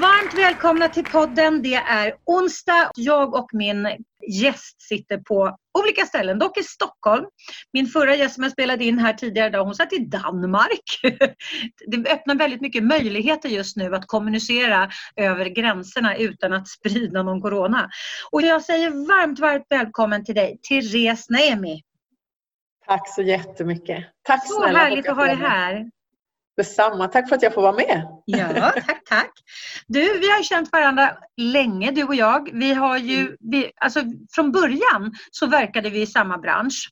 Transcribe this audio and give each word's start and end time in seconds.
Varmt 0.00 0.38
välkomna 0.38 0.88
till 0.88 1.04
podden. 1.04 1.62
Det 1.62 1.74
är 1.74 2.14
onsdag. 2.24 2.90
Jag 2.94 3.34
och 3.34 3.50
min 3.52 3.88
gäst 4.28 4.82
sitter 4.82 5.18
på 5.18 5.56
olika 5.78 6.06
ställen, 6.06 6.38
dock 6.38 6.58
i 6.58 6.62
Stockholm. 6.62 7.24
Min 7.72 7.86
förra 7.86 8.14
gäst 8.14 8.34
som 8.34 8.42
jag 8.42 8.52
spelade 8.52 8.84
in 8.84 8.98
här 8.98 9.12
tidigare 9.12 9.48
idag, 9.48 9.64
hon 9.64 9.74
satt 9.74 9.92
i 9.92 9.98
Danmark. 9.98 11.00
Det 11.86 12.10
öppnar 12.10 12.34
väldigt 12.34 12.60
mycket 12.60 12.84
möjligheter 12.84 13.48
just 13.48 13.76
nu 13.76 13.94
att 13.94 14.06
kommunicera 14.06 14.90
över 15.16 15.44
gränserna 15.46 16.16
utan 16.16 16.52
att 16.52 16.68
sprida 16.68 17.22
någon 17.22 17.40
corona. 17.40 17.90
Och 18.30 18.42
jag 18.42 18.62
säger 18.62 18.90
varmt, 18.90 19.38
varmt 19.38 19.66
välkommen 19.70 20.24
till 20.24 20.34
dig, 20.34 20.58
Therese 20.68 21.30
Naemi. 21.30 21.82
Tack 22.86 23.14
så 23.14 23.22
jättemycket. 23.22 24.04
Tack 24.22 24.48
så 24.48 24.60
snälla. 24.60 24.78
härligt 24.78 25.08
att 25.08 25.16
ha 25.16 25.24
dig 25.24 25.36
här. 25.36 25.90
Detsamma. 26.56 27.08
Tack 27.08 27.28
för 27.28 27.36
att 27.36 27.42
jag 27.42 27.54
får 27.54 27.62
vara 27.62 27.72
med. 27.72 28.06
Ja, 28.24 28.72
tack, 28.86 29.02
tack. 29.04 29.32
Du, 29.86 30.18
vi 30.18 30.30
har 30.30 30.42
känt 30.42 30.72
varandra 30.72 31.16
länge, 31.36 31.90
du 31.90 32.04
och 32.04 32.14
jag. 32.14 32.50
Vi 32.52 32.74
har 32.74 32.98
ju, 32.98 33.20
mm. 33.20 33.36
vi, 33.40 33.72
alltså, 33.76 34.00
från 34.34 34.52
början 34.52 35.12
så 35.30 35.46
verkade 35.46 35.90
vi 35.90 36.02
i 36.02 36.06
samma 36.06 36.38
bransch. 36.38 36.90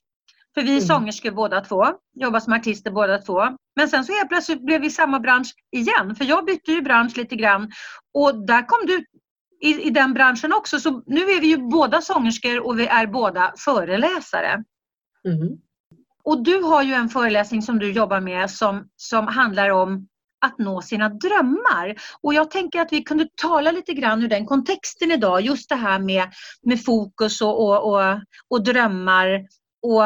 För 0.53 0.61
vi 0.61 0.69
är 0.69 0.77
mm. 0.77 0.87
sångerskor 0.87 1.31
båda 1.31 1.61
två, 1.61 1.85
jobbar 2.13 2.39
som 2.39 2.53
artister 2.53 2.91
båda 2.91 3.17
två. 3.17 3.41
Men 3.75 3.89
sen 3.89 4.05
så 4.05 4.13
helt 4.13 4.29
plötsligt 4.29 4.65
blev 4.65 4.81
vi 4.81 4.87
i 4.87 4.91
samma 4.91 5.19
bransch 5.19 5.53
igen. 5.71 6.15
För 6.15 6.25
jag 6.25 6.45
bytte 6.45 6.71
ju 6.71 6.81
bransch 6.81 7.17
lite 7.17 7.35
grann 7.35 7.71
och 8.13 8.45
där 8.45 8.65
kom 8.65 8.85
du 8.87 9.05
i, 9.61 9.87
i 9.87 9.89
den 9.89 10.13
branschen 10.13 10.53
också. 10.53 10.79
Så 10.79 11.03
nu 11.05 11.21
är 11.21 11.41
vi 11.41 11.47
ju 11.47 11.57
båda 11.57 12.01
sångerskor 12.01 12.59
och 12.67 12.79
vi 12.79 12.87
är 12.87 13.07
båda 13.07 13.53
föreläsare. 13.57 14.63
Mm. 15.27 15.57
Och 16.23 16.43
du 16.43 16.61
har 16.61 16.83
ju 16.83 16.93
en 16.93 17.09
föreläsning 17.09 17.61
som 17.61 17.79
du 17.79 17.91
jobbar 17.91 18.19
med 18.19 18.51
som, 18.51 18.89
som 18.95 19.27
handlar 19.27 19.69
om 19.69 20.07
att 20.45 20.57
nå 20.57 20.81
sina 20.81 21.09
drömmar. 21.09 21.95
Och 22.21 22.33
jag 22.33 22.51
tänker 22.51 22.81
att 22.81 22.93
vi 22.93 23.03
kunde 23.03 23.27
tala 23.35 23.71
lite 23.71 23.93
grann 23.93 24.23
ur 24.23 24.27
den 24.27 24.45
kontexten 24.45 25.11
idag. 25.11 25.41
Just 25.41 25.69
det 25.69 25.75
här 25.75 25.99
med, 25.99 26.31
med 26.63 26.85
fokus 26.85 27.41
och, 27.41 27.67
och, 27.67 27.93
och, 27.93 28.21
och 28.49 28.63
drömmar 28.63 29.47
och 29.81 30.03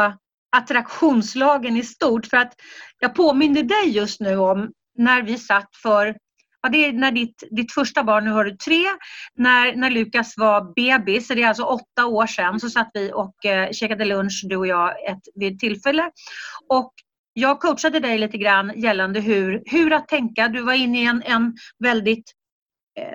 attraktionslagen 0.57 1.77
i 1.77 1.83
stort. 1.83 2.25
För 2.25 2.37
att 2.37 2.53
jag 2.99 3.15
påminner 3.15 3.63
dig 3.63 3.89
just 3.89 4.19
nu 4.19 4.37
om 4.37 4.71
när 4.97 5.21
vi 5.21 5.37
satt 5.37 5.75
för 5.75 6.15
Ja, 6.65 6.69
det 6.69 6.85
är 6.85 6.93
när 6.93 7.11
ditt, 7.11 7.43
ditt 7.51 7.71
första 7.73 8.03
barn, 8.03 8.23
nu 8.23 8.31
har 8.31 8.45
du 8.45 8.57
tre, 8.57 8.83
när, 9.35 9.75
när 9.75 9.89
Lukas 9.89 10.37
var 10.37 10.73
bebis, 10.75 11.27
så 11.27 11.33
det 11.33 11.43
är 11.43 11.47
alltså 11.47 11.63
åtta 11.63 12.05
år 12.05 12.27
sedan, 12.27 12.59
så 12.59 12.69
satt 12.69 12.91
vi 12.93 13.11
och 13.13 13.45
eh, 13.45 13.71
käkade 13.71 14.05
lunch 14.05 14.45
du 14.49 14.57
och 14.57 14.67
jag 14.67 15.09
ett, 15.09 15.21
vid 15.35 15.53
ett 15.53 15.59
tillfälle. 15.59 16.11
Och 16.69 16.93
jag 17.33 17.59
coachade 17.59 17.99
dig 17.99 18.17
lite 18.17 18.37
grann 18.37 18.71
gällande 18.75 19.19
hur, 19.19 19.63
hur 19.65 19.93
att 19.93 20.07
tänka. 20.07 20.47
Du 20.47 20.61
var 20.61 20.73
inne 20.73 21.01
i 21.01 21.05
en, 21.05 21.23
en 21.25 21.53
väldigt 21.83 22.31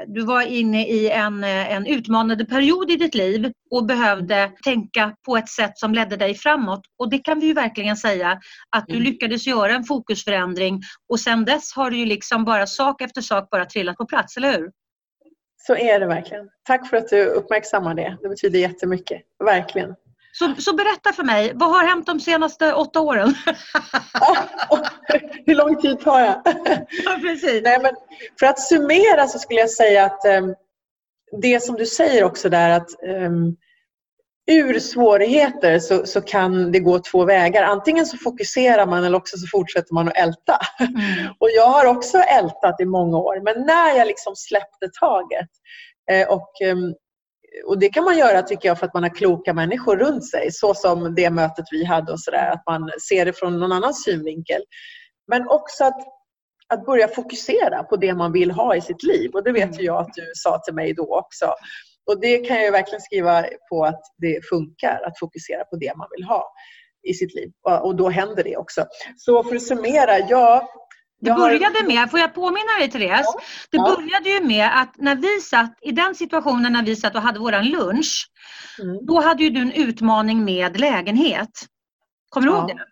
du 0.06 0.20
var 0.20 0.42
inne 0.42 0.88
i 0.88 1.10
en, 1.10 1.44
eh, 1.44 1.72
en 1.72 1.86
utmanande 1.86 2.44
period 2.44 2.90
i 2.90 2.96
ditt 2.96 3.14
liv 3.14 3.52
och 3.70 3.86
behövde 3.86 4.52
tänka 4.64 5.16
på 5.26 5.36
ett 5.36 5.48
sätt 5.48 5.78
som 5.78 5.94
ledde 5.94 6.16
dig 6.16 6.34
framåt. 6.34 6.80
Och 6.98 7.10
det 7.10 7.18
kan 7.18 7.40
vi 7.40 7.46
ju 7.46 7.54
verkligen 7.54 7.96
säga 7.96 8.40
att 8.76 8.84
du 8.86 8.94
mm. 8.94 9.04
lyckades 9.04 9.46
göra 9.46 9.74
en 9.74 9.84
fokusförändring 9.84 10.80
och 11.08 11.20
sen 11.20 11.44
dess 11.44 11.72
har 11.74 11.90
du 11.90 11.96
ju 11.96 12.06
liksom 12.06 12.44
bara 12.44 12.66
sak 12.66 13.00
efter 13.00 13.20
sak 13.20 13.50
bara 13.50 13.64
trillat 13.64 13.96
på 13.96 14.06
plats, 14.06 14.36
eller 14.36 14.58
hur? 14.58 14.70
Så 15.66 15.76
är 15.76 16.00
det 16.00 16.06
verkligen. 16.06 16.48
Tack 16.62 16.88
för 16.88 16.96
att 16.96 17.08
du 17.08 17.24
uppmärksammar 17.24 17.94
det. 17.94 18.18
Det 18.22 18.28
betyder 18.28 18.58
jättemycket. 18.58 19.22
Verkligen. 19.44 19.94
Så, 20.32 20.54
så 20.58 20.74
berätta 20.74 21.12
för 21.12 21.22
mig, 21.22 21.52
vad 21.54 21.70
har 21.70 21.84
hänt 21.84 22.06
de 22.06 22.20
senaste 22.20 22.72
åtta 22.72 23.00
åren? 23.00 23.28
Hur 25.46 25.54
lång 25.54 25.76
tid 25.76 26.00
tar 26.00 26.20
jag? 26.20 26.42
ja, 27.04 27.18
precis. 27.22 27.62
Nej, 27.62 27.78
men 27.82 27.94
för 28.38 28.46
att 28.46 28.60
summera 28.60 29.26
så 29.26 29.38
skulle 29.38 29.60
jag 29.60 29.70
säga 29.70 30.04
att 30.04 30.24
um, 30.24 30.54
det 31.40 31.62
som 31.62 31.76
du 31.76 31.86
säger 31.86 32.24
också 32.24 32.48
där 32.48 32.70
att 32.70 32.88
um, 33.02 33.56
ur 34.50 34.78
svårigheter 34.78 35.78
så, 35.78 36.06
så 36.06 36.20
kan 36.20 36.72
det 36.72 36.80
gå 36.80 36.98
två 36.98 37.24
vägar. 37.24 37.62
Antingen 37.62 38.06
så 38.06 38.16
fokuserar 38.16 38.86
man 38.86 39.04
eller 39.04 39.18
också 39.18 39.36
så 39.36 39.46
fortsätter 39.46 39.94
man 39.94 40.08
att 40.08 40.16
älta. 40.16 40.58
Mm. 40.80 41.32
Och 41.38 41.48
jag 41.56 41.66
har 41.66 41.86
också 41.86 42.18
ältat 42.18 42.80
i 42.80 42.84
många 42.84 43.18
år 43.18 43.40
men 43.44 43.66
när 43.66 43.96
jag 43.96 44.06
liksom 44.06 44.36
släppte 44.36 44.88
taget 45.00 45.48
eh, 46.10 46.28
och 46.28 46.50
um, 46.72 46.94
och 47.66 47.78
det 47.78 47.88
kan 47.88 48.04
man 48.04 48.18
göra 48.18 48.42
tycker 48.42 48.68
jag 48.68 48.78
för 48.78 48.86
att 48.86 48.94
man 48.94 49.02
har 49.02 49.14
kloka 49.14 49.54
människor 49.54 49.96
runt 49.96 50.30
sig. 50.30 50.52
Så 50.52 50.74
som 50.74 51.14
det 51.14 51.30
mötet 51.30 51.64
vi 51.70 51.84
hade 51.84 52.12
och 52.12 52.20
sådär. 52.20 52.50
Att 52.50 52.62
man 52.66 52.90
ser 53.08 53.24
det 53.24 53.32
från 53.32 53.60
någon 53.60 53.72
annan 53.72 53.94
synvinkel. 53.94 54.62
Men 55.28 55.48
också 55.48 55.84
att, 55.84 56.00
att 56.68 56.86
börja 56.86 57.08
fokusera 57.08 57.82
på 57.82 57.96
det 57.96 58.14
man 58.14 58.32
vill 58.32 58.50
ha 58.50 58.76
i 58.76 58.80
sitt 58.80 59.02
liv. 59.02 59.30
Och 59.34 59.44
det 59.44 59.52
vet 59.52 59.80
ju 59.80 59.84
jag 59.84 59.96
att 59.96 60.14
du 60.14 60.30
sa 60.34 60.58
till 60.58 60.74
mig 60.74 60.94
då 60.94 61.18
också. 61.18 61.54
Och 62.06 62.20
det 62.20 62.38
kan 62.38 62.62
jag 62.62 62.72
verkligen 62.72 63.00
skriva 63.00 63.44
på 63.70 63.84
att 63.84 64.02
det 64.18 64.48
funkar 64.48 65.02
att 65.06 65.18
fokusera 65.18 65.64
på 65.64 65.76
det 65.76 65.92
man 65.96 66.08
vill 66.16 66.24
ha 66.24 66.52
i 67.08 67.14
sitt 67.14 67.34
liv. 67.34 67.50
Och 67.82 67.96
då 67.96 68.08
händer 68.08 68.44
det 68.44 68.56
också. 68.56 68.84
Så 69.16 69.44
för 69.44 69.56
att 69.56 69.62
summera, 69.62 70.18
ja, 70.18 70.68
det 71.20 71.32
började 71.34 71.86
med, 71.86 72.10
får 72.10 72.20
jag 72.20 72.34
påminna 72.34 72.72
dig 72.78 72.90
Therese? 72.90 73.26
Ja. 73.26 73.40
Det 73.70 73.78
började 73.78 74.30
ju 74.30 74.40
med 74.46 74.80
att 74.80 74.94
när 74.96 75.16
vi 75.16 75.40
satt 75.40 75.78
i 75.82 75.92
den 75.92 76.14
situationen 76.14 76.72
när 76.72 76.82
vi 76.82 76.96
satt 76.96 77.14
och 77.14 77.22
hade 77.22 77.38
våran 77.38 77.64
lunch. 77.64 78.30
Mm. 78.82 79.06
Då 79.06 79.20
hade 79.20 79.42
ju 79.42 79.50
du 79.50 79.60
en 79.60 79.72
utmaning 79.72 80.44
med 80.44 80.80
lägenhet. 80.80 81.50
Kommer 82.28 82.46
du 82.46 82.52
ja. 82.52 82.58
ihåg 82.58 82.68
det? 82.68 82.84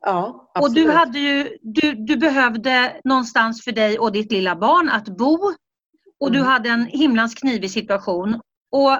Ja, 0.00 0.50
absolut. 0.54 0.86
Och 0.86 0.92
du, 0.92 0.96
hade 0.98 1.18
ju, 1.18 1.58
du, 1.62 1.94
du 1.94 2.16
behövde 2.16 3.00
någonstans 3.04 3.64
för 3.64 3.72
dig 3.72 3.98
och 3.98 4.12
ditt 4.12 4.32
lilla 4.32 4.56
barn 4.56 4.88
att 4.88 5.08
bo. 5.08 5.52
Och 6.20 6.28
mm. 6.28 6.40
du 6.40 6.46
hade 6.48 6.68
en 6.68 6.86
himlans 6.86 7.34
knivig 7.34 7.70
situation. 7.70 8.40
Och 8.72 8.98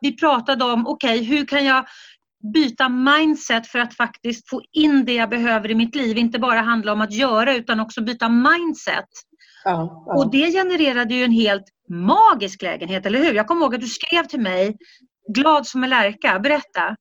vi 0.00 0.16
pratade 0.16 0.64
om, 0.64 0.86
okej 0.86 1.20
okay, 1.20 1.36
hur 1.36 1.46
kan 1.46 1.64
jag 1.64 1.86
byta 2.54 2.88
mindset 2.88 3.66
för 3.66 3.78
att 3.78 3.94
faktiskt 3.94 4.48
få 4.50 4.62
in 4.72 5.04
det 5.04 5.14
jag 5.14 5.30
behöver 5.30 5.70
i 5.70 5.74
mitt 5.74 5.94
liv. 5.94 6.18
Inte 6.18 6.38
bara 6.38 6.60
handla 6.60 6.92
om 6.92 7.00
att 7.00 7.12
göra 7.12 7.54
utan 7.54 7.80
också 7.80 8.02
byta 8.02 8.28
mindset. 8.28 9.08
Ja, 9.64 10.04
ja. 10.06 10.14
Och 10.14 10.30
det 10.30 10.52
genererade 10.52 11.14
ju 11.14 11.24
en 11.24 11.32
helt 11.32 11.64
magisk 11.88 12.62
lägenhet, 12.62 13.06
eller 13.06 13.18
hur? 13.18 13.34
Jag 13.34 13.46
kommer 13.46 13.62
ihåg 13.62 13.74
att 13.74 13.80
du 13.80 13.86
skrev 13.86 14.24
till 14.24 14.40
mig, 14.40 14.76
glad 15.28 15.66
som 15.66 15.84
en 15.84 15.90
lärka. 15.90 16.38
Berätta. 16.38 16.96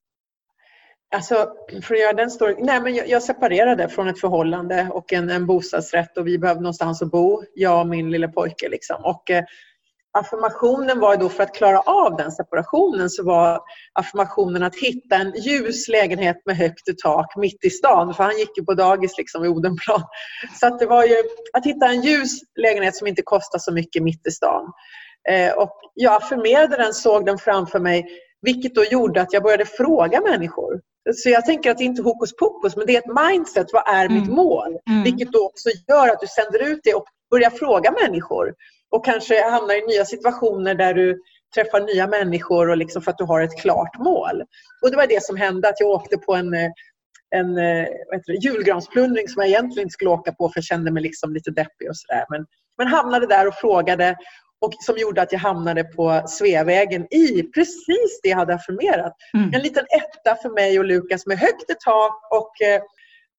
Alltså, 1.16 1.47
för 1.84 1.96
att 1.96 2.01
göra 2.01 2.13
den 2.13 2.31
storyn. 2.31 2.57
Nej, 2.59 2.81
men 2.81 2.96
jag, 2.96 3.09
jag, 3.09 3.24
separerade 3.24 3.90
från 3.90 4.07
ett 4.07 4.19
förhållande 4.19 4.88
och 4.91 5.13
en, 5.13 5.30
en 5.30 5.46
bostadsrätt 5.46 6.18
och 6.18 6.28
vi 6.28 6.38
behövde 6.38 6.62
någonstans 6.62 7.01
att 7.01 7.12
bo, 7.12 7.44
jag 7.56 7.80
och 7.81 7.88
min 7.88 8.12
lilla 8.12 8.28
pojke. 8.28 8.69
Liksom. 8.69 9.06
Och, 9.06 9.30
eh, 9.30 9.44
affirmationen 10.13 10.99
var 10.99 11.17
då 11.17 11.29
för 11.29 11.44
att 11.44 11.55
klara 11.55 11.79
av 11.79 12.17
den 12.17 12.31
separationen 12.31 13.09
så 13.09 13.23
var 13.23 13.61
affirmationen 13.94 14.63
att 14.63 14.75
hitta 14.75 15.16
en 15.16 15.33
ljus 15.35 15.88
lägenhet 15.88 16.41
med 16.45 16.57
högt 16.57 16.89
i 16.89 16.94
tak 17.03 17.35
mitt 17.35 17.66
i 17.66 17.69
stan. 17.69 18.13
För 18.13 18.23
han 18.23 18.38
gick 18.38 18.57
ju 18.57 18.66
på 18.66 18.73
dagis 18.73 19.17
liksom 19.17 19.45
i 19.45 19.47
Odenplan. 19.47 20.03
Så 20.59 20.67
att 20.67 20.79
det 20.79 20.85
var 20.85 21.05
ju 21.05 21.16
att 21.53 21.66
hitta 21.66 21.88
en 21.88 22.01
ljus 22.01 22.39
lägenhet 22.61 22.95
som 22.95 23.07
inte 23.07 23.21
kostar 23.21 23.59
så 23.59 23.73
mycket 23.73 24.03
mitt 24.03 24.27
i 24.27 24.31
stan. 24.31 24.71
Eh, 25.29 25.53
och 25.53 25.79
jag 25.94 26.16
affirmerade 26.16 26.77
den, 26.77 26.94
såg 26.94 27.25
den 27.25 27.38
framför 27.38 27.79
mig 27.79 28.05
vilket 28.41 28.75
då 28.75 28.83
gjorde 28.83 29.21
att 29.21 29.33
jag 29.33 29.44
började 29.44 29.66
fråga 29.66 30.21
människor. 30.21 30.81
Så 31.16 31.29
jag 31.29 31.45
tänker 31.45 31.71
att 31.71 31.77
det 31.77 31.83
är 31.83 31.85
inte 31.85 32.01
hokus 32.01 32.35
pokus 32.35 32.75
men 32.75 32.85
det 32.85 32.95
är 32.95 33.00
ett 33.00 33.29
mindset. 33.29 33.67
Vad 33.73 33.88
är 33.88 34.05
mm. 34.05 34.19
mitt 34.19 34.29
mål? 34.29 34.77
Mm. 34.89 35.03
Vilket 35.03 35.31
då 35.31 35.45
också 35.45 35.69
gör 35.88 36.09
att 36.09 36.19
du 36.19 36.27
sänder 36.27 36.71
ut 36.71 36.79
det 36.83 36.94
och 36.94 37.05
börjar 37.31 37.50
fråga 37.50 37.91
människor 37.91 38.53
och 38.91 39.05
kanske 39.05 39.49
hamnar 39.49 39.75
i 39.75 39.88
nya 39.88 40.05
situationer 40.05 40.75
där 40.75 40.93
du 40.93 41.21
träffar 41.55 41.81
nya 41.81 42.07
människor 42.07 42.69
och 42.69 42.77
liksom 42.77 43.01
för 43.01 43.11
att 43.11 43.17
du 43.17 43.23
har 43.23 43.41
ett 43.41 43.61
klart 43.61 43.99
mål. 43.99 44.43
Och 44.81 44.91
det 44.91 44.97
var 44.97 45.07
det 45.07 45.23
som 45.23 45.38
hände, 45.38 45.69
att 45.69 45.79
jag 45.79 45.89
åkte 45.89 46.17
på 46.17 46.35
en, 46.35 46.53
en 47.35 47.55
det, 47.55 48.33
julgransplundring 48.43 49.27
som 49.27 49.41
jag 49.41 49.49
egentligen 49.49 49.85
inte 49.85 49.93
skulle 49.93 50.09
åka 50.09 50.31
på 50.31 50.49
för 50.49 50.57
jag 50.57 50.63
kände 50.63 50.91
mig 50.91 51.03
liksom 51.03 51.33
lite 51.33 51.51
deppig 51.51 51.89
och 51.89 51.97
sådär. 51.97 52.25
Men, 52.29 52.45
men 52.77 52.88
hamnade 52.88 53.27
där 53.27 53.47
och 53.47 53.55
frågade 53.55 54.15
och 54.61 54.73
som 54.79 54.97
gjorde 54.97 55.21
att 55.21 55.31
jag 55.31 55.39
hamnade 55.39 55.83
på 55.83 56.23
Sveavägen 56.27 57.13
i 57.13 57.43
precis 57.43 58.19
det 58.23 58.29
jag 58.29 58.38
hade 58.38 58.53
affirmerat. 58.53 59.13
Mm. 59.33 59.53
En 59.53 59.61
liten 59.61 59.85
etta 59.85 60.35
för 60.35 60.49
mig 60.49 60.79
och 60.79 60.85
Lukas 60.85 61.25
med 61.25 61.38
högt 61.39 61.69
i 61.69 61.75
tak 61.85 62.31
och 62.31 62.61
eh, 62.61 62.81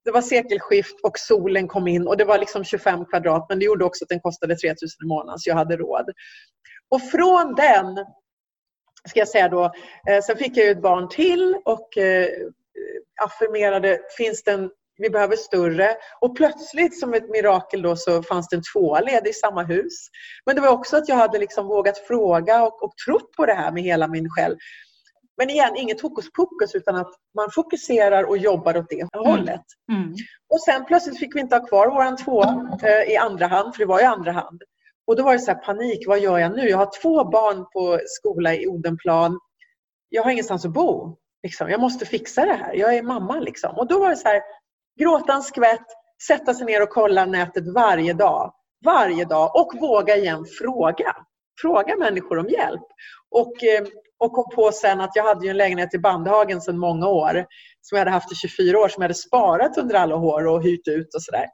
det 0.05 0.11
var 0.11 0.23
sekelskift 0.23 1.01
och 1.03 1.19
solen 1.19 1.69
kom 1.69 1.89
in 1.89 2.07
och 2.07 2.17
det 2.17 2.25
var 2.25 2.39
liksom 2.39 2.65
25 2.65 3.05
kvadrat 3.05 3.47
men 3.49 3.59
det 3.59 3.65
gjorde 3.65 3.85
också 3.85 4.05
att 4.05 4.09
den 4.09 4.21
kostade 4.21 4.57
3000 4.57 4.87
i 5.05 5.07
månaden 5.07 5.39
så 5.39 5.51
jag 5.51 5.57
hade 5.57 5.77
råd. 5.77 6.11
Och 6.91 7.03
från 7.03 7.55
den, 7.55 8.07
ska 9.09 9.19
jag 9.19 9.29
säga 9.29 9.49
då, 9.49 9.65
eh, 10.09 10.23
sen 10.23 10.37
fick 10.37 10.57
jag 10.57 10.67
ju 10.67 10.73
ett 10.73 10.83
barn 10.83 11.09
till 11.09 11.57
och 11.65 11.99
eh, 11.99 12.29
affirmerade, 13.25 14.01
finns 14.17 14.43
det 14.43 14.53
en 14.53 14.71
vi 14.97 15.11
behöver 15.11 15.37
större. 15.37 15.97
Och 16.21 16.37
plötsligt 16.37 17.01
som 17.01 17.15
ett 17.15 17.29
mirakel 17.29 17.83
då 17.83 17.97
så 17.97 18.23
fanns 18.23 18.49
det 18.49 18.57
en 18.57 18.63
tvåa 18.73 19.01
ledig 19.01 19.31
i 19.31 19.33
samma 19.33 19.63
hus. 19.63 20.09
Men 20.47 20.57
det 20.57 20.63
var 20.63 20.69
också 20.69 20.97
att 20.97 21.09
jag 21.09 21.17
hade 21.17 21.39
liksom 21.39 21.67
vågat 21.67 21.99
fråga 21.99 22.63
och, 22.63 22.83
och 22.83 22.93
trott 23.07 23.33
på 23.37 23.47
det 23.47 23.55
här 23.55 23.73
med 23.73 23.83
hela 23.83 24.09
min 24.09 24.31
själ. 24.31 24.57
Men 25.37 25.51
igen, 25.51 25.77
inget 25.77 26.01
hokus 26.01 26.33
pokus 26.33 26.75
utan 26.75 26.97
att 26.97 27.11
man 27.35 27.51
fokuserar 27.55 28.25
och 28.25 28.39
jobbar 28.39 28.77
åt 28.77 28.89
det 28.89 29.01
mm. 29.01 29.09
hållet. 29.13 29.65
Mm. 29.93 30.15
Och 30.53 30.61
sen 30.61 30.85
plötsligt 30.85 31.19
fick 31.19 31.37
vi 31.37 31.41
inte 31.41 31.57
ha 31.57 31.67
kvar 31.67 31.91
våran 31.91 32.17
tvåa 32.17 32.79
eh, 32.83 33.13
i 33.13 33.17
andra 33.17 33.47
hand, 33.47 33.75
för 33.75 33.79
det 33.79 33.87
var 33.87 34.01
i 34.01 34.05
andra 34.05 34.33
hand. 34.33 34.63
Och 35.07 35.17
då 35.17 35.23
var 35.23 35.33
det 35.33 35.39
så 35.39 35.55
panik, 35.55 36.07
vad 36.07 36.21
gör 36.21 36.39
jag 36.39 36.57
nu? 36.57 36.69
Jag 36.69 36.79
har 36.79 37.01
två 37.03 37.25
barn 37.25 37.67
på 37.73 38.01
skola 38.07 38.55
i 38.55 38.67
Odenplan. 38.67 39.39
Jag 40.09 40.23
har 40.23 40.31
ingenstans 40.31 40.65
att 40.65 40.73
bo. 40.73 41.17
Liksom. 41.43 41.71
Jag 41.71 41.81
måste 41.81 42.07
fixa 42.07 42.45
det 42.45 42.53
här. 42.53 42.75
Jag 42.75 42.97
är 42.97 43.03
mamma. 43.03 43.41
Liksom. 43.41 43.79
Och 43.79 43.89
då 43.89 43.99
var 43.99 44.11
det 44.11 44.17
så 44.17 44.29
här, 44.29 44.43
gråta 45.01 45.33
en 45.33 45.43
skvätt, 45.43 45.87
sätta 46.27 46.55
sig 46.55 46.67
ner 46.67 46.83
och 46.83 46.91
kolla 46.91 47.27
nätet 47.27 47.75
varje 47.75 48.13
dag. 48.13 48.55
Varje 48.85 49.25
dag 49.25 49.57
och 49.57 49.81
våga 49.81 50.17
igen 50.17 50.45
fråga. 50.59 51.17
Fråga 51.61 51.97
människor 51.97 52.39
om 52.39 52.49
hjälp. 52.49 52.87
Och, 53.31 53.65
eh, 53.65 53.87
och 54.23 54.33
kom 54.33 54.55
på 54.55 54.73
sen 54.73 55.01
att 55.01 55.17
jag 55.17 55.25
hade 55.25 55.49
en 55.49 55.57
lägenhet 55.57 55.95
i 55.95 55.99
Bandhagen 55.99 56.61
sedan 56.61 56.79
många 56.79 57.09
år 57.09 57.47
som 57.81 57.97
jag 57.97 57.99
hade 57.99 58.11
haft 58.11 58.33
i 58.33 58.35
24 58.35 58.79
år 58.79 58.89
som 58.89 59.03
jag 59.03 59.05
hade 59.05 59.15
sparat 59.15 59.79
under 59.79 59.95
alla 59.95 60.17
år 60.17 60.47
och 60.47 60.63
hyrt 60.63 60.89
ut 60.89 61.15
och 61.15 61.23
sådär. 61.23 61.47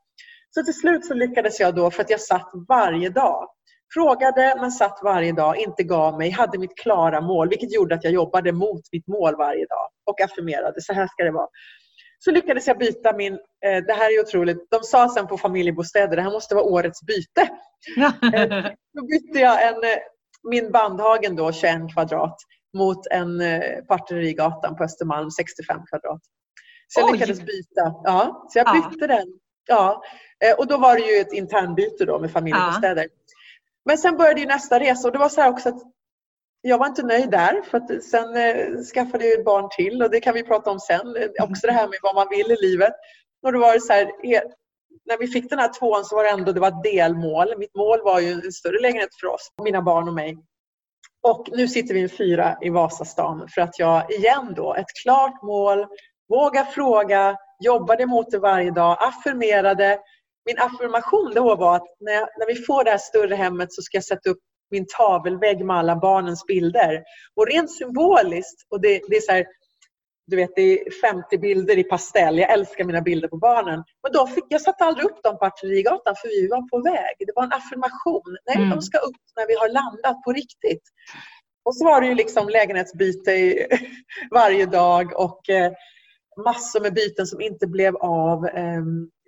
Så 0.50 0.64
till 0.64 0.74
slut 0.74 1.06
så 1.06 1.14
lyckades 1.14 1.60
jag 1.60 1.74
då 1.74 1.90
för 1.90 2.02
att 2.02 2.10
jag 2.10 2.20
satt 2.20 2.50
varje 2.68 3.10
dag. 3.10 3.48
Frågade 3.94 4.54
men 4.60 4.72
satt 4.72 5.00
varje 5.02 5.32
dag, 5.32 5.56
inte 5.56 5.82
gav 5.82 6.18
mig, 6.18 6.30
hade 6.30 6.58
mitt 6.58 6.78
klara 6.78 7.20
mål 7.20 7.48
vilket 7.48 7.74
gjorde 7.74 7.94
att 7.94 8.04
jag 8.04 8.12
jobbade 8.12 8.52
mot 8.52 8.82
mitt 8.92 9.06
mål 9.06 9.36
varje 9.36 9.66
dag 9.66 9.88
och 10.06 10.20
affirmerade, 10.20 10.80
så 10.80 10.92
här 10.92 11.06
ska 11.06 11.24
det 11.24 11.30
vara. 11.30 11.48
Så 12.18 12.30
lyckades 12.30 12.66
jag 12.66 12.78
byta 12.78 13.16
min, 13.16 13.32
eh, 13.32 13.84
det 13.86 13.92
här 13.92 14.18
är 14.18 14.20
otroligt, 14.20 14.70
de 14.70 14.82
sa 14.82 15.08
sen 15.08 15.26
på 15.26 15.38
familjebostäder, 15.38 16.16
det 16.16 16.22
här 16.22 16.30
måste 16.30 16.54
vara 16.54 16.64
årets 16.64 17.02
byte. 17.02 17.48
eh, 18.34 18.72
då 18.94 19.06
bytte 19.06 19.38
jag 19.38 19.68
en, 19.68 19.74
eh, 19.74 19.98
min 20.50 20.72
Bandhagen 20.72 21.36
då, 21.36 21.52
21 21.52 21.92
kvadrat, 21.92 22.36
mot 22.76 23.06
en 23.06 23.40
eh, 23.40 23.84
Parterigatan 23.88 24.76
på 24.76 24.84
Östermalm, 24.84 25.30
65 25.30 25.80
kvadrat. 25.86 26.20
Så 26.88 27.00
jag 27.00 27.06
Oj. 27.06 27.12
lyckades 27.12 27.40
byta. 27.40 27.94
Ja, 28.04 28.46
så 28.48 28.58
jag 28.58 28.66
bytte 28.72 28.96
ja. 29.00 29.06
den. 29.06 29.26
Ja. 29.68 30.02
Eh, 30.44 30.58
och 30.58 30.66
då 30.66 30.76
var 30.76 30.94
det 30.94 31.02
ju 31.02 31.20
ett 31.20 31.32
internbyte 31.32 32.04
då 32.04 32.18
med 32.18 32.32
familjebostäder. 32.32 33.02
Ja. 33.02 33.34
Men 33.84 33.98
sen 33.98 34.16
började 34.16 34.40
ju 34.40 34.46
nästa 34.46 34.80
resa 34.80 35.08
och 35.08 35.12
det 35.12 35.18
var 35.18 35.28
så 35.28 35.40
här 35.40 35.50
också 35.50 35.68
att 35.68 35.82
jag 36.60 36.78
var 36.78 36.86
inte 36.86 37.02
nöjd 37.02 37.30
där 37.30 37.62
för 37.62 37.78
att 37.78 38.04
sen 38.04 38.36
eh, 38.36 38.82
skaffade 38.94 39.26
jag 39.26 39.44
barn 39.44 39.68
till 39.76 40.02
och 40.02 40.10
det 40.10 40.20
kan 40.20 40.34
vi 40.34 40.42
prata 40.42 40.70
om 40.70 40.80
sen. 40.80 41.16
Också 41.40 41.66
det 41.66 41.72
här 41.72 41.88
med 41.88 41.98
vad 42.02 42.14
man 42.14 42.26
vill 42.30 42.50
i 42.50 42.56
livet. 42.60 42.92
Och 43.42 43.52
då 43.52 43.58
var 43.58 43.74
det 43.74 43.80
så 43.80 43.92
här, 43.92 44.10
när 45.06 45.18
vi 45.18 45.26
fick 45.26 45.50
den 45.50 45.58
här 45.58 45.72
tvåan 45.78 46.04
så 46.04 46.16
var 46.16 46.24
det 46.24 46.30
ändå 46.30 46.52
det 46.52 46.60
var 46.60 46.68
ett 46.68 46.82
delmål. 46.82 47.58
Mitt 47.58 47.74
mål 47.74 48.02
var 48.04 48.20
ju 48.20 48.32
en 48.32 48.52
större 48.52 48.80
lägenhet 48.80 49.14
för 49.20 49.26
oss, 49.26 49.52
mina 49.62 49.82
barn 49.82 50.08
och 50.08 50.14
mig. 50.14 50.36
Och 51.28 51.48
nu 51.52 51.68
sitter 51.68 51.94
vi 51.94 52.02
en 52.02 52.08
fyra 52.08 52.56
i 52.60 52.70
Vasastan 52.70 53.48
för 53.54 53.60
att 53.60 53.78
jag 53.78 54.10
igen 54.12 54.52
då, 54.56 54.74
ett 54.74 54.92
klart 55.02 55.42
mål, 55.42 55.86
våga 56.28 56.64
fråga, 56.64 57.36
jobbade 57.64 58.06
mot 58.06 58.30
det 58.30 58.38
varje 58.38 58.70
dag, 58.70 58.96
affirmerade. 59.00 59.98
Min 60.46 60.58
affirmation 60.58 61.32
då 61.34 61.56
var 61.56 61.76
att 61.76 61.86
när, 62.00 62.12
jag, 62.12 62.28
när 62.38 62.46
vi 62.46 62.54
får 62.54 62.84
det 62.84 62.90
här 62.90 62.98
större 62.98 63.34
hemmet 63.34 63.72
så 63.72 63.82
ska 63.82 63.96
jag 63.96 64.04
sätta 64.04 64.30
upp 64.30 64.38
min 64.70 64.86
tavelvägg 64.98 65.64
med 65.64 65.76
alla 65.76 65.96
barnens 65.96 66.46
bilder. 66.46 67.02
Och 67.34 67.46
rent 67.46 67.76
symboliskt, 67.76 68.66
och 68.70 68.80
det, 68.80 69.00
det 69.08 69.16
är 69.16 69.20
så 69.20 69.32
här, 69.32 69.46
du 70.30 70.36
vet, 70.36 70.50
det 70.56 70.62
är 70.62 71.00
50 71.00 71.38
bilder 71.38 71.78
i 71.78 71.84
pastell. 71.84 72.38
Jag 72.38 72.52
älskar 72.52 72.84
mina 72.84 73.00
bilder 73.00 73.28
på 73.28 73.36
barnen. 73.36 73.84
Men 74.02 74.12
då 74.12 74.26
fick, 74.26 74.44
jag 74.48 74.60
satte 74.60 74.84
aldrig 74.84 75.06
upp 75.06 75.22
dem 75.22 75.38
på 75.38 75.44
Artillerigatan 75.44 76.14
för 76.20 76.28
vi 76.28 76.48
var 76.48 76.68
på 76.68 76.82
väg. 76.82 77.14
Det 77.18 77.32
var 77.34 77.44
en 77.44 77.52
affirmation. 77.52 78.36
Nej, 78.46 78.56
mm. 78.56 78.70
de 78.70 78.82
ska 78.82 78.98
upp 78.98 79.22
när 79.36 79.46
vi 79.46 79.54
har 79.54 79.68
landat 79.68 80.24
på 80.24 80.32
riktigt. 80.32 80.82
Och 81.64 81.76
så 81.76 81.84
var 81.84 82.00
det 82.00 82.06
ju 82.06 82.14
liksom 82.14 82.48
lägenhetsbyte 82.48 83.66
varje 84.30 84.66
dag 84.66 85.20
och 85.20 85.50
eh, 85.50 85.72
massor 86.44 86.80
med 86.80 86.94
byten 86.94 87.26
som 87.26 87.40
inte 87.40 87.66
blev 87.66 87.96
av. 87.96 88.46
Eh, 88.46 88.82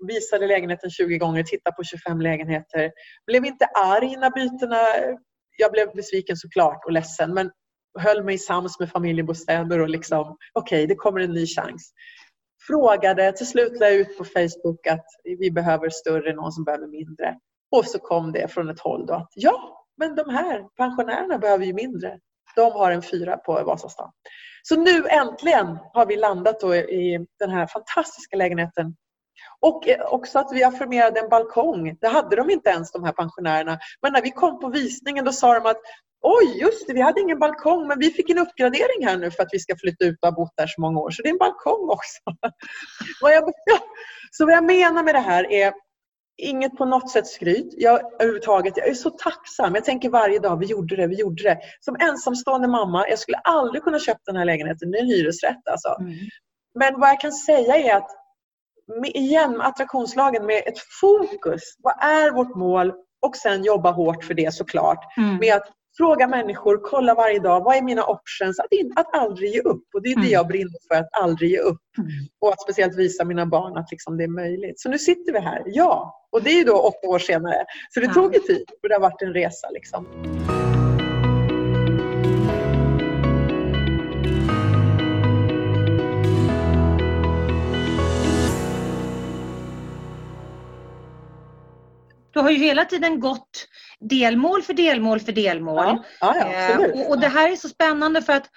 visade 0.07 0.47
lägenheten 0.47 0.91
20 0.91 1.19
gånger, 1.19 1.43
tittade 1.43 1.77
på 1.77 1.85
25 1.85 2.21
lägenheter. 2.21 2.91
Blev 3.27 3.45
inte 3.45 3.65
arg 3.65 4.17
när 4.17 4.31
bytena... 4.31 4.79
Jag 5.57 5.73
blev 5.73 5.89
besviken 5.95 6.37
såklart 6.37 6.85
och 6.85 6.93
ledsen 6.93 7.35
men 7.35 7.51
höll 7.99 8.25
mig 8.25 8.39
sams 8.39 8.81
med 8.81 8.91
familjebostäder 8.91 9.81
och 9.81 9.89
liksom, 9.89 10.37
okej, 10.53 10.77
okay, 10.77 10.87
det 10.87 10.95
kommer 10.95 11.21
en 11.21 11.33
ny 11.33 11.47
chans. 11.47 11.93
Frågade, 12.67 13.33
till 13.33 13.47
slut 13.47 13.81
la 13.81 13.87
jag 13.87 13.95
ut 13.95 14.19
på 14.19 14.25
Facebook 14.25 14.87
att 14.87 15.07
vi 15.25 15.51
behöver 15.51 15.91
större, 15.91 16.35
någon 16.35 16.53
som 16.53 16.65
behöver 16.65 16.87
mindre. 16.87 17.39
Och 17.71 17.85
så 17.85 17.99
kom 17.99 18.33
det 18.33 18.49
från 18.49 18.71
ett 18.71 18.81
håll 18.81 19.07
då 19.07 19.15
att 19.15 19.33
ja, 19.35 19.87
men 19.97 20.15
de 20.15 20.31
här 20.31 20.63
pensionärerna 20.77 21.39
behöver 21.39 21.65
ju 21.65 21.73
mindre. 21.73 22.19
De 22.57 22.73
har 22.73 22.91
en 22.91 23.03
fyra 23.03 23.37
på 23.37 23.53
Vasastan. 23.53 24.11
Så 24.63 24.77
nu 24.77 25.09
äntligen 25.09 25.79
har 25.93 26.07
vi 26.07 26.17
landat 26.17 26.61
då 26.61 26.75
i 26.75 27.27
den 27.39 27.51
här 27.51 27.67
fantastiska 27.67 28.37
lägenheten. 28.37 28.97
Och 29.61 29.89
eh, 29.89 30.13
också 30.13 30.39
att 30.39 30.53
vi 30.53 30.65
affirmerade 30.65 31.21
en 31.21 31.29
balkong. 31.29 31.97
Det 32.01 32.09
hade 32.09 32.37
de 32.37 32.51
inte 32.51 32.71
ens 32.71 32.93
de 32.93 33.05
här 33.05 33.13
pensionärerna. 33.13 33.79
Men 34.03 34.13
när 34.13 34.23
vi 34.23 34.31
kom 34.31 34.61
på 34.61 34.69
visningen 34.69 35.25
då 35.25 35.33
sa 35.33 35.55
de 35.55 35.71
att 35.71 35.81
Oj, 36.23 36.61
just 36.61 36.87
det, 36.87 36.93
vi 36.93 37.01
hade 37.01 37.21
ingen 37.21 37.39
balkong 37.39 37.89
men 37.89 37.99
vi 37.99 38.11
fick 38.11 38.31
en 38.31 38.39
uppgradering 38.39 39.07
här 39.07 39.17
nu 39.17 39.31
för 39.31 39.43
att 39.43 39.49
vi 39.53 39.59
ska 39.59 39.77
flytta 39.77 40.05
ut 40.05 40.19
och 40.23 40.29
ha 40.29 40.37
bott 40.37 40.53
där 40.57 40.67
så 40.67 40.81
många 40.81 41.01
år. 41.01 41.11
Så 41.11 41.23
det 41.23 41.29
är 41.29 41.33
en 41.33 41.39
balkong 41.39 41.89
också. 41.89 42.21
vad 43.21 43.33
jag, 43.33 43.53
så 44.31 44.45
vad 44.47 44.55
jag 44.55 44.65
menar 44.65 45.03
med 45.03 45.15
det 45.15 45.21
här 45.21 45.53
är 45.53 45.73
inget 46.43 46.77
på 46.77 46.85
något 46.85 47.11
sätt 47.11 47.27
skryt. 47.27 47.75
Jag, 47.77 48.01
överhuvudtaget, 48.15 48.77
jag 48.77 48.89
är 48.89 48.95
så 48.95 49.11
tacksam. 49.11 49.75
Jag 49.75 49.85
tänker 49.85 50.11
varje 50.11 50.39
dag, 50.39 50.57
vi 50.57 50.67
gjorde 50.67 50.97
det, 50.97 51.07
vi 51.07 51.17
gjorde 51.17 51.43
det. 51.43 51.59
Som 51.81 51.97
ensamstående 52.01 52.69
mamma, 52.69 53.09
jag 53.09 53.19
skulle 53.19 53.39
aldrig 53.39 53.83
kunna 53.83 53.99
köpa 53.99 54.21
den 54.27 54.37
här 54.37 54.45
lägenheten. 54.45 54.91
Det 54.91 54.99
är 54.99 55.03
en 55.03 55.09
hyresrätt 55.09 55.69
alltså. 55.71 55.97
Mm. 56.01 56.15
Men 56.79 57.01
vad 57.01 57.09
jag 57.09 57.21
kan 57.21 57.33
säga 57.33 57.77
är 57.77 57.97
att 57.97 58.11
igen 59.15 59.61
attraktionslagen 59.61 60.47
med 60.47 60.63
ett 60.67 60.79
fokus. 61.01 61.63
Vad 61.79 61.95
är 62.03 62.31
vårt 62.31 62.57
mål? 62.57 62.93
Och 63.27 63.37
sen 63.37 63.65
jobba 63.65 63.91
hårt 63.91 64.25
för 64.25 64.35
det 64.35 64.55
såklart. 64.55 65.17
Mm. 65.17 65.37
Med 65.37 65.55
att 65.55 65.69
Fråga 66.01 66.29
människor, 66.29 66.81
kolla 66.83 67.15
varje 67.15 67.39
dag, 67.39 67.65
vad 67.65 67.77
är 67.77 67.83
mina 67.83 68.05
options? 68.05 68.59
Att, 68.59 68.67
att 68.97 69.15
aldrig 69.15 69.55
ge 69.55 69.61
upp. 69.61 69.85
Och 69.95 70.03
det 70.03 70.09
är 70.09 70.15
det 70.15 70.21
mm. 70.21 70.33
jag 70.33 70.47
brinner 70.49 70.89
för, 70.89 70.95
att 70.95 71.09
aldrig 71.13 71.51
ge 71.51 71.59
upp. 71.59 71.81
Mm. 71.99 72.11
Och 72.41 72.53
att 72.53 72.61
speciellt 72.61 72.97
visa 72.97 73.25
mina 73.25 73.47
barn 73.47 73.77
att 73.77 73.91
liksom 73.91 74.17
det 74.17 74.25
är 74.25 74.29
möjligt. 74.29 74.81
Så 74.81 74.89
nu 74.89 74.99
sitter 74.99 75.33
vi 75.33 75.39
här, 75.39 75.63
ja. 75.67 76.27
Och 76.33 76.43
det 76.43 76.51
är 76.51 76.65
då 76.65 76.73
åtta 76.73 77.09
år 77.09 77.19
senare. 77.19 77.65
Så 77.91 78.01
det 78.01 78.07
ja. 78.07 78.13
tog 78.13 78.35
ju 78.35 78.41
tid 78.41 78.65
och 78.83 78.89
det 78.89 78.95
har 78.95 79.01
varit 79.01 79.23
en 79.23 79.35
resa. 79.35 79.71
Liksom. 79.71 80.07
Du 92.33 92.41
har 92.41 92.51
ju 92.51 92.59
hela 92.59 92.85
tiden 92.85 93.21
gått 93.21 93.67
delmål 94.01 94.63
för 94.63 94.75
delmål 94.75 95.21
för 95.21 95.33
delmål. 95.33 95.85
Ja, 95.85 96.05
ja, 96.21 96.35
ja, 96.37 96.71
eh, 96.71 96.91
och, 96.91 97.11
och, 97.11 97.21
det 97.21 97.29
här 97.29 97.53
är 97.53 97.57
så 97.57 97.69
spännande 97.69 98.23
för 98.23 98.33
att 98.33 98.51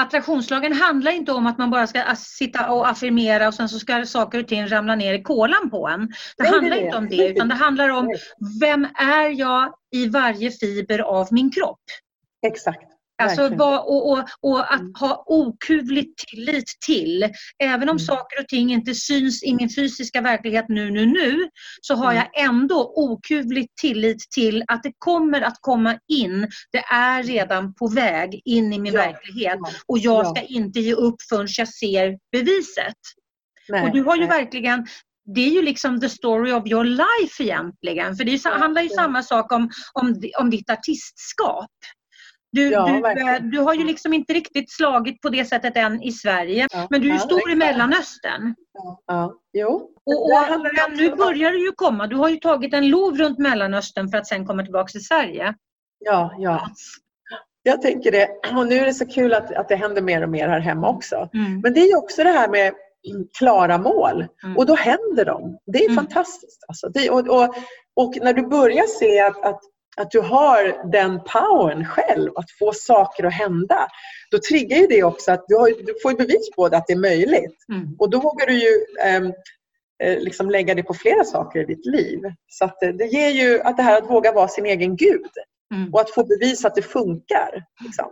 attraktionslagen 0.00 0.72
handlar 0.72 1.12
inte 1.12 1.32
om 1.32 1.46
att 1.46 1.58
man 1.58 1.70
bara 1.70 1.86
ska 1.86 2.16
sitta 2.16 2.70
och 2.70 2.88
affirmera 2.88 3.48
och 3.48 3.54
sen 3.54 3.68
så 3.68 3.78
ska 3.78 4.06
saker 4.06 4.40
och 4.40 4.48
ting 4.48 4.68
ramla 4.68 4.94
ner 4.94 5.14
i 5.14 5.22
kolan 5.22 5.70
på 5.70 5.88
en. 5.88 6.00
Det 6.00 6.14
Nej, 6.38 6.52
handlar 6.52 6.76
det 6.76 6.82
inte 6.82 6.96
om 6.96 7.08
det 7.08 7.28
utan 7.28 7.48
det 7.48 7.54
handlar 7.54 7.88
om 7.88 8.16
vem 8.60 8.84
är 8.94 9.40
jag 9.40 9.74
i 9.90 10.08
varje 10.08 10.50
fiber 10.50 10.98
av 10.98 11.28
min 11.30 11.50
kropp. 11.50 11.82
Exakt. 12.46 12.93
Alltså, 13.22 13.48
vad, 13.48 13.80
och, 13.80 14.10
och, 14.10 14.24
och, 14.40 14.72
att 14.72 14.80
mm. 14.80 14.92
ha 15.00 15.24
okuvlig 15.26 16.16
tillit 16.16 16.64
till. 16.86 17.28
Även 17.58 17.88
om 17.88 17.96
mm. 17.96 17.98
saker 17.98 18.40
och 18.40 18.48
ting 18.48 18.72
inte 18.72 18.94
syns 18.94 19.42
i 19.42 19.54
min 19.54 19.70
fysiska 19.70 20.20
verklighet 20.20 20.64
nu, 20.68 20.90
nu, 20.90 21.06
nu, 21.06 21.48
så 21.80 21.94
har 21.94 22.12
mm. 22.12 22.16
jag 22.16 22.44
ändå 22.44 22.92
okuvlig 22.96 23.68
tillit 23.80 24.30
till 24.30 24.64
att 24.68 24.82
det 24.82 24.92
kommer 24.98 25.40
att 25.42 25.56
komma 25.60 25.98
in. 26.08 26.48
Det 26.72 26.84
är 26.92 27.22
redan 27.22 27.74
på 27.74 27.88
väg 27.88 28.40
in 28.44 28.72
i 28.72 28.78
min 28.78 28.94
ja. 28.94 29.00
verklighet 29.00 29.58
och 29.86 29.98
jag 29.98 30.26
ska 30.26 30.40
inte 30.46 30.80
ge 30.80 30.94
upp 30.94 31.22
förrän 31.28 31.48
jag 31.58 31.68
ser 31.68 32.18
beviset. 32.32 32.94
Nej, 33.68 33.82
och 33.82 33.92
du 33.92 34.02
har 34.02 34.16
ju 34.16 34.26
nej. 34.26 34.28
verkligen 34.28 34.86
det 35.34 35.40
är 35.40 35.50
ju 35.50 35.62
liksom 35.62 36.00
the 36.00 36.08
story 36.08 36.52
of 36.52 36.66
your 36.66 36.84
life 36.84 37.42
egentligen. 37.42 38.16
För 38.16 38.24
det 38.24 38.44
handlar 38.44 38.82
ju 38.82 38.88
samma 38.88 39.22
sak 39.22 39.52
om, 39.52 39.70
om, 39.92 40.22
om 40.38 40.50
ditt 40.50 40.70
artistskap. 40.70 41.70
Du, 42.54 42.70
ja, 42.70 42.86
du, 43.40 43.50
du, 43.50 43.58
har 43.58 43.74
ju 43.74 43.84
liksom 43.84 44.12
inte 44.12 44.32
riktigt 44.32 44.72
slagit 44.72 45.20
på 45.20 45.28
det 45.28 45.44
sättet 45.44 45.76
än 45.76 46.02
i 46.02 46.12
Sverige. 46.12 46.66
Ja, 46.72 46.86
men 46.90 47.00
du 47.00 47.08
är 47.08 47.12
ju 47.12 47.18
stor 47.18 47.50
i 47.50 47.54
Mellanöstern. 47.54 48.54
Ja, 48.72 49.02
ja. 49.06 49.34
Jo. 49.52 49.90
Och, 50.06 50.24
och, 50.24 50.96
nu 50.96 51.16
börjar 51.16 51.52
det 51.52 51.58
ju 51.58 51.72
komma. 51.72 52.06
Du 52.06 52.16
har 52.16 52.28
ju 52.28 52.36
tagit 52.36 52.74
en 52.74 52.88
lov 52.88 53.16
runt 53.16 53.38
Mellanöstern 53.38 54.08
för 54.08 54.18
att 54.18 54.26
sen 54.26 54.46
komma 54.46 54.62
tillbaka 54.62 54.86
till 54.86 55.04
Sverige. 55.04 55.54
Ja, 55.98 56.34
ja. 56.38 56.70
Jag 57.62 57.82
tänker 57.82 58.12
det. 58.12 58.28
Och 58.56 58.66
nu 58.66 58.74
är 58.74 58.84
det 58.84 58.94
så 58.94 59.06
kul 59.06 59.34
att, 59.34 59.54
att 59.54 59.68
det 59.68 59.76
händer 59.76 60.02
mer 60.02 60.22
och 60.22 60.28
mer 60.28 60.48
här 60.48 60.60
hemma 60.60 60.88
också. 60.88 61.28
Mm. 61.34 61.60
Men 61.60 61.74
det 61.74 61.80
är 61.80 61.88
ju 61.88 61.96
också 61.96 62.24
det 62.24 62.30
här 62.30 62.48
med 62.48 62.72
klara 63.38 63.78
mål. 63.78 64.26
Mm. 64.44 64.56
Och 64.56 64.66
då 64.66 64.74
händer 64.74 65.24
de. 65.24 65.58
Det 65.66 65.78
är 65.78 65.90
mm. 65.90 65.96
fantastiskt. 65.96 66.64
Alltså. 66.68 66.88
Det, 66.88 67.10
och, 67.10 67.28
och, 67.28 67.54
och, 67.96 68.14
när 68.22 68.32
du 68.32 68.46
börjar 68.46 68.86
se 68.86 69.20
att, 69.20 69.44
att, 69.44 69.60
att 69.96 70.10
du 70.10 70.20
har 70.20 70.90
den 70.92 71.20
powern 71.20 71.84
själv, 71.84 72.32
att 72.36 72.50
få 72.50 72.72
saker 72.72 73.24
att 73.24 73.32
hända, 73.32 73.88
då 74.30 74.38
triggar 74.38 74.78
ju 74.78 74.86
det 74.86 75.02
också 75.02 75.32
att 75.32 75.44
du, 75.48 75.56
har, 75.56 75.68
du 75.68 75.94
får 76.02 76.16
bevis 76.16 76.50
på 76.56 76.68
det, 76.68 76.76
att 76.76 76.86
det 76.86 76.92
är 76.92 76.98
möjligt. 76.98 77.64
Mm. 77.72 77.96
Och 77.98 78.10
då 78.10 78.20
vågar 78.20 78.46
du 78.46 78.54
ju 78.54 78.84
eh, 80.02 80.18
liksom 80.18 80.50
lägga 80.50 80.74
det 80.74 80.82
på 80.82 80.94
flera 80.94 81.24
saker 81.24 81.60
i 81.60 81.64
ditt 81.64 81.86
liv. 81.86 82.20
Så 82.48 82.64
att 82.64 82.78
det 82.80 83.06
ger 83.06 83.30
ju 83.30 83.60
att 83.60 83.76
det 83.76 83.82
här 83.82 84.02
att 84.02 84.10
våga 84.10 84.32
vara 84.32 84.48
sin 84.48 84.66
egen 84.66 84.96
gud 84.96 85.30
mm. 85.74 85.94
och 85.94 86.00
att 86.00 86.10
få 86.10 86.24
bevis 86.24 86.64
att 86.64 86.74
det 86.74 86.82
funkar. 86.82 87.64
Liksom. 87.84 88.06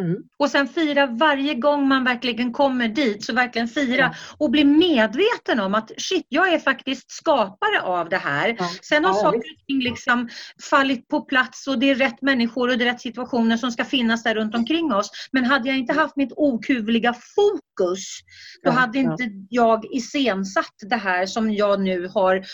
Mm. 0.00 0.16
Och 0.38 0.50
sen 0.50 0.68
fira 0.68 1.06
varje 1.06 1.54
gång 1.54 1.88
man 1.88 2.04
verkligen 2.04 2.52
kommer 2.52 2.88
dit, 2.88 3.24
så 3.24 3.32
verkligen 3.32 3.68
fira 3.68 4.04
mm. 4.04 4.16
och 4.38 4.50
bli 4.50 4.64
medveten 4.64 5.60
om 5.60 5.74
att 5.74 5.92
shit, 5.96 6.26
jag 6.28 6.52
är 6.52 6.58
faktiskt 6.58 7.10
skapare 7.10 7.80
av 7.82 8.08
det 8.08 8.16
här. 8.16 8.56
Ja. 8.58 8.70
Sen 8.82 9.04
har 9.04 9.14
ja, 9.14 9.20
saker 9.20 9.38
och 9.38 9.66
ting 9.66 9.80
liksom 9.80 10.28
fallit 10.70 11.08
på 11.08 11.20
plats 11.20 11.66
och 11.66 11.78
det 11.78 11.90
är 11.90 11.94
rätt 11.94 12.22
människor 12.22 12.70
och 12.70 12.78
det 12.78 12.84
är 12.84 12.92
rätt 12.92 13.00
situationer 13.00 13.56
som 13.56 13.70
ska 13.70 13.84
finnas 13.84 14.22
där 14.22 14.34
runt 14.34 14.54
omkring 14.54 14.92
oss. 14.92 15.10
Men 15.32 15.44
hade 15.44 15.68
jag 15.68 15.78
inte 15.78 15.92
haft 15.92 16.16
mitt 16.16 16.32
okuvliga 16.36 17.14
fokus, 17.14 18.20
då 18.64 18.70
hade 18.70 18.98
inte 18.98 19.24
jag 19.50 19.84
iscensatt 19.94 20.74
det 20.90 20.96
här 20.96 21.26
som 21.26 21.52
jag 21.52 21.80
nu 21.80 22.08
har 22.08 22.44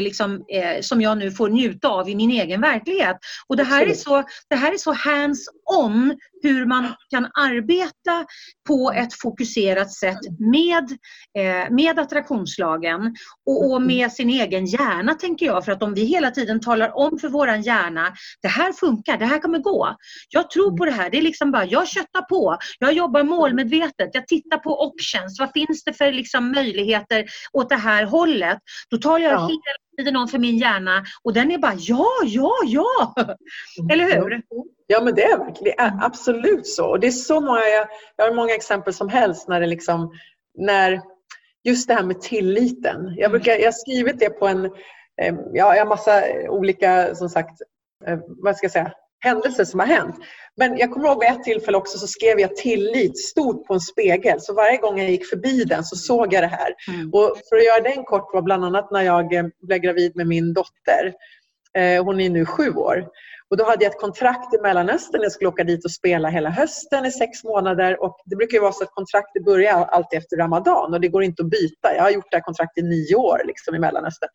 liksom, 0.00 0.44
eh, 0.48 0.80
som 0.80 1.00
jag 1.00 1.18
nu 1.18 1.30
får 1.30 1.48
njuta 1.48 1.88
av 1.88 2.08
i 2.08 2.14
min 2.14 2.30
egen 2.30 2.60
verklighet. 2.60 3.16
Och 3.46 3.56
det 3.56 3.64
här 3.64 3.86
är 3.86 3.94
så, 3.94 4.24
det 4.48 4.56
här 4.56 4.72
är 4.72 4.78
så 4.78 4.92
hands-on 5.66 6.16
hur 6.42 6.66
man 6.66 6.94
kan 7.10 7.24
arbeta 7.24 8.26
på 8.68 8.92
ett 8.92 9.14
fokuserat 9.14 9.92
sätt 9.92 10.18
med, 10.38 10.90
eh, 11.38 11.70
med 11.70 11.98
attraktionslagen 11.98 13.14
och, 13.46 13.72
och, 13.72 13.82
med 13.82 14.12
sin 14.12 14.30
egen 14.30 14.66
hjärna 14.66 15.14
tänker 15.14 15.46
jag. 15.46 15.64
För 15.64 15.72
att 15.72 15.82
om 15.82 15.94
vi 15.94 16.04
hela 16.04 16.30
tiden 16.30 16.60
talar 16.60 16.96
om 16.96 17.18
för 17.18 17.28
våran 17.28 17.62
hjärna, 17.62 18.12
det 18.42 18.48
här 18.48 18.72
funkar, 18.72 19.18
det 19.18 19.26
här 19.26 19.38
kommer 19.38 19.58
gå. 19.58 19.96
Jag 20.28 20.50
tror 20.50 20.76
på 20.76 20.84
det 20.84 20.90
här. 20.90 21.10
Det 21.10 21.18
är 21.18 21.22
liksom 21.22 21.52
bara, 21.52 21.64
jag 21.64 21.88
köttar 21.88 22.22
på. 22.22 22.58
Jag 22.78 22.92
jobbar 22.92 23.22
målmedvetet. 23.22 24.10
Jag 24.12 24.26
tittar 24.26 24.58
på 24.58 24.86
options. 24.86 25.40
Vad 25.40 25.52
finns 25.52 25.84
det 25.84 25.92
för 25.92 26.12
liksom 26.12 26.52
möjligheter 26.52 27.24
åt 27.52 27.68
det 27.68 27.76
här 27.76 28.04
hållet? 28.04 28.58
Då 28.90 28.98
tar 28.98 29.18
jag 29.18 29.32
ja. 29.32 29.38
hela 29.38 29.93
tiden 29.96 30.16
om 30.16 30.28
för 30.28 30.38
min 30.38 30.58
hjärna 30.58 31.04
och 31.22 31.32
den 31.32 31.50
är 31.50 31.58
bara 31.58 31.74
ja, 31.78 32.08
ja, 32.24 32.52
ja. 32.64 33.14
Eller 33.92 34.04
hur? 34.04 34.42
Ja 34.86 35.00
men 35.00 35.14
det 35.14 35.24
är 35.24 35.38
verkligen 35.38 35.78
mm. 35.78 35.98
absolut 36.02 36.66
så. 36.66 36.86
Och 36.86 37.00
det 37.00 37.06
är 37.06 37.10
så 37.10 37.40
många, 37.40 37.60
jag, 38.16 38.24
har 38.24 38.34
många 38.34 38.54
exempel 38.54 38.94
som 38.94 39.08
helst 39.08 39.48
när 39.48 39.60
det 39.60 39.66
liksom, 39.66 40.12
när 40.58 41.02
just 41.64 41.88
det 41.88 41.94
här 41.94 42.02
med 42.02 42.20
tilliten. 42.20 43.04
Jag, 43.16 43.18
mm. 43.18 43.30
brukar, 43.30 43.52
jag 43.52 43.66
har 43.66 43.72
skrivit 43.72 44.18
det 44.18 44.30
på 44.30 44.48
en, 44.48 44.70
ja, 45.52 45.76
jag 45.76 45.78
har 45.78 45.86
massa 45.86 46.22
olika, 46.48 47.14
som 47.14 47.28
sagt, 47.28 47.60
eh, 48.06 48.18
vad 48.26 48.56
ska 48.56 48.64
jag 48.64 48.72
säga, 48.72 48.92
händelser 49.24 49.64
som 49.64 49.80
har 49.80 49.86
hänt. 49.86 50.16
Men 50.56 50.78
jag 50.78 50.90
kommer 50.90 51.08
ihåg 51.08 51.20
vid 51.20 51.28
ett 51.28 51.44
tillfälle 51.44 51.76
också 51.76 51.98
så 51.98 52.06
skrev 52.06 52.40
jag 52.40 52.56
tillit 52.56 53.18
stort 53.18 53.66
på 53.66 53.74
en 53.74 53.80
spegel. 53.80 54.40
Så 54.40 54.54
varje 54.54 54.76
gång 54.76 54.98
jag 54.98 55.10
gick 55.10 55.26
förbi 55.26 55.64
den 55.64 55.84
så 55.84 55.96
såg 55.96 56.32
jag 56.32 56.42
det 56.42 56.46
här. 56.46 56.74
Mm. 56.88 57.10
Och 57.12 57.36
för 57.48 57.56
att 57.56 57.64
göra 57.64 57.94
den 57.94 58.04
kort 58.04 58.34
var 58.34 58.42
bland 58.42 58.64
annat 58.64 58.90
när 58.90 59.02
jag 59.02 59.34
eh, 59.34 59.44
blev 59.62 59.78
gravid 59.78 60.16
med 60.16 60.26
min 60.26 60.54
dotter. 60.54 61.14
Eh, 61.78 62.04
hon 62.04 62.20
är 62.20 62.30
nu 62.30 62.46
sju 62.46 62.70
år. 62.70 63.08
Och 63.50 63.56
då 63.56 63.64
hade 63.64 63.84
jag 63.84 63.90
ett 63.90 64.00
kontrakt 64.00 64.54
i 64.54 64.58
Mellanöstern. 64.58 65.22
Jag 65.22 65.32
skulle 65.32 65.48
åka 65.48 65.64
dit 65.64 65.84
och 65.84 65.90
spela 65.90 66.28
hela 66.28 66.50
hösten 66.50 67.06
i 67.06 67.10
sex 67.10 67.44
månader. 67.44 68.02
Och 68.02 68.16
det 68.24 68.36
brukar 68.36 68.54
ju 68.54 68.60
vara 68.60 68.72
så 68.72 68.84
att 68.84 68.90
kontraktet 68.90 69.44
börjar 69.44 69.84
alltid 69.84 70.18
efter 70.18 70.36
Ramadan 70.36 70.94
och 70.94 71.00
det 71.00 71.08
går 71.08 71.22
inte 71.22 71.42
att 71.42 71.50
byta. 71.50 71.94
Jag 71.96 72.02
har 72.02 72.10
gjort 72.10 72.30
det 72.30 72.36
här 72.36 72.42
kontraktet 72.42 72.84
i 72.84 72.86
nio 72.86 73.14
år 73.14 73.40
liksom, 73.44 73.74
i 73.74 73.78
Mellanöstern. 73.78 74.28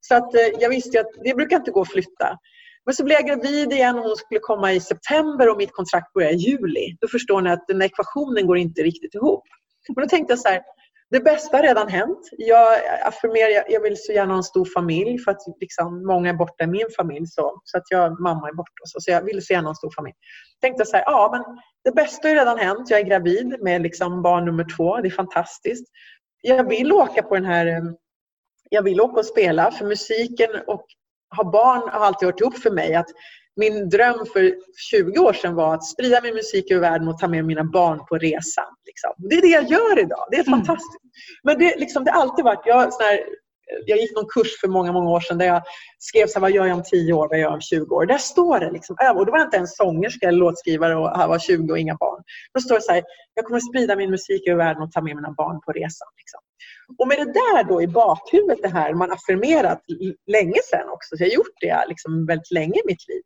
Så 0.00 0.14
att, 0.14 0.34
eh, 0.34 0.40
jag 0.60 0.68
visste 0.68 1.00
att 1.00 1.10
det 1.24 1.34
brukar 1.34 1.56
inte 1.56 1.70
gå 1.70 1.80
att 1.80 1.92
flytta. 1.92 2.38
Men 2.86 2.94
så 2.94 3.04
blev 3.04 3.18
jag 3.20 3.26
gravid 3.28 3.72
igen 3.72 3.98
och 3.98 4.04
hon 4.04 4.16
skulle 4.16 4.40
komma 4.40 4.72
i 4.72 4.80
september 4.80 5.50
och 5.50 5.56
mitt 5.56 5.72
kontrakt 5.72 6.12
börjar 6.12 6.30
i 6.30 6.36
juli. 6.36 6.96
Då 7.00 7.08
förstår 7.08 7.40
ni 7.40 7.50
att 7.50 7.64
den 7.68 7.82
ekvationen 7.82 8.46
går 8.46 8.58
inte 8.58 8.82
riktigt 8.82 9.14
ihop. 9.14 9.44
Och 9.88 10.00
då 10.02 10.08
tänkte 10.08 10.32
jag 10.32 10.38
så 10.38 10.48
här, 10.48 10.62
det 11.10 11.20
bästa 11.20 11.56
har 11.56 11.62
redan 11.62 11.88
hänt. 11.88 12.28
Jag 12.32 12.78
affirmerar, 13.02 13.64
jag 13.68 13.80
vill 13.80 13.96
så 13.96 14.12
gärna 14.12 14.32
ha 14.32 14.36
en 14.36 14.42
stor 14.42 14.64
familj 14.74 15.18
för 15.18 15.30
att 15.30 15.42
liksom, 15.60 16.06
många 16.06 16.30
är 16.30 16.34
borta 16.34 16.64
i 16.64 16.66
min 16.66 16.86
familj. 16.96 17.26
Så, 17.26 17.60
så 17.64 17.78
att 17.78 17.84
jag, 17.90 18.20
mamma 18.20 18.48
är 18.48 18.52
borta. 18.52 18.82
Så, 18.84 19.00
så 19.00 19.10
jag 19.10 19.22
vill 19.22 19.46
så 19.46 19.52
gärna 19.52 19.66
ha 19.66 19.70
en 19.70 19.76
stor 19.76 19.90
familj. 19.96 20.14
Tänkte 20.60 20.86
så 20.86 20.96
här, 20.96 21.04
ja 21.06 21.28
men 21.32 21.60
det 21.84 21.92
bästa 21.92 22.28
har 22.28 22.34
redan 22.34 22.58
hänt. 22.58 22.90
Jag 22.90 23.00
är 23.00 23.04
gravid 23.04 23.56
med 23.62 23.82
liksom 23.82 24.22
barn 24.22 24.44
nummer 24.44 24.66
två. 24.76 24.96
Det 24.96 25.08
är 25.08 25.10
fantastiskt. 25.10 25.86
Jag 26.42 26.68
vill 26.68 26.92
åka 26.92 27.22
på 27.22 27.34
den 27.34 27.44
här 27.44 27.66
eh, 27.66 27.82
jag 28.70 28.82
vill 28.82 29.00
åka 29.00 29.20
och 29.20 29.26
spela 29.26 29.70
för 29.70 29.86
musiken 29.86 30.50
och 30.66 30.86
ha 31.36 31.50
barn 31.50 31.82
har 31.92 32.06
alltid 32.06 32.26
varit 32.26 32.40
ihop 32.40 32.58
för 32.58 32.70
mig. 32.70 32.94
Att 32.94 33.08
min 33.56 33.88
dröm 33.88 34.26
för 34.32 34.54
20 34.90 35.18
år 35.18 35.32
sedan 35.32 35.54
var 35.54 35.74
att 35.74 35.84
sprida 35.84 36.20
min 36.22 36.34
musik 36.34 36.70
över 36.70 36.80
världen 36.80 37.08
och 37.08 37.18
ta 37.18 37.28
med 37.28 37.44
mina 37.44 37.64
barn 37.64 37.98
på 38.08 38.18
resan. 38.18 38.64
Liksom. 38.86 39.10
Det 39.28 39.36
är 39.36 39.42
det 39.42 39.48
jag 39.48 39.70
gör 39.70 39.98
idag. 39.98 40.26
Det 40.30 40.36
är 40.36 40.48
mm. 40.48 40.58
fantastiskt. 40.58 41.02
Men 41.42 41.58
det, 41.58 41.76
liksom, 41.76 42.04
det 42.04 42.10
har 42.10 42.22
alltid 42.22 42.44
varit... 42.44 42.62
Jag, 42.64 42.92
sån 42.92 43.04
här, 43.04 43.20
jag 43.86 43.98
gick 43.98 44.16
någon 44.16 44.26
kurs 44.28 44.60
för 44.60 44.68
många, 44.68 44.92
många 44.92 45.10
år 45.10 45.20
sedan 45.20 45.38
där 45.38 45.46
jag 45.46 45.62
skrev 45.98 46.26
så 46.26 46.34
här, 46.34 46.40
vad 46.40 46.50
gör 46.50 46.66
jag 46.66 46.76
om 46.76 46.82
10 46.82 47.12
år, 47.12 47.28
vad 47.28 47.38
gör 47.38 47.44
jag 47.44 47.54
om 47.54 47.60
20 47.60 47.94
år. 47.94 48.06
Där 48.06 48.18
står 48.18 48.60
det 48.60 48.70
liksom, 48.70 48.96
och 49.16 49.26
då 49.26 49.32
var 49.32 49.38
jag 49.38 49.46
inte 49.46 49.56
ens 49.56 49.76
sångerska 49.76 50.28
eller 50.28 50.38
låtskrivare 50.38 50.96
och 50.96 51.10
jag 51.20 51.28
var 51.28 51.38
20 51.38 51.72
och 51.72 51.78
inga 51.78 51.94
barn. 51.94 52.22
Då 52.54 52.60
står 52.60 52.74
det 52.74 52.82
så 52.82 52.92
här, 52.92 53.02
jag 53.34 53.44
kommer 53.44 53.60
sprida 53.60 53.96
min 53.96 54.10
musik 54.10 54.48
över 54.48 54.64
världen 54.64 54.82
och 54.82 54.92
ta 54.92 55.00
med 55.00 55.16
mina 55.16 55.30
barn 55.30 55.60
på 55.60 55.72
resan. 55.72 56.08
Liksom. 56.16 56.40
Och 56.98 57.08
med 57.08 57.18
det 57.18 57.32
där 57.32 57.64
då 57.64 57.82
i 57.82 57.86
bakhuvudet, 57.86 58.62
det 58.62 58.68
här 58.68 58.94
man 58.94 59.12
affirmerat 59.12 59.82
länge 60.26 60.60
sedan 60.70 60.88
också, 60.88 61.16
så 61.16 61.22
jag 61.22 61.28
har 61.28 61.34
gjort 61.34 61.60
det 61.60 61.84
liksom 61.88 62.26
väldigt 62.26 62.50
länge 62.50 62.78
i 62.80 62.86
mitt 62.86 63.08
liv. 63.08 63.22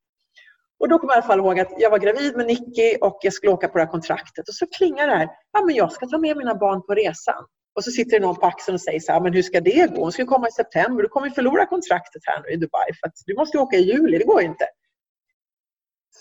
Och 0.81 0.89
då 0.89 0.99
kommer 0.99 1.13
jag 1.13 1.17
i 1.17 1.23
alla 1.23 1.27
fall 1.27 1.39
ihåg 1.39 1.61
att 1.61 1.73
jag 1.79 1.91
var 1.91 1.99
gravid 1.99 2.37
med 2.37 2.47
Nicky 2.47 2.97
och 3.01 3.19
jag 3.23 3.33
skulle 3.33 3.53
åka 3.53 3.69
på 3.69 3.79
det 3.79 3.85
här 3.85 3.91
kontraktet. 3.91 4.49
Och 4.49 4.55
så 4.55 4.67
klingar 4.67 5.07
det 5.07 5.15
här. 5.15 5.29
Ja, 5.53 5.65
men 5.65 5.75
jag 5.75 5.93
ska 5.93 6.07
ta 6.07 6.19
med 6.19 6.37
mina 6.37 6.55
barn 6.55 6.83
på 6.87 6.95
resan. 6.95 7.45
Och 7.75 7.85
så 7.85 7.91
sitter 7.91 8.21
det 8.21 8.27
någon 8.27 8.37
på 8.37 8.47
axeln 8.47 8.75
och 8.75 8.81
säger 8.81 9.01
så 9.01 9.13
här, 9.13 9.21
men 9.21 9.33
hur 9.33 9.43
ska 9.43 9.61
det 9.61 9.95
gå? 9.95 10.03
Hon 10.03 10.13
ska 10.13 10.27
komma 10.27 10.49
i 10.49 10.53
september. 10.53 11.03
Du 11.03 11.09
kommer 11.09 11.31
förlora 11.31 11.67
kontraktet 11.67 12.23
här 12.25 12.43
nu 12.43 12.49
i 12.49 12.57
Dubai. 12.57 12.95
För 13.01 13.09
att 13.09 13.15
du 13.27 13.35
måste 13.35 13.59
åka 13.59 13.77
i 13.77 13.83
juli. 13.93 14.19
Det 14.19 14.25
går 14.25 14.43
inte. 14.43 14.67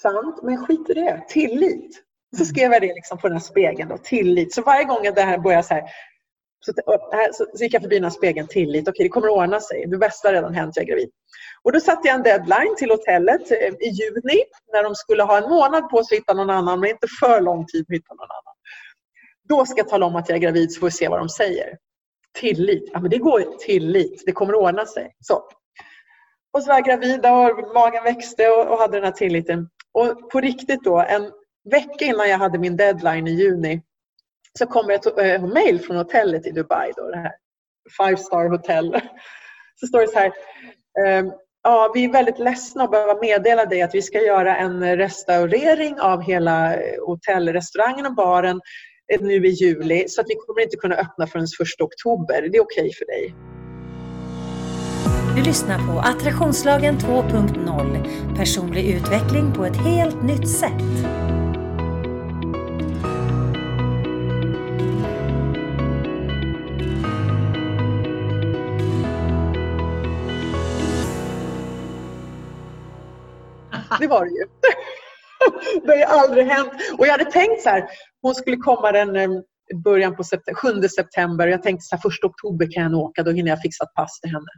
Sant, 0.02 0.44
men 0.44 0.66
skit 0.66 0.90
i 0.90 0.94
det. 0.94 1.24
Tillit. 1.28 2.04
Så 2.38 2.46
skrev 2.46 2.72
jag 2.72 2.82
det 2.82 2.94
liksom 2.94 3.18
på 3.18 3.28
den 3.28 3.38
här 3.38 3.44
spegeln. 3.44 3.90
Då, 3.90 3.98
tillit. 3.98 4.54
Så 4.54 4.62
varje 4.62 4.84
gång 4.84 5.04
det 5.16 5.22
här 5.22 5.38
börjar 5.38 5.62
så 5.62 5.74
här, 5.74 5.84
så, 6.66 6.74
så, 7.34 7.46
så 7.54 7.64
gick 7.64 7.74
jag 7.74 7.82
förbi 7.82 7.96
den 7.96 8.04
här 8.04 8.12
spegeln, 8.12 8.48
tillit. 8.48 8.88
Okej, 8.88 9.04
det 9.04 9.10
kommer 9.10 9.28
att 9.28 9.34
ordna 9.34 9.60
sig. 9.60 9.86
Det 9.88 9.98
bästa 9.98 10.28
har 10.28 10.34
redan 10.34 10.54
hänt, 10.54 10.76
jag 10.76 10.84
är 10.84 10.88
gravid. 10.88 11.10
Och 11.64 11.72
då 11.72 11.80
satte 11.80 12.08
jag 12.08 12.16
en 12.16 12.24
deadline 12.24 12.76
till 12.78 12.90
hotellet 12.92 13.52
eh, 13.52 13.58
i 13.58 13.90
juni 13.90 14.44
när 14.74 14.84
de 14.84 14.96
skulle 14.96 15.24
ha 15.24 15.38
en 15.38 15.50
månad 15.50 15.90
på 15.90 16.04
sig 16.04 16.16
att 16.16 16.20
hitta 16.20 16.34
någon 16.34 16.50
annan, 16.50 16.80
men 16.80 16.90
inte 16.90 17.08
för 17.20 17.42
lång 17.42 17.66
tid 17.66 17.86
att 17.90 17.96
hitta 17.96 18.14
någon 18.14 18.28
annan. 18.30 18.56
Då 19.50 19.66
ska 19.66 19.78
jag 19.78 19.90
tala 19.90 20.06
om 20.06 20.16
att 20.16 20.30
jag 20.30 20.36
är 20.36 20.42
gravid 20.42 20.74
så 20.74 20.80
får 20.80 20.88
vi 20.88 20.92
se 20.92 21.08
vad 21.08 21.20
de 21.20 21.30
säger. 21.30 21.78
Tillit. 22.40 22.90
Ja, 22.94 23.00
men 23.00 23.10
det 23.10 23.18
går 23.18 23.58
tillit. 23.60 24.24
Det 24.26 24.32
kommer 24.32 24.54
att 24.54 24.60
ordna 24.60 24.86
sig. 24.86 25.16
Så. 25.20 25.44
Och 26.54 26.64
så 26.64 26.68
var 26.68 26.76
jag 26.76 26.86
gravid 26.86 27.26
och 27.26 27.74
magen 27.74 28.04
växte 28.04 28.50
och, 28.50 28.72
och 28.72 28.78
hade 28.78 28.98
den 28.98 29.04
här 29.04 29.12
tilliten. 29.12 29.70
Och 29.92 30.30
på 30.30 30.40
riktigt 30.40 30.84
då, 30.84 31.00
en 31.00 31.32
vecka 31.72 32.06
innan 32.06 32.30
jag 32.30 32.38
hade 32.38 32.60
min 32.60 32.78
deadline 32.78 33.28
i 33.28 33.32
juni 33.32 33.82
så 34.60 34.66
kommer 34.66 34.94
ett 34.94 35.18
eh, 35.18 35.46
mail 35.46 35.80
från 35.80 35.98
hotellet 35.98 36.48
i 36.48 36.52
Dubai, 36.52 36.92
då, 36.96 37.10
det 37.10 37.18
här 37.18 37.32
Five 37.98 38.18
Star 38.18 38.50
Hotel. 38.50 38.92
Så 39.80 39.88
står 39.88 40.02
det 40.02 40.08
så 40.08 40.20
här. 40.20 40.32
Ehm, 41.06 41.32
ja, 41.64 41.92
vi 41.94 42.06
är 42.06 42.12
väldigt 42.12 42.40
ledsna 42.40 42.84
att 42.84 42.92
behöva 42.92 43.20
meddela 43.22 43.66
dig 43.66 43.82
att 43.82 43.96
vi 43.96 44.02
ska 44.02 44.22
göra 44.22 44.58
en 44.58 44.98
restaurering 44.98 46.00
av 46.00 46.22
hela 46.22 46.76
eh, 46.76 47.06
hotellrestaurangen 47.06 48.06
och 48.06 48.16
baren 48.16 48.62
eh, 49.14 49.22
nu 49.22 49.48
i 49.48 49.50
juli 49.50 50.06
så 50.08 50.22
att 50.22 50.28
vi 50.30 50.36
kommer 50.36 50.62
inte 50.62 50.78
kunna 50.78 50.96
öppna 50.96 51.28
förrän 51.28 51.44
1 51.44 51.82
oktober. 51.82 52.42
Det 52.42 52.58
är 52.58 52.62
okej 52.62 52.82
okay 52.82 52.92
för 52.94 53.06
dig. 53.06 53.36
Du 55.36 55.42
lyssnar 55.42 55.78
på 55.78 56.00
Attraktionslagen 56.00 56.98
2.0 56.98 58.36
Personlig 58.38 58.90
utveckling 58.90 59.54
på 59.54 59.66
ett 59.66 59.78
helt 59.78 60.24
nytt 60.24 60.50
sätt. 60.50 61.06
Det 74.04 74.08
var 74.08 74.26
det 74.26 74.32
ju. 74.32 74.46
Det 75.88 76.06
har 76.06 76.20
aldrig 76.20 76.46
hänt. 76.46 76.74
Och 76.98 77.08
jag 77.08 77.12
hade 77.12 77.26
tänkt 77.26 77.62
så 77.62 77.70
här, 77.70 77.90
hon 78.22 78.36
skulle 78.36 78.58
komma 78.58 78.92
den 78.92 79.16
eh, 79.16 79.30
början 79.84 80.16
på 80.16 80.24
september, 80.24 80.82
7 80.82 80.88
september. 80.88 81.48
Jag 81.48 81.64
tänkte 81.64 81.84
så 81.86 81.96
här, 81.96 82.10
1 82.10 82.24
oktober 82.24 82.72
kan 82.72 82.84
jag 82.84 82.94
åka, 83.02 83.24
då 83.24 83.32
hinner 83.32 83.50
jag 83.50 83.62
fixa 83.62 83.84
ett 83.84 83.94
pass 83.94 84.20
till 84.20 84.32
henne. 84.32 84.52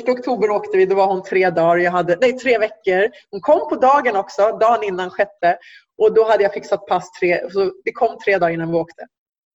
1 0.00 0.08
oktober 0.08 0.50
åkte 0.50 0.76
vi, 0.78 0.86
då 0.86 0.94
var 0.94 1.06
hon 1.06 1.22
tre 1.22 1.50
dagar. 1.50 1.76
Jag 1.76 1.92
hade, 1.92 2.16
nej, 2.20 2.38
tre 2.38 2.58
veckor. 2.58 3.08
Hon 3.30 3.40
kom 3.40 3.68
på 3.68 3.76
dagen 3.76 4.16
också, 4.16 4.58
dagen 4.58 4.82
innan 4.82 5.10
sjätte. 5.10 5.58
Och 6.02 6.14
då 6.14 6.28
hade 6.28 6.42
jag 6.42 6.52
fixat 6.52 6.86
pass 6.86 7.10
tre, 7.20 7.50
så 7.50 7.72
det 7.84 7.92
kom 7.92 8.18
tre 8.24 8.38
dagar 8.38 8.52
innan 8.52 8.70
vi 8.70 8.74
åkte. 8.74 9.06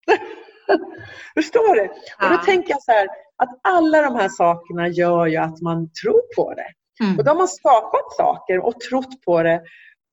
Förstår 1.35 1.75
du? 1.75 1.83
Och 2.25 2.38
då 2.38 2.38
tänker 2.38 2.69
jag 2.69 2.83
så 2.83 2.91
här, 2.91 3.07
att 3.38 3.59
alla 3.63 4.01
de 4.01 4.15
här 4.15 4.29
sakerna 4.29 4.88
gör 4.88 5.25
ju 5.25 5.38
att 5.38 5.62
man 5.62 5.89
tror 6.01 6.35
på 6.35 6.53
det. 6.53 6.67
Mm. 7.03 7.17
Och 7.17 7.23
då 7.23 7.31
har 7.31 7.38
man 7.38 7.47
skapat 7.47 8.13
saker 8.17 8.65
och 8.65 8.79
trott 8.79 9.21
på 9.25 9.43
det. 9.43 9.62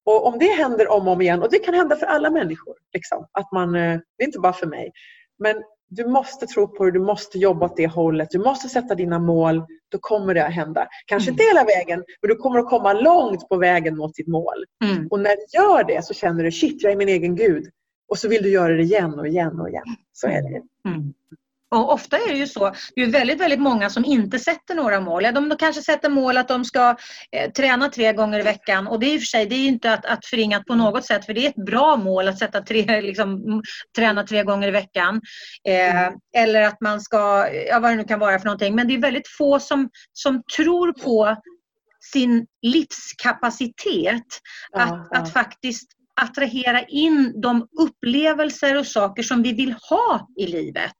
Och 0.04 0.26
om 0.26 0.38
det 0.38 0.52
händer 0.52 0.92
om 0.92 1.08
och 1.08 1.12
om 1.12 1.22
igen, 1.22 1.42
och 1.42 1.50
det 1.50 1.58
kan 1.58 1.74
hända 1.74 1.96
för 1.96 2.06
alla 2.06 2.30
människor, 2.30 2.74
liksom, 2.94 3.26
att 3.32 3.52
man, 3.52 3.74
eh, 3.74 3.98
det 4.18 4.24
är 4.24 4.26
inte 4.26 4.38
bara 4.40 4.52
för 4.52 4.66
mig. 4.66 4.92
Men 5.38 5.62
du 5.88 6.06
måste 6.06 6.46
tro 6.46 6.68
på 6.68 6.84
det, 6.84 6.90
du 6.90 7.00
måste 7.00 7.38
jobba 7.38 7.66
åt 7.66 7.76
det 7.76 7.86
hållet, 7.86 8.30
du 8.30 8.38
måste 8.38 8.68
sätta 8.68 8.94
dina 8.94 9.18
mål, 9.18 9.64
då 9.88 9.98
kommer 9.98 10.34
det 10.34 10.46
att 10.46 10.54
hända. 10.54 10.88
Kanske 11.06 11.30
inte 11.30 11.42
mm. 11.42 11.56
hela 11.56 11.64
vägen, 11.64 12.04
men 12.22 12.28
du 12.28 12.36
kommer 12.36 12.58
att 12.58 12.68
komma 12.68 12.92
långt 12.92 13.48
på 13.48 13.56
vägen 13.56 13.96
mot 13.96 14.14
ditt 14.14 14.28
mål. 14.28 14.64
Mm. 14.84 15.08
Och 15.10 15.20
när 15.20 15.36
du 15.36 15.58
gör 15.58 15.84
det 15.84 16.04
så 16.04 16.14
känner 16.14 16.44
du, 16.44 16.52
shit, 16.52 16.82
jag 16.82 16.92
är 16.92 16.96
min 16.96 17.08
egen 17.08 17.36
gud. 17.36 17.64
Och 18.08 18.18
så 18.18 18.28
vill 18.28 18.42
du 18.42 18.50
göra 18.50 18.72
det 18.72 18.82
igen 18.82 19.18
och 19.18 19.28
igen 19.28 19.60
och 19.60 19.68
igen. 19.68 19.84
Så 20.12 20.26
är 20.26 20.42
det. 20.42 20.62
Mm. 20.88 21.12
Och 21.70 21.92
ofta 21.92 22.16
är 22.16 22.32
det 22.32 22.38
ju 22.38 22.46
så, 22.46 22.74
det 22.94 23.02
är 23.02 23.06
väldigt, 23.06 23.40
väldigt 23.40 23.60
många 23.60 23.90
som 23.90 24.04
inte 24.04 24.38
sätter 24.38 24.74
några 24.74 25.00
mål. 25.00 25.24
Ja, 25.24 25.32
de, 25.32 25.48
de 25.48 25.56
kanske 25.56 25.82
sätter 25.82 26.08
mål 26.08 26.36
att 26.36 26.48
de 26.48 26.64
ska 26.64 26.96
eh, 27.32 27.50
träna 27.50 27.88
tre 27.88 28.12
gånger 28.12 28.40
i 28.40 28.42
veckan 28.42 28.86
och 28.86 29.00
det 29.00 29.06
är 29.06 29.14
i 29.14 29.16
och 29.16 29.20
för 29.20 29.26
sig 29.26 29.46
det 29.46 29.54
är 29.54 29.68
inte 29.68 29.92
att, 29.92 30.06
att 30.06 30.26
förringa 30.26 30.62
på 30.62 30.74
något 30.74 31.04
sätt 31.04 31.26
för 31.26 31.34
det 31.34 31.46
är 31.46 31.48
ett 31.48 31.66
bra 31.66 31.96
mål 31.96 32.28
att 32.28 32.38
sätta 32.38 32.60
tre, 32.60 33.00
liksom, 33.00 33.62
träna 33.96 34.22
tre 34.22 34.42
gånger 34.42 34.68
i 34.68 34.70
veckan. 34.70 35.20
Eh, 35.68 36.42
eller 36.42 36.62
att 36.62 36.80
man 36.80 37.00
ska, 37.00 37.48
ja 37.68 37.80
vad 37.80 37.90
det 37.90 37.96
nu 37.96 38.04
kan 38.04 38.18
vara 38.18 38.38
för 38.38 38.46
någonting. 38.46 38.74
Men 38.74 38.88
det 38.88 38.94
är 38.94 38.98
väldigt 38.98 39.28
få 39.38 39.60
som, 39.60 39.90
som 40.12 40.42
tror 40.56 40.92
på 40.92 41.36
sin 42.12 42.46
livskapacitet 42.62 44.26
att, 44.72 44.88
ja, 44.88 45.08
ja. 45.10 45.18
att 45.18 45.32
faktiskt 45.32 45.99
attrahera 46.22 46.82
in 46.82 47.40
de 47.40 47.68
upplevelser 47.80 48.78
och 48.78 48.86
saker 48.86 49.22
som 49.22 49.42
vi 49.42 49.52
vill 49.52 49.74
ha 49.90 50.28
i 50.36 50.46
livet. 50.46 50.96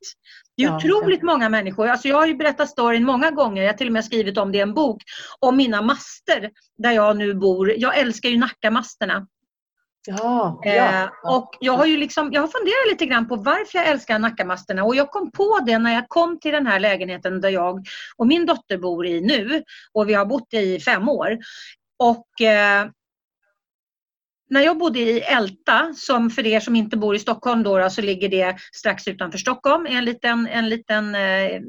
Det 0.57 0.62
är 0.62 0.69
ja, 0.69 0.77
otroligt 0.77 1.23
många 1.23 1.49
människor. 1.49 1.89
Alltså 1.89 2.09
jag 2.09 2.17
har 2.17 2.27
ju 2.27 2.35
berättat 2.35 2.69
storyn 2.69 3.05
många 3.05 3.31
gånger, 3.31 3.62
jag 3.62 3.69
har 3.69 3.77
till 3.77 3.87
och 3.87 3.93
med 3.93 4.05
skrivit 4.05 4.39
om 4.39 4.53
det 4.53 4.59
i 4.59 4.61
en 4.61 4.75
bok, 4.75 5.03
om 5.39 5.57
mina 5.57 5.83
master 5.83 6.50
där 6.79 6.93
jag 6.93 7.17
nu 7.17 7.35
bor. 7.35 7.73
Jag 7.77 7.99
älskar 7.99 8.29
ju 8.29 8.39
Nackamasterna. 8.39 9.27
Ja, 10.07 10.61
ja, 10.65 11.03
eh, 11.05 11.11
och 11.25 11.50
jag 11.61 11.73
har 11.73 11.87
ju 11.87 11.97
liksom, 11.97 12.33
jag 12.33 12.41
har 12.41 12.49
funderat 12.49 12.91
lite 12.91 13.07
grann 13.07 13.29
på 13.29 13.37
varför 13.37 13.79
jag 13.79 13.89
älskar 13.89 14.19
Nackamasterna 14.19 14.85
och 14.85 14.97
jag 14.97 15.11
kom 15.11 15.31
på 15.31 15.61
det 15.67 15.79
när 15.79 15.95
jag 15.95 16.09
kom 16.09 16.41
till 16.41 16.53
den 16.53 16.67
här 16.67 16.81
lägenheten 16.81 17.41
där 17.41 17.49
jag 17.49 17.87
och 18.17 18.27
min 18.27 18.47
dotter 18.47 18.79
bor 18.79 19.07
i 19.07 19.21
nu 19.21 19.62
och 19.93 20.09
vi 20.09 20.15
har 20.15 20.27
bott 20.27 20.55
i 20.55 20.81
fem 20.81 21.09
år. 21.09 21.39
Och 21.99 22.41
eh, 22.41 22.87
när 24.50 24.61
jag 24.61 24.78
bodde 24.78 24.99
i 24.99 25.21
Älta, 25.21 25.92
som 25.95 26.30
för 26.30 26.47
er 26.47 26.61
som 26.61 26.76
inte 26.76 26.97
bor 26.97 27.16
i 27.16 27.19
Stockholm 27.19 27.62
då, 27.62 27.90
så 27.90 28.02
ligger 28.02 28.28
det 28.28 28.57
strax 28.73 29.09
utanför 29.09 29.38
Stockholm, 29.38 29.87
en 29.87 30.04
liten, 30.04 30.47
en 30.47 30.69
liten 30.69 31.14
eh, 31.14 31.61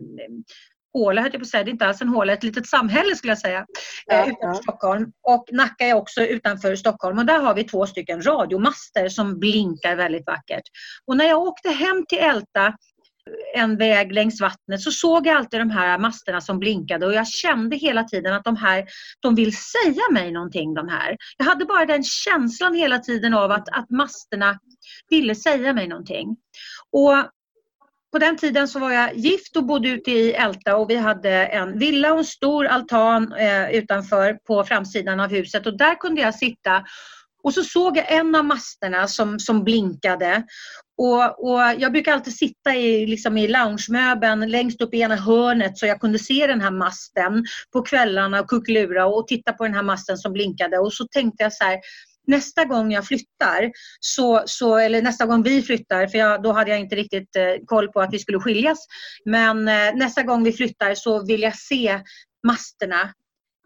håla, 0.93 1.21
jag 1.21 1.31
på 1.33 1.39
att 1.39 1.47
säga. 1.47 1.63
det 1.63 1.69
är 1.69 1.71
inte 1.71 1.85
alls 1.85 2.01
en 2.01 2.07
håla, 2.07 2.33
ett 2.33 2.43
litet 2.43 2.67
samhälle 2.67 3.15
skulle 3.15 3.31
jag 3.31 3.39
säga, 3.39 3.59
eh, 3.59 3.65
ja, 4.05 4.21
utanför 4.21 4.47
ja. 4.47 4.53
Stockholm. 4.53 5.11
Och 5.23 5.45
Nacka 5.51 5.85
är 5.85 5.93
också 5.93 6.21
utanför 6.21 6.75
Stockholm 6.75 7.17
och 7.17 7.25
där 7.25 7.39
har 7.39 7.53
vi 7.53 7.63
två 7.63 7.87
stycken 7.87 8.21
radiomaster 8.21 9.09
som 9.09 9.39
blinkar 9.39 9.95
väldigt 9.95 10.27
vackert. 10.27 10.63
Och 11.05 11.17
när 11.17 11.25
jag 11.25 11.41
åkte 11.41 11.69
hem 11.69 12.05
till 12.09 12.19
Älta 12.19 12.75
en 13.55 13.77
väg 13.77 14.11
längs 14.11 14.41
vattnet 14.41 14.81
så 14.81 14.91
såg 14.91 15.27
jag 15.27 15.35
alltid 15.35 15.59
de 15.59 15.69
här 15.69 15.97
masterna 15.99 16.41
som 16.41 16.59
blinkade 16.59 17.05
och 17.05 17.13
jag 17.13 17.27
kände 17.27 17.75
hela 17.75 18.03
tiden 18.03 18.33
att 18.33 18.43
de 18.43 18.55
här, 18.55 18.85
de 19.19 19.35
vill 19.35 19.57
säga 19.57 20.01
mig 20.11 20.31
någonting 20.31 20.73
de 20.73 20.87
här. 20.87 21.17
Jag 21.37 21.45
hade 21.45 21.65
bara 21.65 21.85
den 21.85 22.03
känslan 22.03 22.75
hela 22.75 22.99
tiden 22.99 23.33
av 23.33 23.51
att, 23.51 23.69
att 23.69 23.89
masterna 23.89 24.59
ville 25.09 25.35
säga 25.35 25.73
mig 25.73 25.87
någonting. 25.87 26.37
Och 26.91 27.15
på 28.11 28.19
den 28.19 28.37
tiden 28.37 28.67
så 28.67 28.79
var 28.79 28.91
jag 28.91 29.15
gift 29.15 29.57
och 29.57 29.65
bodde 29.65 29.89
ute 29.89 30.11
i 30.11 30.33
Älta 30.33 30.75
och 30.75 30.89
vi 30.89 30.95
hade 30.95 31.45
en 31.45 31.79
villa 31.79 32.13
och 32.13 32.19
en 32.19 32.25
stor 32.25 32.65
altan 32.65 33.33
eh, 33.33 33.69
utanför 33.71 34.33
på 34.47 34.63
framsidan 34.63 35.19
av 35.19 35.29
huset 35.29 35.67
och 35.67 35.77
där 35.77 35.95
kunde 35.95 36.21
jag 36.21 36.35
sitta 36.35 36.83
och 37.43 37.53
så 37.53 37.63
såg 37.63 37.97
jag 37.97 38.11
en 38.11 38.35
av 38.35 38.45
masterna 38.45 39.07
som, 39.07 39.39
som 39.39 39.63
blinkade 39.63 40.43
och, 41.01 41.51
och, 41.51 41.61
jag 41.77 41.91
brukar 41.91 42.13
alltid 42.13 42.35
sitta 42.35 42.75
i, 42.75 43.05
liksom 43.05 43.37
i 43.37 43.47
loungemöbeln 43.47 44.49
längst 44.49 44.81
upp 44.81 44.93
i 44.93 45.01
ena 45.01 45.15
hörnet 45.15 45.77
så 45.77 45.85
jag 45.85 46.01
kunde 46.01 46.19
se 46.19 46.47
den 46.47 46.61
här 46.61 46.71
masten 46.71 47.45
på 47.73 47.81
kvällarna 47.81 48.39
och 48.39 48.47
kuckelura 48.47 49.05
och 49.05 49.27
titta 49.27 49.53
på 49.53 49.63
den 49.63 49.73
här 49.73 49.83
masten 49.83 50.17
som 50.17 50.33
blinkade 50.33 50.77
och 50.77 50.93
så 50.93 51.07
tänkte 51.07 51.43
jag 51.43 51.53
så 51.53 51.63
här 51.63 51.79
nästa 52.27 52.65
gång 52.65 52.91
jag 52.91 53.07
flyttar, 53.07 53.71
så, 53.99 54.43
så, 54.45 54.77
eller 54.77 55.01
nästa 55.01 55.25
gång 55.25 55.43
vi 55.43 55.61
flyttar, 55.61 56.07
för 56.07 56.17
jag, 56.17 56.43
då 56.43 56.51
hade 56.51 56.71
jag 56.71 56.79
inte 56.79 56.95
riktigt 56.95 57.35
eh, 57.35 57.65
koll 57.65 57.87
på 57.87 58.01
att 58.01 58.13
vi 58.13 58.19
skulle 58.19 58.39
skiljas. 58.39 58.87
Men 59.25 59.67
eh, 59.67 59.95
nästa 59.95 60.23
gång 60.23 60.43
vi 60.43 60.53
flyttar 60.53 60.95
så 60.95 61.25
vill 61.25 61.41
jag 61.41 61.55
se 61.55 61.99
masterna 62.47 63.13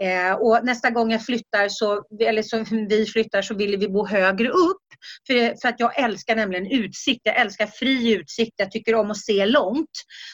Eh, 0.04 0.34
och 0.34 0.66
nästa 0.66 0.90
gång 0.90 1.12
jag 1.12 1.26
flyttar 1.26 1.70
så, 1.70 2.04
eller 2.22 2.42
så 2.42 2.66
vi 2.90 3.06
flyttar 3.06 3.42
så 3.42 3.56
vill 3.56 3.78
vi 3.78 3.90
bo 3.90 4.06
högre 4.06 4.50
upp. 4.50 4.82
För, 5.28 5.62
för 5.62 5.70
att 5.70 5.80
jag 5.80 6.00
älskar 6.00 6.36
nämligen 6.36 6.72
utsikt. 6.72 7.22
Jag 7.24 7.42
älskar 7.42 7.68
fri 7.68 8.14
utsikt. 8.14 8.54
Jag 8.56 8.72
tycker 8.72 8.96
om 8.96 9.12
att 9.12 9.18
se 9.18 9.46
långt. 9.46 9.92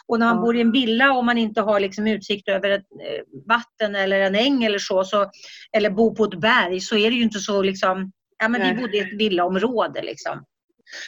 Och 0.08 0.20
när 0.20 0.26
man 0.26 0.36
mm. 0.36 0.44
bor 0.44 0.58
i 0.58 0.62
en 0.62 0.72
villa 0.72 1.12
och 1.12 1.26
man 1.26 1.38
inte 1.38 1.62
har 1.62 1.80
liksom 1.80 2.08
utsikt 2.08 2.48
över 2.50 2.70
ett 2.70 2.86
eh, 3.02 3.22
vatten 3.48 3.96
eller 3.96 4.20
en 4.20 4.36
äng 4.36 4.64
eller 4.64 4.80
så, 4.80 5.04
så, 5.04 5.30
eller 5.78 5.90
bo 5.90 6.16
på 6.16 6.24
ett 6.24 6.40
berg 6.40 6.80
så 6.80 6.98
är 6.98 7.10
det 7.10 7.16
ju 7.16 7.24
inte 7.24 7.40
så 7.40 7.62
liksom, 7.62 8.12
ja 8.40 8.48
men 8.48 8.76
vi 8.76 8.82
bodde 8.82 8.98
i 8.98 9.00
ett 9.00 9.14
villaområde 9.14 10.02
liksom. 10.02 10.44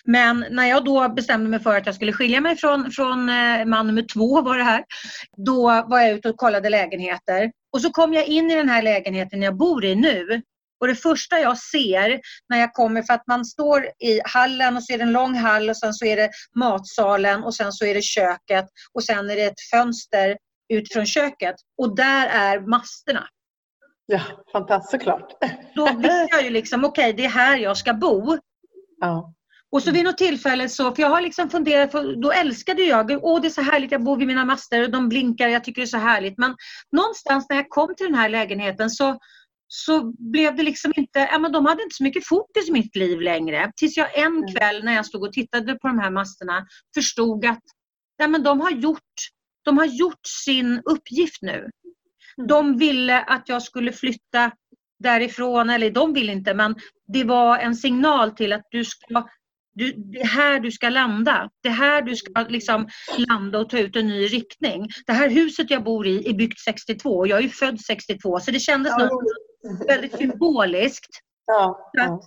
Men 0.03 0.45
när 0.49 0.65
jag 0.65 0.85
då 0.85 1.09
bestämde 1.09 1.49
mig 1.49 1.59
för 1.59 1.77
att 1.77 1.85
jag 1.85 1.95
skulle 1.95 2.13
skilja 2.13 2.41
mig 2.41 2.55
från, 2.55 2.91
från 2.91 3.29
eh, 3.29 3.65
man 3.65 3.87
nummer 3.87 4.05
två 4.13 4.41
var 4.41 4.57
det 4.57 4.63
här. 4.63 4.83
Då 5.45 5.61
var 5.63 5.99
jag 5.99 6.11
ute 6.11 6.29
och 6.29 6.37
kollade 6.37 6.69
lägenheter. 6.69 7.51
Och 7.73 7.81
så 7.81 7.89
kom 7.89 8.13
jag 8.13 8.25
in 8.25 8.51
i 8.51 8.55
den 8.55 8.69
här 8.69 8.81
lägenheten 8.81 9.41
jag 9.41 9.57
bor 9.57 9.85
i 9.85 9.95
nu. 9.95 10.41
Och 10.79 10.87
det 10.87 10.95
första 10.95 11.39
jag 11.39 11.57
ser 11.57 12.19
när 12.49 12.59
jag 12.59 12.73
kommer, 12.73 13.01
för 13.01 13.13
att 13.13 13.27
man 13.27 13.45
står 13.45 13.85
i 13.85 14.21
hallen 14.25 14.77
och 14.77 14.83
så 14.83 14.93
är 14.93 14.97
det 14.97 15.03
en 15.03 15.11
lång 15.11 15.35
hall 15.35 15.69
och 15.69 15.77
sen 15.77 15.93
så 15.93 16.05
är 16.05 16.15
det 16.15 16.29
matsalen 16.55 17.43
och 17.43 17.55
sen 17.55 17.71
så 17.71 17.85
är 17.85 17.93
det 17.93 18.03
köket 18.03 18.65
och 18.93 19.03
sen 19.03 19.29
är 19.29 19.35
det 19.35 19.43
ett 19.43 19.61
fönster 19.71 20.37
ut 20.73 20.93
från 20.93 21.05
köket. 21.05 21.55
Och 21.77 21.95
där 21.95 22.27
är 22.27 22.59
masterna. 22.59 23.27
Ja, 24.05 24.21
fantastiskt 24.51 24.91
såklart. 24.91 25.31
Då 25.75 25.85
visste 25.85 26.27
jag 26.31 26.43
ju 26.43 26.49
liksom, 26.49 26.85
okej 26.85 27.03
okay, 27.03 27.13
det 27.13 27.25
är 27.25 27.29
här 27.29 27.57
jag 27.57 27.77
ska 27.77 27.93
bo. 27.93 28.37
Ja. 28.99 29.33
Och 29.73 29.83
så 29.83 29.91
vid 29.91 30.03
något 30.03 30.17
tillfälle 30.17 30.69
så, 30.69 30.95
för 30.95 31.01
jag 31.01 31.09
har 31.09 31.21
liksom 31.21 31.49
funderat, 31.49 31.91
för 31.91 32.21
då 32.21 32.31
älskade 32.31 32.81
jag, 32.81 33.19
åh 33.23 33.41
det 33.41 33.47
är 33.47 33.49
så 33.49 33.62
härligt, 33.62 33.91
jag 33.91 34.03
bor 34.03 34.17
vid 34.17 34.27
mina 34.27 34.45
master 34.45 34.83
och 34.83 34.91
de 34.91 35.09
blinkar, 35.09 35.47
jag 35.47 35.63
tycker 35.63 35.81
det 35.81 35.86
är 35.86 35.88
så 35.88 35.97
härligt. 35.97 36.38
Men 36.38 36.55
någonstans 36.91 37.45
när 37.49 37.55
jag 37.55 37.69
kom 37.69 37.95
till 37.95 38.05
den 38.05 38.15
här 38.15 38.29
lägenheten 38.29 38.89
så, 38.89 39.19
så 39.67 40.13
blev 40.31 40.55
det 40.55 40.63
liksom 40.63 40.93
inte, 40.95 41.19
ja 41.31 41.39
men 41.39 41.51
de 41.51 41.65
hade 41.65 41.83
inte 41.83 41.95
så 41.95 42.03
mycket 42.03 42.27
fokus 42.27 42.69
i 42.69 42.71
mitt 42.71 42.95
liv 42.95 43.21
längre. 43.21 43.71
Tills 43.75 43.97
jag 43.97 44.17
en 44.17 44.38
mm. 44.38 44.53
kväll 44.55 44.83
när 44.83 44.93
jag 44.93 45.05
stod 45.05 45.23
och 45.23 45.33
tittade 45.33 45.75
på 45.75 45.88
de 45.88 45.99
här 45.99 46.12
masterna 46.12 46.65
förstod 46.95 47.45
att 47.45 47.63
ja 48.17 48.27
men 48.27 48.43
de 48.43 48.62
har 48.62 48.71
gjort, 48.71 49.13
de 49.65 49.77
har 49.77 49.86
gjort 49.86 50.27
sin 50.45 50.81
uppgift 50.86 51.41
nu. 51.41 51.57
Mm. 52.38 52.47
De 52.47 52.77
ville 52.77 53.21
att 53.21 53.49
jag 53.49 53.63
skulle 53.63 53.91
flytta 53.91 54.51
därifrån, 54.99 55.69
eller 55.69 55.91
de 55.91 56.13
vill 56.13 56.29
inte 56.29 56.53
men 56.53 56.75
det 57.13 57.23
var 57.23 57.57
en 57.57 57.75
signal 57.75 58.31
till 58.31 58.53
att 58.53 58.67
du 58.71 58.86
ska 58.86 59.27
du, 59.73 59.93
det 59.93 60.19
är 60.19 60.25
här 60.25 60.59
du 60.59 60.71
ska 60.71 60.89
landa. 60.89 61.49
Det 61.63 61.69
är 61.69 61.73
här 61.73 62.01
du 62.01 62.15
ska 62.15 62.45
liksom 62.49 62.88
landa 63.17 63.59
och 63.59 63.69
ta 63.69 63.79
ut 63.79 63.95
en 63.95 64.07
ny 64.07 64.25
riktning. 64.27 64.89
Det 65.05 65.13
här 65.13 65.29
huset 65.29 65.69
jag 65.69 65.83
bor 65.83 66.07
i 66.07 66.29
är 66.29 66.33
byggt 66.33 66.59
62 66.59 67.09
och 67.09 67.27
jag 67.27 67.43
är 67.43 67.49
född 67.49 67.81
62 67.81 68.39
så 68.39 68.51
det 68.51 68.59
kändes 68.59 68.93
ja. 68.97 69.21
väldigt 69.88 70.17
symboliskt. 70.17 71.19
Ja, 71.45 71.91
ja. 71.93 72.21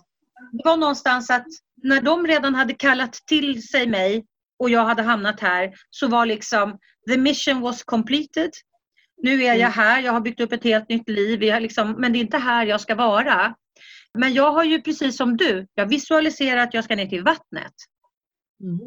Det 0.51 0.61
var 0.65 0.77
någonstans 0.77 1.29
att 1.29 1.47
när 1.83 2.01
de 2.01 2.27
redan 2.27 2.55
hade 2.55 2.73
kallat 2.73 3.13
till 3.13 3.67
sig 3.67 3.87
mig 3.87 4.25
och 4.59 4.69
jag 4.69 4.85
hade 4.85 5.03
hamnat 5.03 5.39
här 5.39 5.73
så 5.89 6.07
var 6.07 6.25
liksom 6.25 6.77
the 7.09 7.17
mission 7.17 7.61
was 7.61 7.83
completed. 7.83 8.51
Nu 9.23 9.43
är 9.43 9.47
jag 9.47 9.59
mm. 9.59 9.71
här, 9.71 10.01
jag 10.01 10.13
har 10.13 10.21
byggt 10.21 10.39
upp 10.39 10.51
ett 10.51 10.63
helt 10.63 10.89
nytt 10.89 11.09
liv, 11.09 11.39
liksom, 11.39 11.91
men 11.91 12.13
det 12.13 12.19
är 12.19 12.21
inte 12.21 12.37
här 12.37 12.65
jag 12.65 12.81
ska 12.81 12.95
vara. 12.95 13.55
Men 14.13 14.33
jag 14.33 14.51
har 14.51 14.63
ju 14.63 14.81
precis 14.81 15.17
som 15.17 15.37
du, 15.37 15.67
jag 15.73 15.85
visualiserar 15.85 16.61
att 16.61 16.73
jag 16.73 16.83
ska 16.83 16.95
ner 16.95 17.05
till 17.05 17.23
vattnet. 17.23 17.73
Mm, 18.63 18.79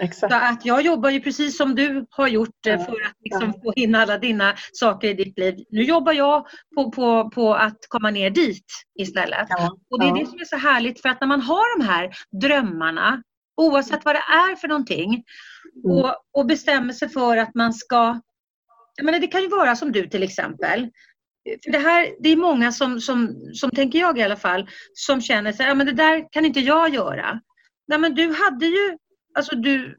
exakt. 0.00 0.32
Så 0.32 0.38
att 0.38 0.64
jag 0.64 0.82
jobbar 0.82 1.10
ju 1.10 1.20
precis 1.20 1.56
som 1.56 1.74
du 1.74 2.06
har 2.10 2.28
gjort 2.28 2.66
eh, 2.66 2.84
för 2.84 2.92
att 2.92 3.16
liksom 3.20 3.52
få 3.52 3.72
in 3.76 3.94
alla 3.94 4.18
dina 4.18 4.54
saker 4.72 5.08
i 5.08 5.14
ditt 5.14 5.38
liv. 5.38 5.64
Nu 5.70 5.82
jobbar 5.82 6.12
jag 6.12 6.46
på, 6.74 6.90
på, 6.90 7.30
på 7.30 7.54
att 7.54 7.78
komma 7.88 8.10
ner 8.10 8.30
dit 8.30 8.66
istället. 8.98 9.46
Ja, 9.48 9.78
och 9.90 10.00
det 10.00 10.06
är 10.06 10.08
ja. 10.08 10.14
det 10.14 10.26
som 10.26 10.40
är 10.40 10.44
så 10.44 10.56
härligt 10.56 11.02
för 11.02 11.08
att 11.08 11.20
när 11.20 11.28
man 11.28 11.40
har 11.40 11.78
de 11.78 11.84
här 11.84 12.10
drömmarna, 12.40 13.22
oavsett 13.56 14.04
vad 14.04 14.14
det 14.14 14.24
är 14.28 14.56
för 14.56 14.68
någonting, 14.68 15.24
mm. 15.84 15.96
och, 15.96 16.14
och 16.32 16.46
bestämmer 16.46 16.92
sig 16.92 17.08
för 17.08 17.36
att 17.36 17.54
man 17.54 17.74
ska 17.74 18.20
jag 18.98 19.04
menar, 19.04 19.18
det 19.18 19.26
kan 19.26 19.42
ju 19.42 19.48
vara 19.48 19.76
som 19.76 19.92
du 19.92 20.06
till 20.06 20.22
exempel 20.22 20.90
för 21.64 21.72
det, 21.72 21.78
här, 21.78 22.14
det 22.20 22.28
är 22.28 22.36
många 22.36 22.72
som, 22.72 23.00
som, 23.00 23.36
som, 23.54 23.70
tänker 23.70 23.98
jag 23.98 24.18
i 24.18 24.22
alla 24.22 24.36
fall, 24.36 24.68
som 24.94 25.20
känner 25.20 25.52
sig, 25.52 25.66
ja 25.66 25.74
men 25.74 25.86
det 25.86 25.92
där 25.92 26.32
kan 26.32 26.44
inte 26.44 26.60
jag 26.60 26.94
göra. 26.94 27.40
Nej 27.88 27.98
men 27.98 28.14
du 28.14 28.32
hade 28.32 28.66
ju, 28.66 28.98
alltså 29.34 29.56
du, 29.56 29.96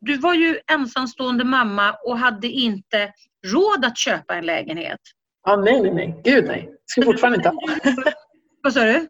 du 0.00 0.16
var 0.16 0.34
ju 0.34 0.58
ensamstående 0.72 1.44
mamma 1.44 1.96
och 2.06 2.18
hade 2.18 2.48
inte 2.48 3.12
råd 3.46 3.84
att 3.84 3.98
köpa 3.98 4.34
en 4.34 4.46
lägenhet. 4.46 5.00
Ja, 5.44 5.56
nej, 5.56 5.82
nej, 5.82 5.94
nej. 5.94 6.20
Gud 6.24 6.44
nej. 6.46 6.68
Det 6.70 6.90
skulle 6.90 7.06
jag 7.06 7.14
fortfarande 7.14 7.36
inte 7.36 7.48
ha. 7.48 7.62
Vad 8.62 8.72
sa 8.72 8.84
du? 8.84 9.08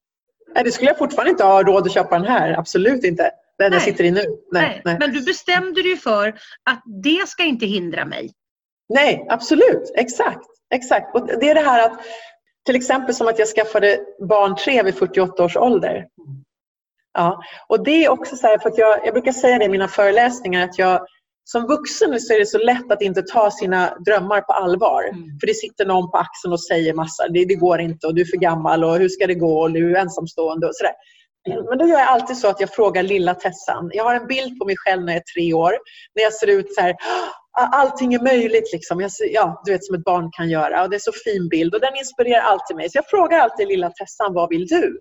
Nej, 0.55 0.65
det 0.65 0.73
skulle 0.73 0.91
jag 0.91 0.99
fortfarande 0.99 1.31
inte 1.31 1.45
ha 1.45 1.63
råd 1.63 1.87
att 1.87 1.93
köpa 1.93 2.19
den 2.19 2.29
här. 2.29 2.59
Absolut 2.59 3.05
inte. 3.05 3.31
Den 3.59 3.73
jag 3.73 3.83
sitter 3.83 4.05
i 4.05 4.11
nu. 4.11 4.25
Nej. 4.53 4.83
nej. 4.85 4.97
Men 5.01 5.13
du 5.13 5.25
bestämde 5.25 5.83
dig 5.83 5.97
för 5.97 6.29
att 6.71 6.83
det 7.03 7.29
ska 7.29 7.45
inte 7.45 7.67
hindra 7.67 8.05
mig. 8.05 8.33
nej, 8.89 9.27
absolut. 9.29 9.93
Exakt. 9.97 10.56
Exakt. 10.75 11.15
Och 11.15 11.27
det 11.27 11.51
är 11.51 11.55
det 11.55 11.61
här 11.61 11.87
att 11.87 12.01
till 12.67 12.77
exempel 12.77 13.15
som 13.15 13.29
att 13.29 13.39
jag 13.39 13.49
skaffade 13.49 13.99
barn 14.29 14.57
tre 14.57 14.83
vid 14.83 14.95
48 14.95 15.45
års 15.45 15.57
ålder. 15.57 16.07
Ja, 17.13 17.43
och 17.69 17.85
det 17.85 18.05
är 18.05 18.09
också 18.09 18.37
så 18.37 18.47
här, 18.47 18.59
för 18.59 18.69
att 18.69 18.79
jag, 18.79 19.07
jag 19.07 19.15
brukar 19.15 19.33
säga 19.33 19.59
det 19.59 19.65
i 19.65 19.69
mina 19.69 19.89
föreläsningar 19.89 20.65
att 20.65 20.79
jag 20.79 21.07
som 21.45 21.67
vuxen 21.67 22.21
så 22.21 22.35
är 22.35 22.39
det 22.39 22.47
så 22.47 22.59
lätt 22.59 22.93
att 22.93 23.03
inte 23.03 23.23
ta 23.23 23.51
sina 23.51 23.99
drömmar 24.07 24.41
på 24.41 24.53
allvar. 24.53 25.03
Mm. 25.03 25.39
För 25.41 25.47
det 25.47 25.55
sitter 25.55 25.87
någon 25.87 26.11
på 26.11 26.17
axeln 26.17 26.53
och 26.53 26.65
säger 26.65 26.95
massa, 26.95 27.29
det, 27.29 27.45
det 27.45 27.55
går 27.55 27.81
inte 27.81 28.07
och 28.07 28.15
du 28.15 28.21
är 28.21 28.27
för 28.27 28.37
gammal 28.37 28.85
och 28.85 28.99
hur 28.99 29.09
ska 29.09 29.27
det 29.27 29.35
gå 29.35 29.61
och 29.61 29.73
du 29.73 29.97
är 29.97 30.01
ensamstående 30.01 30.67
och 30.67 30.77
sådär. 30.77 30.93
Men 31.69 31.79
då 31.79 31.87
gör 31.87 31.99
jag 31.99 32.09
alltid 32.09 32.39
så 32.39 32.49
att 32.49 32.61
jag 32.61 32.75
frågar 32.75 33.03
lilla 33.03 33.35
Tessan. 33.35 33.91
Jag 33.93 34.05
har 34.05 34.15
en 34.15 34.27
bild 34.27 34.59
på 34.59 34.65
mig 34.65 34.77
själv 34.79 35.05
när 35.05 35.13
jag 35.13 35.21
är 35.21 35.35
tre 35.35 35.53
år. 35.53 35.79
När 36.15 36.23
jag 36.23 36.33
ser 36.33 36.47
ut 36.47 36.75
så 36.75 36.81
här, 36.81 36.91
"Ah, 36.91 37.29
allting 37.57 38.15
är 38.15 38.23
möjligt 38.23 38.73
liksom. 38.73 39.01
Jag 39.01 39.11
ja, 39.33 39.63
du 39.65 39.73
vet 39.73 39.85
som 39.85 39.95
ett 39.95 40.05
barn 40.05 40.31
kan 40.33 40.49
göra. 40.49 40.83
Och 40.83 40.91
det 40.91 40.97
är 40.97 41.01
så 41.01 41.13
fin 41.13 41.49
bild 41.49 41.75
och 41.75 41.81
den 41.81 41.97
inspirerar 41.97 42.43
alltid 42.43 42.77
mig. 42.77 42.91
Så 42.91 42.99
jag 42.99 43.09
frågar 43.11 43.39
alltid 43.39 43.69
lilla 43.69 43.91
Tessan, 43.91 44.35
vad 44.35 44.49
vill 44.49 44.67
du? 44.67 44.99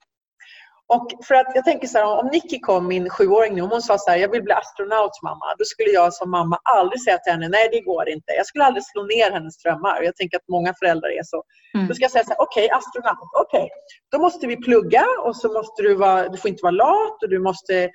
Och 0.87 1.07
för 1.27 1.35
att 1.35 1.51
jag 1.55 1.65
tänker 1.65 1.87
så 1.87 1.97
här, 1.97 2.05
om 2.05 2.27
Nicky 2.27 2.59
kom, 2.59 2.87
min 2.87 3.09
sjuåring 3.09 3.55
nu, 3.55 3.61
om 3.61 3.71
hon 3.71 3.81
sa 3.81 3.97
så 3.97 4.11
här, 4.11 4.17
jag 4.17 4.31
vill 4.31 4.43
bli 4.43 4.53
astronaut 4.53 5.21
mamma. 5.23 5.45
Då 5.57 5.65
skulle 5.65 5.89
jag 5.89 6.13
som 6.13 6.31
mamma 6.31 6.57
aldrig 6.77 7.03
säga 7.03 7.17
till 7.17 7.33
henne, 7.33 7.49
nej 7.49 7.69
det 7.71 7.81
går 7.81 8.09
inte. 8.09 8.31
Jag 8.37 8.45
skulle 8.45 8.63
aldrig 8.63 8.83
slå 8.85 9.03
ner 9.03 9.31
hennes 9.31 9.57
drömmar. 9.57 10.01
Jag 10.01 10.15
tänker 10.15 10.37
att 10.37 10.47
många 10.51 10.73
föräldrar 10.79 11.09
är 11.09 11.23
så. 11.23 11.43
Mm. 11.73 11.87
Då 11.87 11.93
ska 11.93 12.03
jag 12.03 12.11
säga 12.11 12.23
så 12.23 12.29
här, 12.29 12.41
okej 12.41 12.69
astronaut, 12.69 13.29
okej. 13.43 13.69
Då 14.11 14.17
måste 14.19 14.47
vi 14.47 14.57
plugga 14.57 15.05
och 15.25 15.35
så 15.35 15.53
måste 15.53 15.81
du 15.81 15.95
vara, 15.95 16.29
du 16.29 16.37
får 16.37 16.49
inte 16.49 16.63
vara 16.63 16.71
lat 16.71 17.23
och 17.23 17.29
du 17.29 17.39
måste 17.39 17.89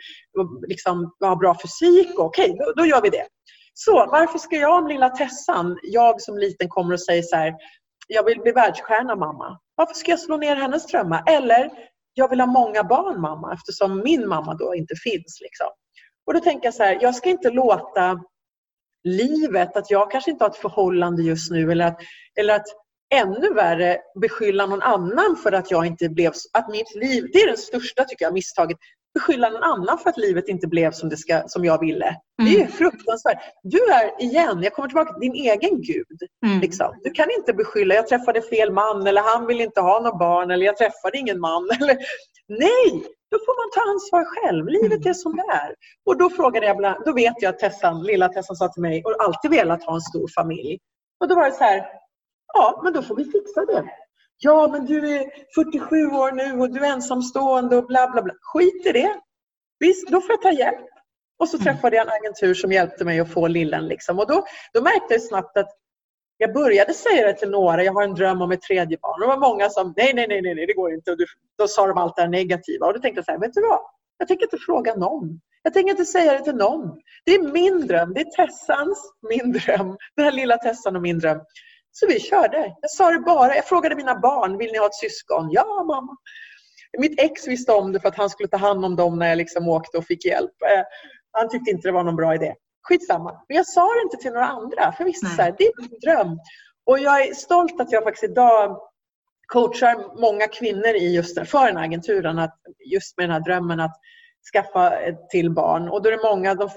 liksom 0.68 1.12
ha 1.20 1.36
bra 1.36 1.56
fysik. 1.62 2.18
Okej, 2.18 2.56
då, 2.58 2.72
då 2.76 2.86
gör 2.86 3.02
vi 3.02 3.08
det. 3.08 3.26
Så 3.74 4.06
varför 4.06 4.38
ska 4.38 4.56
jag 4.56 4.78
om 4.78 4.88
lilla 4.88 5.08
Tessan, 5.08 5.78
jag 5.82 6.20
som 6.20 6.38
liten 6.38 6.68
kommer 6.68 6.94
och 6.94 7.00
säger 7.00 7.22
så 7.22 7.36
här, 7.36 7.54
jag 8.08 8.24
vill 8.24 8.40
bli 8.40 8.52
världsstjärna 8.52 9.16
mamma. 9.16 9.58
Varför 9.74 9.94
ska 9.94 10.10
jag 10.10 10.20
slå 10.20 10.36
ner 10.36 10.56
hennes 10.56 10.86
drömmar? 10.86 11.22
Eller, 11.26 11.70
jag 12.14 12.28
vill 12.28 12.40
ha 12.40 12.46
många 12.46 12.84
barn 12.84 13.20
mamma 13.20 13.52
eftersom 13.52 14.02
min 14.04 14.28
mamma 14.28 14.54
då 14.54 14.74
inte 14.74 14.94
finns. 14.96 15.38
Liksom. 15.40 15.66
Och 16.26 16.34
då 16.34 16.40
tänker 16.40 16.66
jag 16.66 16.74
så 16.74 16.82
här, 16.82 16.98
jag 17.00 17.14
ska 17.14 17.30
inte 17.30 17.50
låta 17.50 18.20
livet, 19.04 19.76
att 19.76 19.90
jag 19.90 20.10
kanske 20.10 20.30
inte 20.30 20.44
har 20.44 20.50
ett 20.50 20.56
förhållande 20.56 21.22
just 21.22 21.50
nu 21.50 21.72
eller 21.72 21.86
att, 21.86 22.00
eller 22.40 22.54
att 22.54 22.66
ännu 23.14 23.54
värre 23.54 23.98
beskylla 24.20 24.66
någon 24.66 24.82
annan 24.82 25.36
för 25.42 25.52
att 25.52 25.70
jag 25.70 25.86
inte 25.86 26.08
blev, 26.08 26.32
att 26.52 26.68
mitt 26.68 26.94
liv, 26.94 27.24
det 27.32 27.38
är 27.38 27.50
det 27.50 27.56
största 27.56 28.04
tycker 28.04 28.24
jag 28.24 28.34
misstaget, 28.34 28.78
beskylla 29.14 29.48
någon 29.48 29.62
annan 29.62 29.98
för 29.98 30.10
att 30.10 30.16
livet 30.16 30.48
inte 30.48 30.66
blev 30.66 30.90
som, 30.92 31.08
det 31.08 31.16
ska, 31.16 31.42
som 31.46 31.64
jag 31.64 31.80
ville. 31.80 32.16
Det 32.38 32.50
är 32.54 32.56
Mm. 32.60 32.68
fruktansvärt. 32.72 33.38
Du 33.62 33.78
är, 33.92 34.22
igen, 34.22 34.62
jag 34.62 34.72
kommer 34.72 34.88
tillbaka 34.88 35.12
till 35.12 35.20
din 35.30 35.34
egen 35.34 35.82
gud. 35.82 36.18
Mm. 36.46 36.60
Liksom. 36.60 36.94
Du 37.02 37.10
kan 37.10 37.26
inte 37.38 37.52
beskylla, 37.52 37.94
jag 37.94 38.08
träffade 38.08 38.42
fel 38.42 38.72
man 38.72 39.06
eller 39.06 39.22
han 39.22 39.46
vill 39.46 39.60
inte 39.60 39.80
ha 39.80 40.00
något 40.00 40.18
barn 40.18 40.50
eller 40.50 40.66
jag 40.66 40.76
träffade 40.76 41.18
ingen 41.18 41.40
man. 41.40 41.68
Eller, 41.80 41.96
nej, 42.48 43.04
då 43.30 43.38
får 43.38 43.54
man 43.62 43.70
ta 43.74 43.90
ansvar 43.90 44.24
själv. 44.24 44.66
Livet 44.68 45.06
är 45.06 45.12
som 45.14 45.36
det 45.36 45.42
är. 45.52 45.74
Och 46.06 46.16
då 46.18 46.30
frågade 46.30 46.66
jag, 46.66 46.76
bland- 46.76 47.04
då 47.04 47.12
vet 47.12 47.34
jag 47.42 47.48
att 47.50 47.58
Tessan, 47.58 48.02
lilla 48.02 48.28
Tessan 48.28 48.56
sa 48.56 48.68
till 48.68 48.82
mig, 48.82 49.02
och 49.04 49.22
alltid 49.24 49.50
velat 49.50 49.84
ha 49.84 49.94
en 49.94 50.00
stor 50.00 50.28
familj. 50.34 50.78
Och 51.20 51.28
då 51.28 51.34
var 51.34 51.44
det 51.44 51.52
så 51.52 51.64
här, 51.64 51.86
ja 52.54 52.80
men 52.84 52.92
då 52.92 53.02
får 53.02 53.16
vi 53.16 53.24
fixa 53.24 53.64
det. 53.64 53.84
Ja 54.42 54.68
men 54.72 54.86
du 54.86 55.16
är 55.16 55.24
47 55.54 56.06
år 56.06 56.32
nu 56.32 56.60
och 56.60 56.70
du 56.74 56.80
är 56.84 56.92
ensamstående 56.92 57.76
och 57.76 57.86
bla 57.86 58.10
bla 58.10 58.22
bla. 58.22 58.34
Skit 58.40 58.86
i 58.86 58.92
det. 58.92 59.20
Visst, 59.78 60.08
då 60.08 60.20
får 60.20 60.30
jag 60.30 60.42
ta 60.42 60.52
hjälp. 60.52 60.86
Och 61.38 61.48
så 61.48 61.56
Mm. 61.56 61.64
träffade 61.64 61.96
jag 61.96 62.06
en 62.06 62.12
agentur 62.12 62.54
som 62.54 62.72
hjälpte 62.72 63.04
mig 63.04 63.20
att 63.20 63.32
få 63.32 63.46
lillen. 63.48 63.86
Liksom. 63.86 64.18
Och 64.18 64.26
då, 64.26 64.44
då 64.72 64.82
märkte 64.82 65.14
jag 65.14 65.22
snabbt 65.22 65.56
att 65.56 65.68
jag 66.36 66.52
började 66.54 66.94
säga 66.94 67.26
det 67.26 67.32
till 67.34 67.50
några, 67.50 67.84
jag 67.84 67.92
har 67.92 68.02
en 68.02 68.14
dröm 68.14 68.42
om 68.42 68.52
ett 68.52 68.62
tredje 68.62 68.98
barn. 69.02 69.14
Och 69.14 69.20
det 69.20 69.26
var 69.26 69.48
många 69.48 69.70
som, 69.70 69.94
nej, 69.96 70.12
nej, 70.14 70.26
nej, 70.28 70.42
nej 70.42 70.66
det 70.66 70.72
går 70.72 70.92
inte. 70.94 71.10
Och 71.10 71.16
du, 71.18 71.26
då 71.58 71.68
sa 71.68 71.86
de 71.86 71.98
allt 71.98 72.16
det 72.16 72.22
här 72.22 72.28
negativa. 72.28 72.86
Och 72.86 72.92
då 72.94 73.00
tänkte 73.00 73.18
jag 73.18 73.24
så 73.24 73.32
här, 73.32 73.38
vet 73.38 73.54
du 73.54 73.60
vad? 73.60 73.80
Jag 74.18 74.28
tänker 74.28 74.44
inte 74.46 74.58
fråga 74.58 74.94
någon. 74.94 75.40
Jag 75.62 75.72
tänker 75.74 75.90
inte 75.90 76.04
säga 76.04 76.32
det 76.32 76.44
till 76.44 76.54
någon. 76.56 77.00
Det 77.24 77.34
är 77.34 77.42
min 77.52 77.86
dröm. 77.86 78.14
Det 78.14 78.20
är 78.20 78.24
Tessans, 78.46 79.12
min 79.30 79.52
dröm. 79.52 79.96
Den 80.16 80.24
här 80.24 80.32
lilla 80.32 80.56
Tessan 80.58 80.96
och 80.96 81.02
min 81.02 81.18
dröm. 81.18 81.40
Så 81.92 82.06
vi 82.06 82.20
körde. 82.20 82.74
Jag 82.80 82.90
sa 82.90 83.10
det 83.10 83.18
bara. 83.18 83.56
Jag 83.56 83.64
frågade 83.64 83.94
mina 83.96 84.14
barn, 84.20 84.58
vill 84.58 84.72
ni 84.72 84.78
ha 84.78 84.86
ett 84.86 84.94
syskon? 84.94 85.48
Ja, 85.50 85.84
mamma. 85.86 86.16
Mitt 86.98 87.20
ex 87.20 87.48
visste 87.48 87.72
om 87.72 87.92
det 87.92 88.00
för 88.00 88.08
att 88.08 88.16
han 88.16 88.30
skulle 88.30 88.48
ta 88.48 88.56
hand 88.56 88.84
om 88.84 88.96
dem 88.96 89.18
när 89.18 89.28
jag 89.28 89.38
liksom 89.38 89.68
åkte 89.68 89.98
och 89.98 90.04
fick 90.04 90.24
hjälp. 90.24 90.62
Eh, 90.62 90.82
Han 91.32 91.48
tyckte 91.48 91.70
inte 91.70 91.88
det 91.88 91.92
var 91.92 92.04
någon 92.04 92.16
bra 92.16 92.34
idé. 92.34 92.54
Skitsamma. 92.82 93.32
Men 93.48 93.56
jag 93.56 93.66
sa 93.66 93.94
det 93.94 94.02
inte 94.02 94.16
till 94.16 94.32
några 94.32 94.46
andra. 94.46 94.92
För 94.92 94.96
jag 94.98 95.06
visste 95.06 95.26
så 95.26 95.42
här, 95.42 95.54
det 95.58 95.64
är 95.64 95.72
min 95.80 96.00
dröm. 96.00 96.38
Och 96.86 96.98
jag 96.98 97.26
är 97.28 97.34
stolt 97.34 97.80
att 97.80 97.92
jag 97.92 98.02
faktiskt 98.04 98.24
idag 98.32 98.80
coachar 99.46 100.20
många 100.20 100.48
kvinnor 100.48 100.86
i 100.88 101.14
just 101.14 101.34
den, 101.36 101.46
för 101.46 101.66
den 101.66 101.76
här 101.76 101.84
agenturen. 101.84 102.38
Att 102.38 102.56
just 102.92 103.16
med 103.16 103.24
den 103.28 103.32
här 103.32 103.40
drömmen 103.40 103.80
att 103.80 103.96
skaffa 104.52 104.90
ett 104.90 105.30
till 105.30 105.50
barn. 105.50 105.88
Och 105.88 106.02
då 106.02 106.08
är 106.08 106.16
det 106.16 106.28
många, 106.30 106.54
de, 106.54 106.70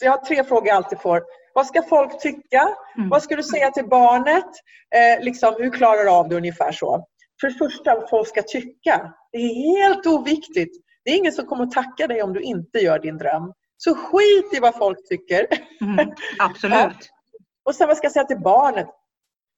jag 0.00 0.10
har 0.10 0.18
tre 0.18 0.44
frågor 0.44 0.68
jag 0.68 0.76
alltid 0.76 1.00
får. 1.00 1.22
Vad 1.54 1.66
ska 1.66 1.82
folk 1.82 2.22
tycka? 2.22 2.68
Mm. 2.96 3.08
Vad 3.08 3.22
ska 3.22 3.36
du 3.36 3.42
säga 3.42 3.70
till 3.70 3.88
barnet? 3.88 4.50
Eh, 4.94 5.24
liksom, 5.24 5.54
hur 5.58 5.70
klarar 5.70 6.04
du 6.04 6.10
av 6.10 6.28
det 6.28 6.36
ungefär 6.36 6.72
så? 6.72 7.06
För 7.40 7.48
det 7.48 7.54
första, 7.54 7.94
vad 7.94 8.10
folk 8.10 8.28
ska 8.28 8.42
tycka. 8.42 9.14
Det 9.32 9.38
är 9.38 9.78
helt 9.78 10.06
oviktigt. 10.06 10.84
Det 11.04 11.10
är 11.10 11.16
ingen 11.16 11.32
som 11.32 11.46
kommer 11.46 11.64
att 11.64 11.72
tacka 11.72 12.06
dig 12.06 12.22
om 12.22 12.32
du 12.32 12.40
inte 12.40 12.78
gör 12.78 12.98
din 12.98 13.18
dröm. 13.18 13.52
Så 13.76 13.94
skit 13.94 14.54
i 14.56 14.60
vad 14.60 14.74
folk 14.76 15.08
tycker. 15.08 15.46
Mm. 15.80 16.14
Absolut. 16.38 17.10
Och 17.64 17.74
sen 17.74 17.88
vad 17.88 17.96
ska 17.96 18.04
jag 18.04 18.12
säga 18.12 18.24
till 18.24 18.40
barnet? 18.40 18.88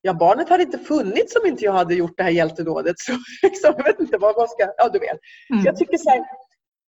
Ja, 0.01 0.15
barnet 0.15 0.49
hade 0.49 0.63
inte 0.63 0.79
funnits 0.79 1.37
om 1.37 1.47
inte 1.47 1.65
jag 1.65 1.73
hade 1.73 1.95
gjort 1.95 2.17
det 2.17 2.23
här 2.23 2.31
hjältedådet. 2.31 2.99
Så 2.99 3.13
liksom, 3.43 3.75
jag 3.77 3.85
vet 3.85 4.01
inte 4.01 4.19
vad, 4.19 4.37
vad 4.37 4.51
ska... 4.51 4.73
Ja, 4.77 4.89
du 4.89 4.99
vet. 4.99 5.19
Mm. 5.51 5.65
Jag 5.65 5.77
tycker 5.77 5.99
så 5.99 6.11
här, 6.11 6.25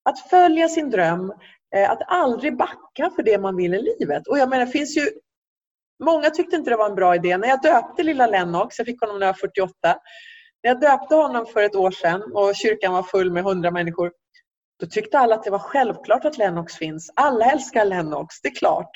att 0.09 0.29
följa 0.29 0.69
sin 0.69 0.89
dröm, 0.89 1.33
att 1.75 2.01
aldrig 2.07 2.57
backa 2.57 3.09
för 3.15 3.23
det 3.23 3.37
man 3.37 3.55
vill 3.55 3.73
i 3.73 3.81
livet. 3.99 4.27
Och 4.27 4.37
jag 4.37 4.49
menar, 4.49 4.65
finns 4.65 4.97
ju 4.97 5.09
Många 6.03 6.29
tyckte 6.29 6.55
inte 6.55 6.69
det 6.69 6.75
var 6.75 6.89
en 6.89 6.95
bra 6.95 7.15
idé. 7.15 7.37
När 7.37 7.47
jag 7.47 7.61
döpte 7.61 8.03
lilla 8.03 8.27
Lennox, 8.27 8.77
jag 8.77 8.85
fick 8.87 9.01
honom 9.01 9.19
när 9.19 9.25
jag 9.25 9.33
var 9.33 9.39
48. 9.39 9.73
När 10.63 10.71
jag 10.71 10.81
döpte 10.81 11.15
honom 11.15 11.45
för 11.45 11.63
ett 11.63 11.75
år 11.75 11.91
sedan 11.91 12.21
och 12.33 12.55
kyrkan 12.55 12.93
var 12.93 13.03
full 13.03 13.31
med 13.31 13.41
100 13.41 13.71
människor. 13.71 14.11
Då 14.79 14.85
tyckte 14.87 15.19
alla 15.19 15.35
att 15.35 15.43
det 15.43 15.49
var 15.49 15.59
självklart 15.59 16.25
att 16.25 16.37
Lennox 16.37 16.75
finns. 16.75 17.11
Alla 17.15 17.45
älskar 17.45 17.85
Lennox, 17.85 18.41
det 18.41 18.47
är 18.47 18.55
klart. 18.55 18.89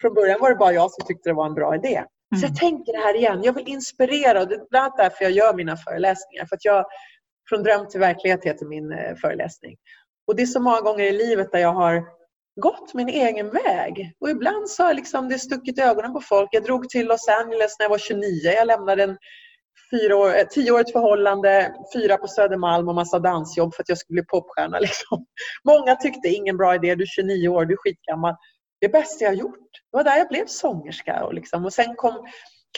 Från 0.00 0.14
början 0.14 0.40
var 0.40 0.50
det 0.50 0.56
bara 0.56 0.72
jag 0.72 0.90
som 0.90 1.06
tyckte 1.06 1.30
det 1.30 1.34
var 1.34 1.46
en 1.46 1.54
bra 1.54 1.74
idé. 1.74 2.04
Så 2.34 2.36
Mm. 2.36 2.48
jag 2.50 2.56
tänker 2.60 2.92
det 2.92 2.98
här 2.98 3.14
igen. 3.16 3.42
Jag 3.42 3.52
vill 3.52 3.68
inspirera 3.68 4.40
och 4.40 4.48
det 4.48 4.54
är 4.54 4.64
bland 4.70 4.84
annat 4.84 4.96
därför 4.96 5.24
jag 5.24 5.32
gör 5.32 5.54
mina 5.54 5.76
föreläsningar. 5.76 6.46
För 6.46 6.56
att 6.56 6.64
jag, 6.64 6.84
från 7.48 7.62
dröm 7.62 7.88
till 7.88 8.00
verklighet 8.00 8.44
heter 8.44 8.66
min 8.66 8.92
eh, 8.92 9.14
föreläsning. 9.16 9.76
Och 10.28 10.36
det 10.36 10.42
är 10.42 10.46
så 10.46 10.60
många 10.60 10.80
gånger 10.80 11.04
i 11.04 11.12
livet 11.12 11.52
där 11.52 11.58
jag 11.58 11.72
har 11.72 12.04
gått 12.60 12.94
min 12.94 13.08
egen 13.08 13.50
väg. 13.50 14.12
Och 14.20 14.30
ibland 14.30 14.70
så 14.70 14.82
har 14.82 14.94
liksom 14.94 15.28
det 15.28 15.38
stuckit 15.38 15.78
i 15.78 15.82
ögonen 15.82 16.12
på 16.12 16.20
folk. 16.20 16.48
Jag 16.52 16.64
drog 16.64 16.88
till 16.88 17.06
Los 17.06 17.28
Angeles 17.28 17.78
när 17.78 17.84
jag 17.84 17.90
var 17.90 17.98
29. 17.98 18.24
Jag 18.42 18.66
lämnade 18.66 19.02
en 19.02 19.16
fyra 19.90 20.16
år, 20.16 20.36
eh, 20.36 20.44
tioårigt 20.44 20.92
förhållande, 20.92 21.74
fyra 21.94 22.16
på 22.16 22.28
Södermalm 22.28 22.88
och 22.88 22.94
massa 22.94 23.18
dansjobb 23.18 23.74
för 23.74 23.82
att 23.82 23.88
jag 23.88 23.98
skulle 23.98 24.14
bli 24.14 24.26
popstjärna. 24.26 24.78
Liksom. 24.80 25.26
Många 25.64 25.96
tyckte 25.96 26.28
ingen 26.28 26.56
bra 26.56 26.74
idé, 26.74 26.94
du 26.94 27.02
är 27.02 27.06
29 27.06 27.48
år, 27.48 27.64
du 27.64 27.74
är 27.74 27.78
skitgammal. 27.78 28.34
Det 28.80 28.88
bästa 28.88 29.24
jag 29.24 29.30
har 29.30 29.36
gjort. 29.36 29.70
Det 29.90 29.96
var 29.96 30.04
där 30.04 30.16
jag 30.16 30.28
blev 30.28 30.46
sångerska. 30.46 31.24
Och, 31.24 31.34
liksom. 31.34 31.64
och 31.64 31.72
sen 31.72 31.94
kom 31.96 32.26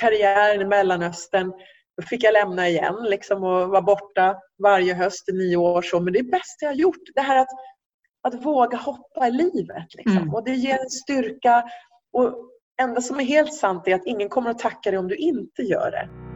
karriären 0.00 0.60
i 0.60 0.64
Mellanöstern. 0.64 1.52
Då 2.00 2.06
fick 2.06 2.24
jag 2.24 2.32
lämna 2.32 2.68
igen 2.68 2.96
liksom, 3.02 3.44
och 3.44 3.68
vara 3.68 3.82
borta 3.82 4.36
varje 4.62 4.94
höst 4.94 5.28
i 5.28 5.32
nio 5.32 5.56
år. 5.56 5.82
Så. 5.82 6.00
Men 6.00 6.12
det 6.12 6.18
är 6.18 6.22
det 6.22 6.30
bästa 6.30 6.64
jag 6.64 6.68
har 6.68 6.76
gjort. 6.76 7.02
Det 7.14 7.20
här 7.20 7.36
att, 7.36 7.48
att 8.28 8.44
våga 8.44 8.76
hoppa 8.78 9.28
i 9.28 9.30
livet. 9.30 9.94
Liksom. 9.94 10.16
Mm. 10.16 10.34
Och 10.34 10.44
det 10.44 10.54
ger 10.54 10.78
en 10.78 10.90
styrka. 10.90 11.64
Och 12.12 12.34
enda 12.82 13.00
som 13.00 13.20
är 13.20 13.24
helt 13.24 13.54
sant 13.54 13.88
är 13.88 13.94
att 13.94 14.06
ingen 14.06 14.28
kommer 14.28 14.50
att 14.50 14.58
tacka 14.58 14.90
dig 14.90 14.98
om 14.98 15.08
du 15.08 15.16
inte 15.16 15.62
gör 15.62 15.90
det. 15.90 16.29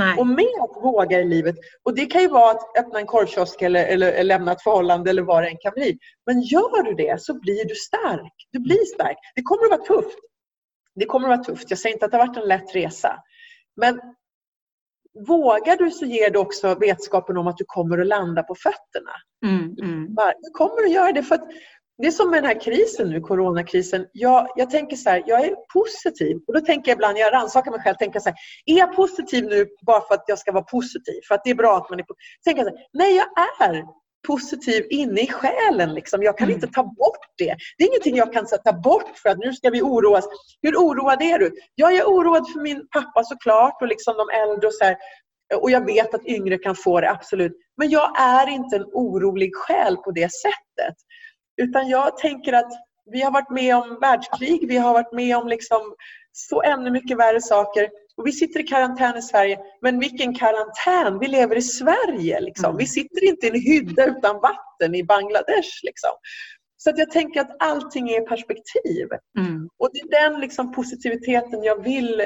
Nej. 0.00 0.18
Och 0.18 0.26
med 0.26 0.54
att 0.60 0.82
våga 0.82 1.20
i 1.20 1.24
livet, 1.24 1.56
och 1.82 1.94
det 1.94 2.06
kan 2.06 2.22
ju 2.22 2.28
vara 2.28 2.50
att 2.50 2.78
öppna 2.78 2.98
en 2.98 3.06
korvkiosk 3.06 3.62
eller, 3.62 3.86
eller, 3.86 4.12
eller 4.12 4.24
lämna 4.24 4.52
ett 4.52 4.62
förhållande 4.62 5.10
eller 5.10 5.22
vad 5.22 5.42
det 5.42 5.48
än 5.48 5.56
kan 5.60 5.72
bli. 5.76 5.98
Men 6.26 6.40
gör 6.40 6.82
du 6.82 6.94
det 6.94 7.22
så 7.22 7.40
blir 7.40 7.64
du 7.64 7.74
stark. 7.74 8.32
Du 8.50 8.58
blir 8.58 8.84
stark. 8.94 9.16
Det 9.34 9.42
kommer 9.42 9.64
att 9.64 9.70
vara 9.70 10.00
tufft. 10.00 10.18
Det 10.94 11.04
kommer 11.04 11.28
att 11.28 11.38
vara 11.38 11.44
tufft. 11.44 11.70
Jag 11.70 11.78
säger 11.78 11.96
inte 11.96 12.06
att 12.06 12.12
det 12.12 12.18
har 12.18 12.26
varit 12.26 12.36
en 12.36 12.48
lätt 12.48 12.74
resa. 12.74 13.22
Men 13.76 14.00
vågar 15.26 15.76
du 15.76 15.90
så 15.90 16.04
ger 16.04 16.30
du 16.30 16.38
också 16.38 16.74
vetskapen 16.74 17.36
om 17.36 17.46
att 17.46 17.56
du 17.56 17.64
kommer 17.66 17.98
att 17.98 18.06
landa 18.06 18.42
på 18.42 18.54
fötterna. 18.54 19.12
Mm, 19.46 19.76
mm. 19.82 20.06
Du 20.40 20.50
kommer 20.52 20.84
att 20.84 20.92
göra 20.92 21.12
det 21.12 21.22
för 21.22 21.34
att 21.34 21.48
det 22.00 22.06
är 22.06 22.10
som 22.10 22.30
med 22.30 22.42
den 22.42 22.50
här 22.50 22.60
krisen 22.60 23.10
nu, 23.10 23.20
coronakrisen. 23.20 24.06
Jag, 24.12 24.48
jag 24.56 24.70
tänker 24.70 24.96
så 24.96 25.10
här, 25.10 25.22
jag 25.26 25.44
är 25.44 25.54
positiv. 25.72 26.36
Och 26.46 26.54
då 26.54 26.60
tänker 26.60 26.90
jag 26.90 26.96
ibland, 26.96 27.18
jag 27.18 27.32
rannsakar 27.32 27.70
mig 27.70 27.80
själv, 27.80 27.94
tänker 27.96 28.20
så 28.20 28.28
här, 28.28 28.38
är 28.66 28.78
jag 28.78 28.96
positiv 28.96 29.44
nu 29.44 29.66
bara 29.86 30.00
för 30.00 30.14
att 30.14 30.24
jag 30.26 30.38
ska 30.38 30.52
vara 30.52 30.64
positiv? 30.64 31.20
För 31.28 31.34
att 31.34 31.44
det 31.44 31.50
är 31.50 31.54
bra 31.54 31.76
att 31.76 31.90
man 31.90 31.98
är 32.00 32.02
positiv? 32.02 32.24
Tänker 32.44 32.62
så 32.62 32.68
här, 32.68 32.78
nej 32.92 33.16
jag 33.16 33.26
är 33.68 33.84
positiv 34.26 34.86
inne 34.90 35.20
i 35.20 35.26
själen. 35.26 35.94
Liksom. 35.94 36.22
Jag 36.22 36.38
kan 36.38 36.44
mm. 36.48 36.54
inte 36.54 36.66
ta 36.66 36.82
bort 36.82 37.26
det. 37.38 37.56
Det 37.78 37.84
är 37.84 37.88
ingenting 37.88 38.16
jag 38.16 38.32
kan 38.32 38.46
ta 38.64 38.72
bort 38.72 39.18
för 39.22 39.28
att 39.28 39.38
nu 39.38 39.52
ska 39.52 39.70
vi 39.70 39.82
oroas. 39.82 40.24
Hur 40.62 40.76
oroad 40.76 41.22
är 41.22 41.38
du? 41.38 41.52
Jag 41.74 41.96
är 41.96 42.04
oroad 42.04 42.52
för 42.52 42.60
min 42.60 42.88
pappa 42.88 43.24
såklart 43.24 43.82
och 43.82 43.88
liksom 43.88 44.14
de 44.16 44.28
äldre 44.38 44.66
och 44.66 44.74
så 44.74 44.84
här. 44.84 44.96
Och 45.54 45.70
jag 45.70 45.86
vet 45.86 46.14
att 46.14 46.26
yngre 46.26 46.58
kan 46.58 46.76
få 46.76 47.00
det, 47.00 47.10
absolut. 47.10 47.52
Men 47.76 47.90
jag 47.90 48.20
är 48.20 48.48
inte 48.48 48.76
en 48.76 48.84
orolig 48.84 49.56
själ 49.56 49.96
på 49.96 50.10
det 50.10 50.32
sättet. 50.32 50.96
Utan 51.60 51.88
jag 51.88 52.16
tänker 52.16 52.52
att 52.52 52.72
vi 53.10 53.22
har 53.22 53.30
varit 53.30 53.50
med 53.50 53.76
om 53.76 53.98
världskrig, 54.00 54.68
vi 54.68 54.76
har 54.76 54.92
varit 54.92 55.12
med 55.12 55.36
om 55.36 55.48
liksom 55.48 55.94
så 56.32 56.62
ännu 56.62 56.90
mycket 56.90 57.18
värre 57.18 57.40
saker. 57.40 57.88
Och 58.16 58.26
vi 58.26 58.32
sitter 58.32 58.60
i 58.60 58.62
karantän 58.62 59.16
i 59.16 59.22
Sverige, 59.22 59.58
men 59.82 59.98
vilken 59.98 60.34
karantän! 60.34 61.18
Vi 61.18 61.26
lever 61.28 61.56
i 61.56 61.62
Sverige. 61.62 62.40
Liksom. 62.40 62.64
Mm. 62.64 62.76
Vi 62.76 62.86
sitter 62.86 63.24
inte 63.24 63.46
i 63.46 63.50
en 63.50 63.62
hydda 63.62 64.06
utan 64.06 64.40
vatten 64.40 64.94
i 64.94 65.04
Bangladesh. 65.04 65.70
Liksom. 65.82 66.10
Så 66.76 66.90
att 66.90 66.98
jag 66.98 67.10
tänker 67.10 67.40
att 67.40 67.56
allting 67.58 68.10
är 68.10 68.20
perspektiv. 68.20 69.08
Mm. 69.38 69.68
Och 69.78 69.90
det 69.92 70.00
är 70.00 70.30
den 70.30 70.40
liksom 70.40 70.72
positiviteten 70.72 71.62
jag 71.62 71.82
vill 71.82 72.22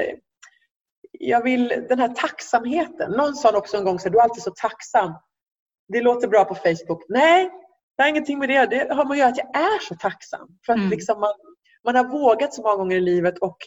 jag 1.19 1.43
vill, 1.43 1.85
den 1.89 1.99
här 1.99 2.13
tacksamheten. 2.15 3.11
Någon 3.11 3.35
sa 3.35 3.57
också 3.57 3.77
en 3.77 3.83
gång 3.83 3.99
så 3.99 4.09
du 4.09 4.17
är 4.17 4.23
alltid 4.23 4.43
så 4.43 4.51
tacksam. 4.51 5.13
Det 5.87 6.01
låter 6.01 6.27
bra 6.27 6.45
på 6.45 6.55
Facebook. 6.55 7.05
Nej, 7.09 7.51
det 7.97 8.03
har 8.03 8.09
ingenting 8.09 8.39
med 8.39 8.49
det 8.49 8.65
Det 8.65 8.93
har 8.93 9.05
med 9.05 9.11
att 9.11 9.17
göra 9.17 9.29
att 9.29 9.37
jag 9.37 9.55
är 9.55 9.79
så 9.87 9.95
tacksam. 9.95 10.47
För 10.65 10.73
att 10.73 10.79
mm. 10.79 10.89
liksom 10.89 11.19
man, 11.19 11.33
man 11.85 11.95
har 11.95 12.03
vågat 12.03 12.53
så 12.53 12.61
många 12.61 12.75
gånger 12.75 12.95
i 12.95 13.01
livet 13.01 13.37
och 13.37 13.57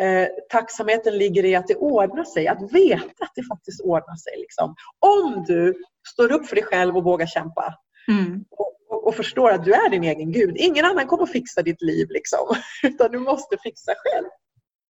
eh, 0.00 0.28
tacksamheten 0.50 1.18
ligger 1.18 1.44
i 1.44 1.54
att 1.54 1.66
det 1.66 1.74
ordnar 1.74 2.24
sig. 2.24 2.48
Att 2.48 2.72
veta 2.72 3.24
att 3.24 3.32
det 3.34 3.42
faktiskt 3.42 3.80
ordnar 3.80 4.16
sig. 4.16 4.32
Liksom. 4.38 4.74
Om 4.98 5.44
du 5.46 5.74
står 6.08 6.32
upp 6.32 6.46
för 6.46 6.56
dig 6.56 6.64
själv 6.64 6.96
och 6.96 7.04
vågar 7.04 7.26
kämpa. 7.26 7.74
Mm. 8.08 8.44
Och, 8.50 8.76
och, 8.88 9.06
och, 9.06 9.14
förstår 9.14 9.50
att 9.50 9.64
du 9.64 9.72
är 9.72 9.88
din 9.90 10.04
egen 10.04 10.32
gud. 10.32 10.56
Ingen 10.56 10.84
annan 10.84 11.06
kommer 11.06 11.22
att 11.22 11.32
fixa 11.32 11.62
ditt 11.62 11.82
liv. 11.82 12.06
Liksom. 12.10 12.56
Utan 12.82 13.10
du 13.10 13.18
måste 13.18 13.56
fixa 13.62 13.92
själv. 13.96 14.28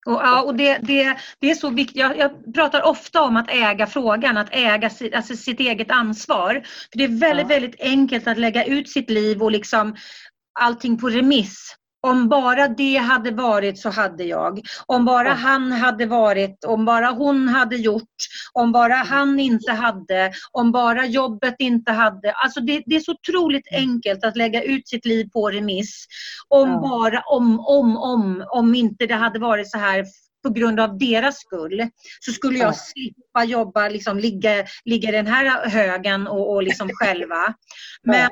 Och, 0.06 0.12
ja, 0.12 0.42
och 0.42 0.54
det, 0.54 0.78
det, 0.78 1.16
det 1.38 1.50
är 1.50 1.54
så 1.54 1.70
viktigt. 1.70 1.96
Jag, 1.96 2.18
jag, 2.18 2.54
pratar 2.54 2.82
ofta 2.82 3.22
om 3.22 3.36
att 3.36 3.50
äga 3.50 3.86
frågan, 3.86 4.36
att 4.36 4.48
äga 4.50 4.90
sitt, 4.90 5.14
alltså 5.14 5.36
sitt 5.36 5.60
eget 5.60 5.90
ansvar. 5.90 6.54
För 6.92 6.98
Det 6.98 7.04
är 7.04 7.20
väldigt, 7.20 7.50
ja. 7.50 7.60
väldigt 7.60 7.80
enkelt 7.80 8.26
att 8.28 8.38
lägga 8.38 8.64
ut 8.64 8.88
sitt 8.88 9.10
liv 9.10 9.42
och 9.42 9.52
liksom 9.52 9.96
allting 10.60 10.98
på 10.98 11.08
remiss. 11.08 11.76
Om 12.06 12.28
bara 12.28 12.68
det 12.68 12.96
hade 12.96 13.30
varit 13.30 13.78
så 13.78 13.90
hade 13.90 14.24
jag. 14.24 14.60
Om 14.86 15.04
bara 15.04 15.28
ja. 15.28 15.34
han 15.34 15.72
hade 15.72 16.06
varit, 16.06 16.64
om 16.64 16.84
bara 16.84 17.10
hon 17.10 17.48
hade 17.48 17.76
gjort, 17.76 18.16
om 18.52 18.72
bara 18.72 18.94
han 18.94 19.40
inte 19.40 19.72
hade, 19.72 20.32
om 20.52 20.72
bara 20.72 21.06
jobbet 21.06 21.54
inte 21.58 21.92
hade. 21.92 22.32
Alltså 22.32 22.60
det, 22.60 22.82
det 22.86 22.96
är 22.96 23.00
så 23.00 23.12
otroligt 23.12 23.68
enkelt 23.72 24.24
att 24.24 24.36
lägga 24.36 24.62
ut 24.62 24.88
sitt 24.88 25.06
liv 25.06 25.28
på 25.32 25.50
remiss. 25.50 26.06
Om 26.48 26.68
ja. 26.68 26.80
bara, 26.80 27.20
om, 27.20 27.60
om, 27.60 27.96
om, 27.96 28.44
om 28.48 28.74
inte 28.74 29.06
det 29.06 29.14
hade 29.14 29.38
varit 29.38 29.70
så 29.70 29.78
här 29.78 30.04
på 30.42 30.50
grund 30.50 30.80
av 30.80 30.98
deras 30.98 31.40
skull 31.40 31.88
så 32.20 32.32
skulle 32.32 32.58
jag 32.58 32.76
slippa 32.76 33.44
jobba, 33.44 33.88
liksom, 33.88 34.18
ligga, 34.18 34.64
ligga 34.84 35.08
i 35.08 35.12
den 35.12 35.26
här 35.26 35.68
högen 35.68 36.26
och, 36.26 36.54
och 36.54 36.62
liksom 36.62 36.90
själva. 36.92 37.54
Men 38.02 38.28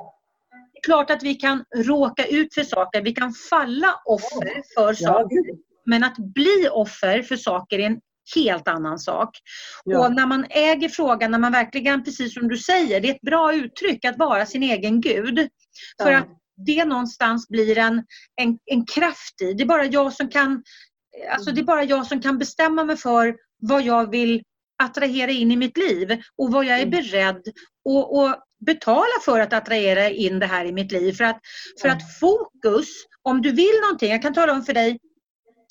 är 0.80 0.92
klart 0.92 1.10
att 1.10 1.22
vi 1.22 1.34
kan 1.34 1.64
råka 1.76 2.26
ut 2.26 2.54
för 2.54 2.62
saker, 2.62 3.02
vi 3.02 3.12
kan 3.12 3.32
falla 3.32 3.94
offer 4.04 4.62
för 4.74 4.94
saker. 4.94 5.70
Men 5.86 6.04
att 6.04 6.16
bli 6.16 6.68
offer 6.70 7.22
för 7.22 7.36
saker 7.36 7.78
är 7.78 7.86
en 7.86 8.00
helt 8.34 8.68
annan 8.68 8.98
sak. 8.98 9.30
Ja. 9.84 9.98
Och 10.06 10.14
när 10.14 10.26
man 10.26 10.46
äger 10.50 10.88
frågan, 10.88 11.30
när 11.30 11.38
man 11.38 11.52
verkligen, 11.52 12.04
precis 12.04 12.34
som 12.34 12.48
du 12.48 12.56
säger, 12.56 13.00
det 13.00 13.08
är 13.08 13.14
ett 13.14 13.20
bra 13.20 13.54
uttryck 13.54 14.04
att 14.04 14.18
vara 14.18 14.46
sin 14.46 14.62
egen 14.62 15.00
gud. 15.00 15.48
För 16.02 16.10
ja. 16.10 16.18
att 16.18 16.28
det 16.66 16.84
någonstans 16.84 17.48
blir 17.48 17.78
en, 17.78 18.04
en, 18.36 18.58
en 18.64 18.86
kraft 18.86 19.42
i. 19.42 19.52
Det 19.52 19.62
är 19.62 19.66
bara 19.66 19.84
jag 19.84 20.12
som 20.12 20.28
kan 20.28 20.62
Alltså 21.30 21.52
det 21.52 21.60
är 21.60 21.64
bara 21.64 21.84
jag 21.84 22.06
som 22.06 22.20
kan 22.20 22.38
bestämma 22.38 22.84
mig 22.84 22.96
för 22.96 23.36
vad 23.60 23.82
jag 23.82 24.10
vill 24.10 24.42
attrahera 24.82 25.30
in 25.30 25.50
i 25.50 25.56
mitt 25.56 25.76
liv 25.76 26.18
och 26.36 26.52
vad 26.52 26.64
jag 26.64 26.78
är 26.78 26.86
mm. 26.86 26.90
beredd 26.90 27.42
att 28.16 28.44
betala 28.60 29.20
för 29.24 29.40
att 29.40 29.52
attrahera 29.52 30.10
in 30.10 30.38
det 30.38 30.46
här 30.46 30.64
i 30.64 30.72
mitt 30.72 30.92
liv. 30.92 31.12
För 31.12 31.24
att, 31.24 31.40
för 31.80 31.88
att 31.88 32.18
fokus, 32.18 32.88
om 33.22 33.42
du 33.42 33.52
vill 33.52 33.80
någonting, 33.82 34.10
jag 34.10 34.22
kan 34.22 34.34
tala 34.34 34.52
om 34.52 34.62
för 34.62 34.72
dig, 34.72 34.98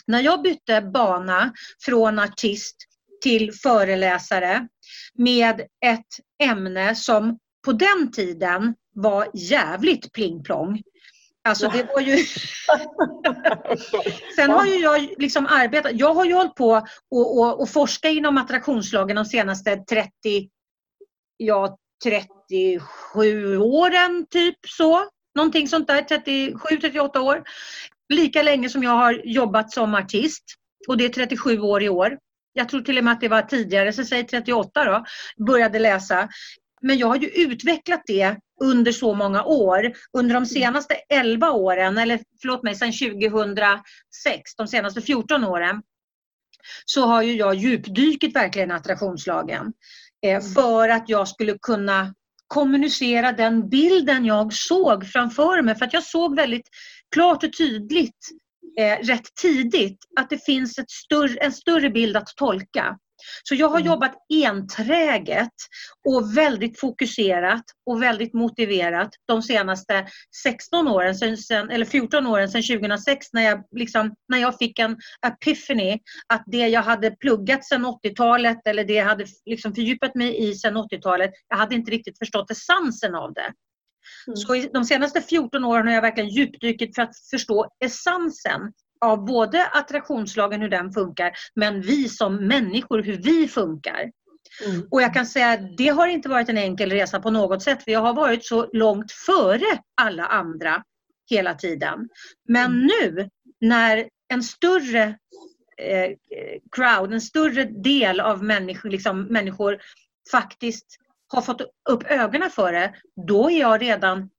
när 0.07 0.21
jag 0.21 0.41
bytte 0.41 0.81
bana 0.81 1.53
från 1.85 2.19
artist 2.19 2.75
till 3.21 3.53
föreläsare 3.53 4.67
med 5.13 5.61
ett 5.85 6.07
ämne 6.43 6.95
som 6.95 7.37
på 7.65 7.71
den 7.71 8.11
tiden 8.11 8.75
var 8.95 9.27
jävligt 9.33 10.13
pling-plong. 10.13 10.81
Alltså 11.43 11.69
det 11.69 11.83
var 11.83 12.01
ju... 12.01 12.17
Sen 14.35 14.51
har 14.51 14.65
ju 14.65 14.79
jag 14.79 15.09
liksom 15.17 15.45
arbetat, 15.45 15.91
jag 15.95 16.13
har 16.13 16.25
ju 16.25 16.33
hållit 16.33 16.55
på 16.55 16.87
och, 17.11 17.37
och, 17.37 17.61
och 17.61 17.69
forska 17.69 18.09
inom 18.09 18.37
attraktionslagen 18.37 19.15
de 19.15 19.25
senaste 19.25 19.77
30, 19.77 20.11
ja 21.37 21.77
37 22.03 23.57
åren 23.57 24.25
typ 24.29 24.57
så. 24.67 25.09
Någonting 25.35 25.67
sånt 25.67 25.87
där, 25.87 26.01
37-38 26.01 27.17
år. 27.17 27.43
Lika 28.09 28.41
länge 28.41 28.69
som 28.69 28.83
jag 28.83 28.91
har 28.91 29.21
jobbat 29.25 29.71
som 29.71 29.95
artist 29.95 30.43
och 30.87 30.97
det 30.97 31.05
är 31.05 31.09
37 31.09 31.59
år 31.59 31.83
i 31.83 31.89
år. 31.89 32.17
Jag 32.53 32.69
tror 32.69 32.81
till 32.81 32.97
och 32.97 33.03
med 33.03 33.13
att 33.13 33.21
det 33.21 33.27
var 33.27 33.41
tidigare, 33.41 33.93
så 33.93 34.05
säg 34.05 34.27
38 34.27 34.85
då, 34.85 35.05
började 35.45 35.79
läsa. 35.79 36.29
Men 36.81 36.97
jag 36.97 37.07
har 37.07 37.15
ju 37.15 37.27
utvecklat 37.27 38.01
det 38.05 38.37
under 38.61 38.91
så 38.91 39.13
många 39.13 39.43
år. 39.43 39.93
Under 40.17 40.35
de 40.35 40.45
senaste 40.45 40.95
11 41.09 41.51
åren, 41.51 41.97
eller 41.97 42.19
förlåt 42.41 42.63
mig, 42.63 42.75
sedan 42.75 42.91
2006, 42.91 44.55
de 44.57 44.67
senaste 44.67 45.01
14 45.01 45.43
åren, 45.43 45.81
så 46.85 47.05
har 47.05 47.21
ju 47.21 47.33
jag 47.35 47.55
djupdykt 47.55 48.35
verkligen 48.35 48.71
i 48.71 48.73
attraktionslagen. 48.73 49.73
Eh, 50.25 50.35
mm. 50.35 50.41
för 50.41 50.89
att 50.89 51.09
jag 51.09 51.27
skulle 51.27 51.57
kunna 51.61 52.13
kommunicera 52.47 53.31
den 53.31 53.69
bilden 53.69 54.25
jag 54.25 54.53
såg 54.53 55.07
framför 55.07 55.61
mig. 55.61 55.75
För 55.75 55.85
att 55.85 55.93
jag 55.93 56.03
såg 56.03 56.35
väldigt 56.35 56.69
klart 57.15 57.43
och 57.43 57.57
tydligt 57.57 58.27
eh, 58.79 59.05
rätt 59.05 59.35
tidigt 59.41 59.97
att 60.19 60.29
det 60.29 60.45
finns 60.45 60.77
ett 60.77 60.91
större, 60.91 61.37
en 61.39 61.53
större 61.53 61.89
bild 61.89 62.17
att 62.17 62.27
tolka. 62.27 62.97
Så 63.43 63.55
jag 63.55 63.69
har 63.69 63.79
mm. 63.79 63.87
jobbat 63.87 64.15
enträget 64.33 65.53
och 66.07 66.37
väldigt 66.37 66.79
fokuserat 66.79 67.63
och 67.85 68.01
väldigt 68.03 68.33
motiverat 68.33 69.09
de 69.27 69.41
senaste 69.41 70.07
16 70.43 70.87
åren, 70.87 71.37
sen, 71.37 71.69
eller 71.69 71.85
14 71.85 72.27
åren 72.27 72.49
sedan 72.49 72.79
2006 72.79 73.27
när 73.33 73.41
jag, 73.41 73.63
liksom, 73.71 74.15
när 74.27 74.37
jag 74.37 74.57
fick 74.57 74.79
en 74.79 74.97
epiphany 75.27 75.99
att 76.27 76.43
det 76.45 76.67
jag 76.67 76.81
hade 76.81 77.11
pluggat 77.11 77.65
sedan 77.65 77.85
80-talet 77.85 78.67
eller 78.67 78.83
det 78.83 78.93
jag 78.93 79.05
hade 79.05 79.25
liksom 79.45 79.75
fördjupat 79.75 80.15
mig 80.15 80.49
i 80.49 80.55
sedan 80.55 80.77
80-talet, 80.77 81.31
jag 81.47 81.57
hade 81.57 81.75
inte 81.75 81.91
riktigt 81.91 82.17
förstått 82.17 82.51
essensen 82.51 83.15
av 83.15 83.33
det. 83.33 83.53
Mm. 84.27 84.37
Så 84.37 84.69
de 84.73 84.85
senaste 84.85 85.21
14 85.21 85.65
åren 85.65 85.87
har 85.87 85.93
jag 85.93 86.01
verkligen 86.01 86.29
djupdykt 86.29 86.95
för 86.95 87.01
att 87.01 87.15
förstå 87.31 87.67
essensen 87.85 88.61
av 89.05 89.25
både 89.25 89.65
attraktionslagen, 89.67 90.61
hur 90.61 90.69
den 90.69 90.91
funkar, 90.91 91.31
men 91.55 91.81
vi 91.81 92.09
som 92.09 92.35
människor, 92.35 93.03
hur 93.03 93.17
vi 93.17 93.47
funkar. 93.47 94.11
Mm. 94.65 94.87
Och 94.91 95.01
jag 95.01 95.13
kan 95.13 95.25
säga 95.25 95.49
att 95.49 95.77
det 95.77 95.87
har 95.87 96.07
inte 96.07 96.29
varit 96.29 96.49
en 96.49 96.57
enkel 96.57 96.91
resa 96.91 97.19
på 97.19 97.31
något 97.31 97.63
sätt. 97.63 97.83
För 97.83 97.91
jag 97.91 97.99
har 97.99 98.13
varit 98.13 98.45
så 98.45 98.69
långt 98.73 99.11
före 99.11 99.79
alla 100.01 100.25
andra 100.25 100.83
hela 101.29 101.53
tiden. 101.53 102.09
Men 102.47 102.65
mm. 102.65 102.87
nu 102.87 103.29
när 103.61 104.09
en 104.33 104.43
större 104.43 105.03
eh, 105.77 106.11
crowd, 106.71 107.13
en 107.13 107.21
större 107.21 107.63
del 107.63 108.19
av 108.19 108.43
människor, 108.43 108.89
liksom, 108.89 109.21
människor 109.21 109.79
faktiskt 110.31 110.85
har 111.27 111.41
fått 111.41 111.61
upp 111.89 112.03
ögonen 112.03 112.49
för 112.49 112.73
det, 112.73 112.93
då 113.27 113.49
är 113.51 113.59
jag 113.59 113.81
redan 113.81 114.29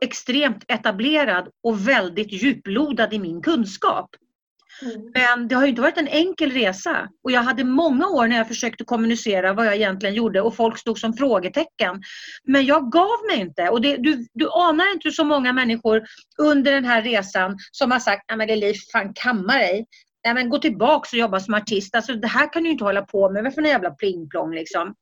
extremt 0.00 0.64
etablerad 0.68 1.48
och 1.62 1.88
väldigt 1.88 2.32
djuplodad 2.32 3.14
i 3.14 3.18
min 3.18 3.42
kunskap. 3.42 4.10
Mm. 4.82 5.10
Men 5.14 5.48
det 5.48 5.54
har 5.54 5.66
inte 5.66 5.80
varit 5.80 5.98
en 5.98 6.08
enkel 6.08 6.50
resa 6.50 7.08
och 7.24 7.30
jag 7.30 7.42
hade 7.42 7.64
många 7.64 8.06
år 8.06 8.26
när 8.26 8.36
jag 8.36 8.48
försökte 8.48 8.84
kommunicera 8.84 9.52
vad 9.52 9.66
jag 9.66 9.76
egentligen 9.76 10.14
gjorde 10.14 10.40
och 10.40 10.56
folk 10.56 10.78
stod 10.78 10.98
som 10.98 11.12
frågetecken. 11.12 12.02
Men 12.44 12.66
jag 12.66 12.92
gav 12.92 13.26
mig 13.30 13.40
inte 13.40 13.68
och 13.68 13.80
det, 13.80 13.96
du, 13.96 14.26
du 14.34 14.48
anar 14.50 14.92
inte 14.94 15.10
så 15.10 15.24
många 15.24 15.52
människor 15.52 16.02
under 16.38 16.72
den 16.72 16.84
här 16.84 17.02
resan 17.02 17.58
som 17.72 17.90
har 17.90 17.98
sagt, 17.98 18.24
nej 18.28 18.38
men 18.38 18.48
Lili, 18.48 18.74
fan 18.92 19.12
kamma 19.14 19.54
dig. 19.54 19.86
Nej 20.24 20.34
men 20.34 20.50
gå 20.50 20.58
tillbaks 20.58 21.12
och 21.12 21.18
jobba 21.18 21.40
som 21.40 21.54
artist. 21.54 21.94
Alltså 21.94 22.14
det 22.14 22.28
här 22.28 22.52
kan 22.52 22.62
du 22.62 22.70
inte 22.70 22.84
hålla 22.84 23.02
på 23.02 23.30
med. 23.30 23.44
Vad 23.44 23.54
för 23.54 23.62
en 23.62 23.68
jävla 23.68 23.90
plingplong 23.90 24.54
liksom. 24.54 24.94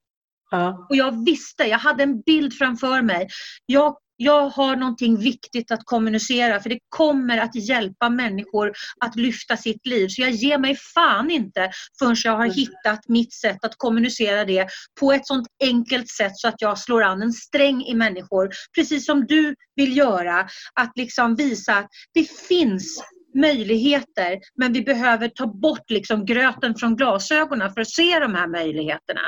Ja. 0.51 0.87
Och 0.91 0.97
jag 0.97 1.25
visste, 1.25 1.65
jag 1.65 1.79
hade 1.79 2.03
en 2.03 2.21
bild 2.21 2.55
framför 2.55 3.03
mig. 3.03 3.29
Jag 3.67 3.97
jag 4.17 4.49
har 4.49 4.77
någonting 4.77 5.19
viktigt 5.19 5.71
att 5.71 5.85
kommunicera 5.85 6.61
för 6.61 6.71
det 6.71 6.79
kommer 6.89 7.39
att 7.39 7.55
hjälpa 7.55 8.11
människor 8.11 8.73
att 9.01 9.17
lyfta 9.17 9.57
sitt 9.57 9.87
liv. 9.87 10.09
Så 10.09 10.23
jag 10.23 10.31
ger 10.31 10.59
mig 10.59 10.77
fan 10.95 11.31
inte 11.31 11.71
förrän 11.99 12.17
jag 12.25 12.37
har 12.37 12.47
hittat 12.47 13.09
mitt 13.09 13.33
sätt 13.33 13.65
att 13.65 13.75
kommunicera 13.77 14.45
det 14.45 14.69
på 15.01 15.13
ett 15.13 15.27
sånt 15.27 15.47
enkelt 15.65 16.09
sätt 16.09 16.33
så 16.35 16.49
att 16.49 16.61
jag 16.63 16.79
slår 16.79 17.03
an 17.03 17.23
en 17.23 17.33
sträng 17.33 17.83
i 17.83 17.95
människor. 17.95 18.51
Precis 18.75 19.07
som 19.07 19.27
du 19.27 19.55
vill 19.77 19.97
göra. 19.97 20.49
Att 20.75 20.93
liksom 20.97 21.37
visa 21.37 21.75
att 21.75 21.89
det 22.15 22.31
finns 22.49 23.05
möjligheter 23.35 24.39
men 24.57 24.73
vi 24.73 24.83
behöver 24.83 25.29
ta 25.29 25.47
bort 25.47 25.91
liksom 25.91 26.27
gröten 26.27 26.75
från 26.75 26.97
glasögonen 26.97 27.75
för 27.75 27.81
att 27.81 27.91
se 27.91 28.19
de 28.19 28.35
här 28.35 28.49
möjligheterna. 28.49 29.21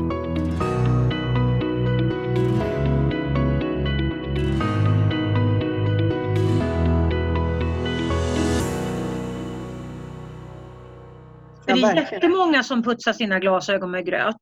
det 11.65 11.71
är 11.71 11.95
jättemånga 11.95 12.63
som 12.63 12.83
putsar 12.83 13.13
sina 13.13 13.39
glasögon 13.39 13.91
med 13.91 14.05
gröt 14.05 14.35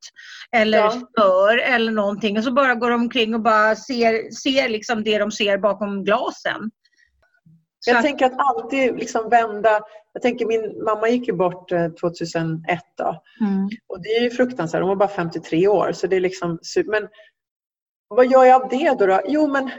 eller 0.52 0.78
ja. 0.78 0.90
smör 0.90 1.58
eller 1.58 1.92
någonting 1.92 2.38
och 2.38 2.44
så 2.44 2.52
bara 2.52 2.74
går 2.74 2.90
de 2.90 3.00
omkring 3.00 3.34
och 3.34 3.42
bara 3.42 3.76
ser, 3.76 4.34
ser 4.34 4.68
liksom 4.68 5.04
det 5.04 5.18
de 5.18 5.30
ser 5.30 5.58
bakom 5.58 6.04
glasen. 6.04 6.70
Jag 7.86 7.96
att... 7.96 8.02
tänker 8.02 8.26
att 8.26 8.32
alltid 8.36 8.94
liksom 8.94 9.28
vända. 9.28 9.80
Jag 10.12 10.22
tänker 10.22 10.46
min 10.46 10.84
mamma 10.84 11.08
gick 11.08 11.28
ju 11.28 11.34
bort 11.34 11.68
2001 12.00 12.58
eh, 12.68 12.78
då. 12.96 13.22
Mm. 13.46 13.68
Och 13.88 14.02
det 14.02 14.08
är 14.08 14.22
ju 14.22 14.30
fruktansvärt. 14.30 14.80
Hon 14.80 14.88
var 14.88 14.96
bara 14.96 15.08
53 15.08 15.68
år. 15.68 15.92
Så 15.92 16.06
det 16.06 16.16
är 16.16 16.20
liksom, 16.20 16.58
men 16.86 17.08
vad 18.08 18.30
gör 18.30 18.44
jag 18.44 18.62
av 18.62 18.68
det 18.68 18.94
då? 18.98 19.06
då? 19.06 19.20
Jo 19.26 19.46
men 19.46 19.70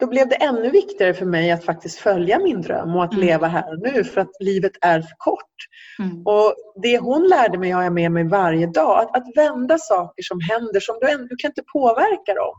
då 0.00 0.06
blev 0.06 0.28
det 0.28 0.34
ännu 0.34 0.70
viktigare 0.70 1.14
för 1.14 1.26
mig 1.26 1.50
att 1.50 1.64
faktiskt 1.64 1.98
följa 1.98 2.38
min 2.38 2.62
dröm 2.62 2.96
och 2.96 3.04
att 3.04 3.12
mm. 3.12 3.26
leva 3.26 3.46
här 3.46 3.72
och 3.72 3.92
nu 3.92 4.04
för 4.04 4.20
att 4.20 4.30
livet 4.40 4.72
är 4.80 5.00
för 5.00 5.16
kort. 5.18 5.54
Mm. 5.98 6.26
Och 6.26 6.54
Det 6.82 6.98
hon 6.98 7.28
lärde 7.28 7.58
mig 7.58 7.70
har 7.70 7.82
jag 7.82 7.92
med 7.92 8.12
mig 8.12 8.24
varje 8.24 8.66
dag. 8.66 9.00
Att, 9.00 9.16
att 9.16 9.36
vända 9.36 9.78
saker 9.78 10.22
som 10.22 10.40
händer, 10.40 10.80
som 10.80 10.98
du, 11.00 11.26
du 11.28 11.36
kan 11.36 11.50
inte 11.50 11.62
påverka 11.72 12.34
dem. 12.34 12.54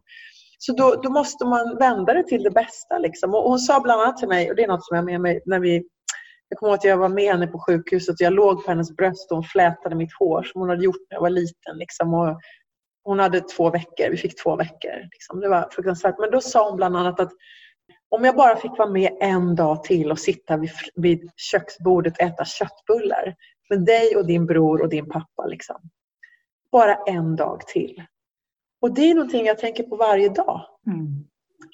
Så 0.57 0.73
då, 0.73 0.95
då, 1.03 1.09
måste 1.09 1.45
man 1.45 1.77
vända 1.77 2.13
det 2.13 2.23
till 2.23 2.43
det 2.43 2.51
bästa. 2.51 2.97
Liksom. 2.97 3.35
Och 3.35 3.49
hon 3.49 3.59
sa 3.59 3.79
bland 3.79 4.01
annat 4.01 4.17
till 4.17 4.27
mig, 4.27 4.49
och 4.49 4.55
det 4.55 4.63
är 4.63 4.67
något 4.67 4.85
som 4.85 4.95
jag 4.95 5.03
har 5.03 5.05
med 5.11 5.21
mig 5.21 5.41
när 5.45 5.59
vi 5.59 5.83
jag 6.49 6.59
kommer 6.59 6.69
ihåg 6.69 6.77
att 6.77 6.83
jag 6.83 6.97
var 6.97 7.09
med 7.09 7.31
henne 7.31 7.47
på 7.47 7.59
sjukhuset 7.59 8.13
och 8.13 8.21
jag 8.21 8.33
låg 8.33 8.65
på 8.65 8.71
hennes 8.71 8.95
bröst 8.95 9.31
och 9.31 9.37
hon 9.37 9.43
flätade 9.43 9.95
mitt 9.95 10.13
hår 10.19 10.43
som 10.43 10.61
hon 10.61 10.69
hade 10.69 10.83
gjort 10.83 11.07
när 11.09 11.15
jag 11.15 11.21
var 11.21 11.29
liten. 11.29 11.77
Liksom. 11.77 12.13
Och 12.13 12.39
hon 13.03 13.19
hade 13.19 13.41
två 13.41 13.69
veckor, 13.69 14.09
vi 14.09 14.17
fick 14.17 14.43
två 14.43 14.55
veckor. 14.55 15.09
Liksom. 15.11 15.39
Det 15.39 15.49
var 15.49 15.69
fruktansvärt. 15.71 16.19
Men 16.19 16.31
då 16.31 16.41
sa 16.41 16.69
hon 16.69 16.77
bland 16.77 16.97
annat 16.97 17.19
att 17.19 17.31
om 18.09 18.23
jag 18.23 18.35
bara 18.35 18.55
fick 18.55 18.77
vara 18.77 18.89
med 18.89 19.17
en 19.19 19.55
dag 19.55 19.83
till 19.83 20.11
och 20.11 20.19
sitta 20.19 20.57
vid, 20.57 20.71
vid 20.95 21.31
köksbordet 21.35 22.13
och 22.13 22.21
äta 22.21 22.45
köttbullar 22.45 23.35
med 23.69 23.85
dig 23.85 24.15
och 24.15 24.25
din 24.25 24.45
bror 24.45 24.81
och 24.81 24.89
din 24.89 25.09
pappa. 25.09 25.45
Liksom. 25.45 25.75
Bara 26.71 26.95
en 26.95 27.35
dag 27.35 27.61
till. 27.67 28.03
Och 28.81 28.93
det 28.93 29.01
är 29.01 29.15
någonting 29.15 29.45
jag 29.45 29.57
tänker 29.57 29.83
på 29.83 29.95
varje 29.95 30.29
dag. 30.29 30.61
Mm. 30.87 31.07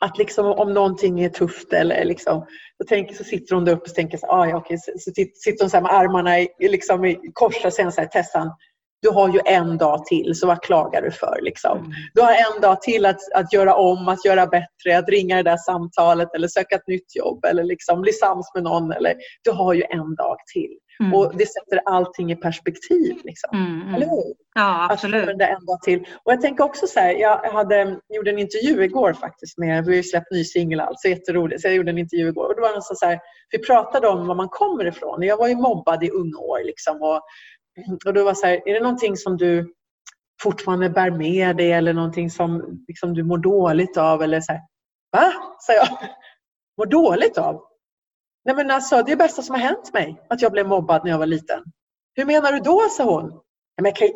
Att 0.01 0.17
liksom 0.17 0.45
om 0.45 0.73
någonting 0.73 1.19
är 1.19 1.29
tufft 1.29 1.73
eller 1.73 2.05
liksom, 2.05 2.45
så, 2.77 2.83
tänker, 2.87 3.15
så 3.15 3.23
sitter 3.23 3.55
hon 3.55 3.65
där 3.65 3.73
uppe 3.73 3.89
och 3.89 3.95
tänker 3.95 4.17
så, 4.17 4.27
ah, 4.27 4.47
ja, 4.47 4.57
okej, 4.57 4.77
så, 4.77 4.91
så 4.99 5.11
sitter 5.33 5.63
hon 5.63 5.69
så 5.69 5.81
med 5.81 5.93
armarna 5.93 6.39
i, 6.39 6.47
liksom 6.59 7.05
i 7.05 7.19
kors 7.33 7.65
och 7.65 7.73
säger 7.73 7.89
så 7.89 8.01
här, 8.01 8.07
Tessan, 8.07 8.51
du 9.03 9.09
har 9.09 9.33
ju 9.33 9.39
en 9.45 9.77
dag 9.77 10.05
till, 10.05 10.35
så 10.35 10.47
vad 10.47 10.61
klagar 10.61 11.01
du 11.01 11.11
för? 11.11 11.39
Liksom? 11.41 11.77
Mm. 11.77 11.91
Du 12.13 12.21
har 12.21 12.31
en 12.31 12.61
dag 12.61 12.81
till 12.81 13.05
att, 13.05 13.19
att 13.35 13.53
göra 13.53 13.75
om, 13.75 14.07
att 14.07 14.25
göra 14.25 14.47
bättre, 14.47 14.97
att 14.97 15.09
ringa 15.09 15.35
det 15.35 15.43
där 15.43 15.57
samtalet 15.57 16.35
eller 16.35 16.47
söka 16.47 16.75
ett 16.75 16.87
nytt 16.87 17.15
jobb 17.15 17.45
eller 17.45 17.63
liksom 17.63 18.01
bli 18.01 18.11
sams 18.11 18.51
med 18.53 18.63
någon. 18.63 18.91
Eller, 18.91 19.15
du 19.43 19.51
har 19.51 19.73
ju 19.73 19.83
en 19.89 20.15
dag 20.15 20.37
till. 20.53 20.77
Mm. 20.99 21.13
Och 21.13 21.37
det 21.37 21.45
sätter 21.45 21.81
allting 21.85 22.31
i 22.31 22.35
perspektiv. 22.35 23.15
Liksom. 23.23 23.49
Mm, 23.53 23.81
mm. 23.81 23.95
Eller 23.95 24.05
hur? 24.05 24.33
Ja, 24.55 24.87
absolut. 24.91 25.29
Att 25.29 25.41
en 25.41 25.65
dag 25.65 25.81
till. 25.83 25.99
Och 26.23 26.31
jag 26.31 26.41
tänker 26.41 26.63
också 26.63 26.87
så 26.87 26.99
här, 26.99 27.13
jag 27.13 27.37
hade, 27.37 27.99
gjorde 28.09 28.31
en 28.31 28.39
intervju 28.39 28.83
igår 28.83 29.13
faktiskt 29.13 29.57
med, 29.57 29.85
vi 29.85 29.91
har 29.91 29.95
ju 29.95 30.03
släppt 30.03 30.31
ny 30.31 30.43
singel 30.43 30.79
alltså, 30.79 31.07
jätteroligt. 31.07 31.61
Så 31.61 31.67
jag 31.67 31.75
gjorde 31.75 31.91
en 31.91 31.97
intervju 31.97 32.27
igår 32.27 32.47
och 32.47 32.55
det 32.55 32.61
var 32.61 32.71
någon 32.71 32.81
så 32.81 33.05
här, 33.05 33.19
vi 33.49 33.59
pratade 33.59 34.07
om 34.07 34.27
var 34.27 34.35
man 34.35 34.49
kommer 34.49 34.85
ifrån. 34.85 35.23
Jag 35.23 35.37
var 35.37 35.47
ju 35.47 35.55
mobbad 35.55 36.03
i 36.03 36.09
unga 36.09 36.37
år 36.37 36.63
liksom, 36.63 37.01
och, 37.01 37.21
och 38.05 38.13
då 38.13 38.23
var 38.23 38.33
så 38.33 38.45
här, 38.47 38.69
är 38.69 38.73
det 38.73 38.79
någonting 38.79 39.17
som 39.17 39.37
du 39.37 39.73
fortfarande 40.41 40.89
bär 40.89 41.11
med 41.11 41.57
dig 41.57 41.71
eller 41.71 41.93
någonting 41.93 42.29
som 42.29 42.79
liksom, 42.87 43.13
du 43.13 43.23
mår 43.23 43.37
dåligt 43.37 43.97
av? 43.97 44.21
Eller 44.23 44.41
så 44.41 44.51
här, 44.51 44.61
Va? 45.11 45.33
sa 45.59 45.73
jag. 45.73 45.87
Mår 46.77 46.85
dåligt 46.85 47.37
av? 47.37 47.61
Nej 48.45 48.55
men 48.55 48.71
alltså, 48.71 48.95
det 48.95 49.01
är 49.01 49.03
det 49.03 49.15
bästa 49.15 49.41
som 49.41 49.55
har 49.55 49.61
hänt 49.61 49.93
mig, 49.93 50.21
att 50.29 50.41
jag 50.41 50.51
blev 50.51 50.67
mobbad 50.67 51.03
när 51.03 51.11
jag 51.11 51.17
var 51.17 51.25
liten. 51.25 51.63
Hur 52.15 52.25
menar 52.25 52.51
du 52.51 52.59
då? 52.59 52.81
sa 52.89 53.03
hon. 53.03 53.41
Men 53.81 53.85
jag 53.85 53.95
kan, 53.95 54.09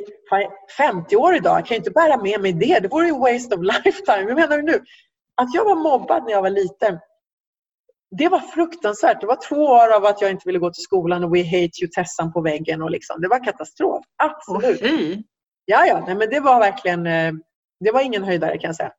50 0.78 1.16
år 1.16 1.36
idag, 1.36 1.58
jag 1.58 1.66
kan 1.66 1.76
ju 1.76 1.78
inte 1.78 1.92
bära 1.92 2.18
med 2.24 2.42
mig 2.42 2.54
det. 2.54 2.80
Det 2.80 2.88
vore 2.88 3.08
ju 3.08 3.20
waste 3.20 3.56
of 3.56 3.62
lifetime. 3.86 4.24
Hur 4.24 4.36
menar 4.36 4.58
du 4.58 4.64
nu? 4.64 4.84
Att 5.36 5.54
jag 5.54 5.66
var 5.66 5.76
mobbad 5.76 6.24
när 6.24 6.32
jag 6.32 6.42
var 6.42 6.50
liten, 6.50 7.00
det 8.18 8.30
var 8.30 8.40
fruktansvärt. 8.40 9.22
Det 9.22 9.28
var 9.28 9.48
två 9.50 9.56
år 9.56 9.96
av 9.96 10.06
att 10.06 10.22
jag 10.22 10.32
inte 10.32 10.44
ville 10.46 10.60
gå 10.60 10.74
till 10.74 10.84
skolan 10.84 11.24
och 11.24 11.36
We 11.36 11.44
hate 11.44 11.82
you 11.82 11.90
Tessan 11.96 12.34
på 12.34 12.42
väggen. 12.42 12.82
Och 12.82 12.92
liksom. 12.92 13.22
Det 13.22 13.28
var 13.28 13.44
katastrof. 13.44 14.06
Absolut. 14.24 14.82
Oh, 14.82 15.18
ja, 15.66 15.86
ja. 15.86 16.04
Nej, 16.06 16.16
men 16.16 16.30
det 16.30 16.40
var 16.40 16.60
verkligen 16.60 17.08
eh, 17.08 17.34
det 17.80 17.92
var 17.92 18.02
ingen 18.02 18.24
höjdare 18.24 18.58
kan 18.58 18.68
jag 18.68 18.76
säga. 18.76 18.92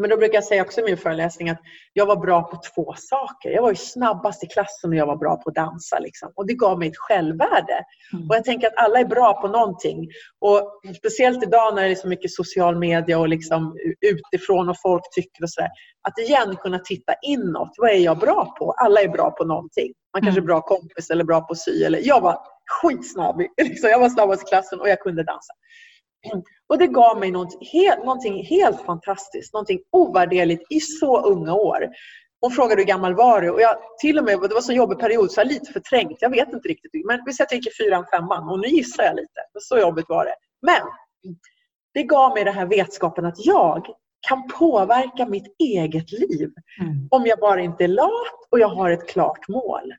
Men 0.00 0.10
då 0.10 0.16
brukar 0.16 0.34
jag 0.34 0.44
säga 0.44 0.62
också 0.62 0.80
i 0.80 0.84
min 0.84 0.96
föreläsning 0.96 1.50
att 1.50 1.60
jag 1.92 2.06
var 2.06 2.16
bra 2.16 2.42
på 2.42 2.60
två 2.74 2.94
saker. 2.96 3.50
Jag 3.50 3.62
var 3.62 3.70
ju 3.70 3.76
snabbast 3.76 4.44
i 4.44 4.46
klassen 4.46 4.90
och 4.90 4.96
jag 4.96 5.06
var 5.06 5.16
bra 5.16 5.36
på 5.36 5.48
att 5.50 5.54
dansa. 5.54 5.98
Liksom. 5.98 6.32
Och 6.34 6.46
det 6.46 6.54
gav 6.54 6.78
mig 6.78 6.88
ett 6.88 6.96
självvärde. 6.96 7.84
Mm. 8.12 8.28
Och 8.28 8.36
jag 8.36 8.44
tänker 8.44 8.66
att 8.66 8.76
alla 8.76 9.00
är 9.00 9.04
bra 9.04 9.40
på 9.40 9.48
någonting. 9.48 10.08
Och 10.40 10.80
speciellt 10.96 11.42
idag 11.42 11.74
när 11.74 11.82
det 11.82 11.90
är 11.90 11.94
så 11.94 12.08
mycket 12.08 12.30
social 12.30 12.78
media 12.78 13.18
och 13.18 13.28
liksom 13.28 13.76
utifrån 14.00 14.68
och 14.68 14.76
folk 14.82 15.02
tycker 15.14 15.42
och 15.42 15.50
sådär. 15.50 15.70
Att 16.08 16.18
igen 16.18 16.56
kunna 16.56 16.78
titta 16.78 17.14
inåt. 17.22 17.70
Vad 17.76 17.90
är 17.90 17.98
jag 17.98 18.18
bra 18.18 18.54
på? 18.58 18.72
Alla 18.72 19.00
är 19.00 19.08
bra 19.08 19.30
på 19.30 19.44
någonting. 19.44 19.92
Man 20.12 20.22
kanske 20.22 20.38
är 20.38 20.42
mm. 20.42 20.46
bra 20.46 20.60
kompis 20.60 21.10
eller 21.10 21.24
bra 21.24 21.40
på 21.40 21.52
att 21.52 21.58
sy. 21.58 21.84
Eller 21.84 22.00
jag 22.02 22.20
var 22.20 22.38
skitsnabb. 22.82 23.40
Liksom. 23.62 23.90
Jag 23.90 23.98
var 23.98 24.08
snabbast 24.08 24.42
i 24.42 24.48
klassen 24.48 24.80
och 24.80 24.88
jag 24.88 25.00
kunde 25.00 25.22
dansa. 25.22 25.52
Och 26.68 26.78
det 26.78 26.86
gav 26.86 27.18
mig 27.18 27.30
något 27.30 27.68
helt, 27.72 27.98
någonting 27.98 28.44
helt 28.44 28.80
fantastiskt, 28.80 29.52
någonting 29.52 29.80
ovärderligt 29.92 30.62
i 30.70 30.80
så 30.80 31.20
unga 31.20 31.54
år. 31.54 31.88
Hon 32.40 32.50
frågade 32.50 32.80
hur 32.80 32.86
gammal 32.86 33.14
var 33.14 33.40
du? 33.40 33.50
Och 33.50 33.60
jag, 33.60 33.76
till 34.00 34.18
och 34.18 34.24
med, 34.24 34.40
det 34.40 34.48
var 34.48 34.56
en 34.56 34.62
så 34.62 34.72
jobbig 34.72 34.98
period 34.98 35.30
så 35.30 35.40
jag 35.40 35.46
lite 35.46 35.72
förträngt. 35.72 36.16
Jag 36.20 36.30
vet 36.30 36.52
inte 36.52 36.68
riktigt. 36.68 37.06
Men 37.06 37.20
vi 37.26 37.32
säger 37.32 37.46
att 37.46 37.52
jag 37.52 37.58
gick 37.58 37.66
i 37.66 37.84
fyran, 37.84 38.06
femman 38.12 38.48
och 38.48 38.60
nu 38.60 38.68
gissar 38.68 39.04
jag 39.04 39.16
lite. 39.16 39.40
Så 39.58 39.78
jobbigt 39.78 40.08
var 40.08 40.24
det. 40.24 40.34
Men 40.62 40.82
det 41.94 42.02
gav 42.02 42.34
mig 42.34 42.44
den 42.44 42.54
här 42.54 42.66
vetskapen 42.66 43.24
att 43.24 43.46
jag 43.46 43.86
kan 44.28 44.48
påverka 44.58 45.26
mitt 45.26 45.54
eget 45.58 46.12
liv. 46.12 46.50
Mm. 46.80 47.08
Om 47.10 47.26
jag 47.26 47.38
bara 47.38 47.60
inte 47.60 47.84
är 47.84 47.88
lat 47.88 48.48
och 48.50 48.58
jag 48.58 48.68
har 48.68 48.90
ett 48.90 49.08
klart 49.08 49.48
mål. 49.48 49.92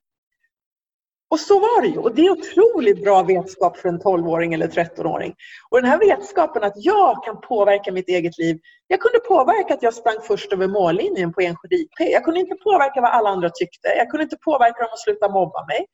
Och 1.31 1.39
så 1.39 1.59
var 1.59 1.82
det 1.82 1.88
ju. 1.88 1.97
Och 1.97 2.15
det 2.15 2.25
är 2.25 2.29
otroligt 2.29 3.03
bra 3.03 3.23
vetskap 3.23 3.77
för 3.77 3.89
en 3.89 3.99
12-åring 3.99 4.53
eller 4.53 4.67
13-åring. 4.67 5.36
Och 5.69 5.82
den 5.82 5.91
här 5.91 5.99
vetskapen 5.99 6.63
att 6.63 6.73
jag 6.75 7.23
kan 7.23 7.41
påverka 7.41 7.91
mitt 7.91 8.09
eget 8.09 8.38
liv. 8.38 8.59
Jag 8.88 8.99
kunde 8.99 9.19
påverka 9.19 9.73
att 9.73 9.84
jag 9.84 9.93
sprang 9.93 10.17
först 10.23 10.53
över 10.53 10.67
mållinjen 10.67 11.34
på 11.34 11.41
Enskede 11.41 11.75
IP. 11.75 11.99
Jag 11.99 12.23
kunde 12.23 12.39
inte 12.39 12.55
påverka 12.55 13.01
vad 13.01 13.11
alla 13.11 13.29
andra 13.29 13.49
tyckte. 13.49 13.88
Jag 13.88 14.09
kunde 14.09 14.23
inte 14.23 14.38
påverka 14.38 14.84
dem 14.84 14.89
att 14.93 14.99
sluta 14.99 15.29
mobba 15.29 15.65
mig. 15.65 15.86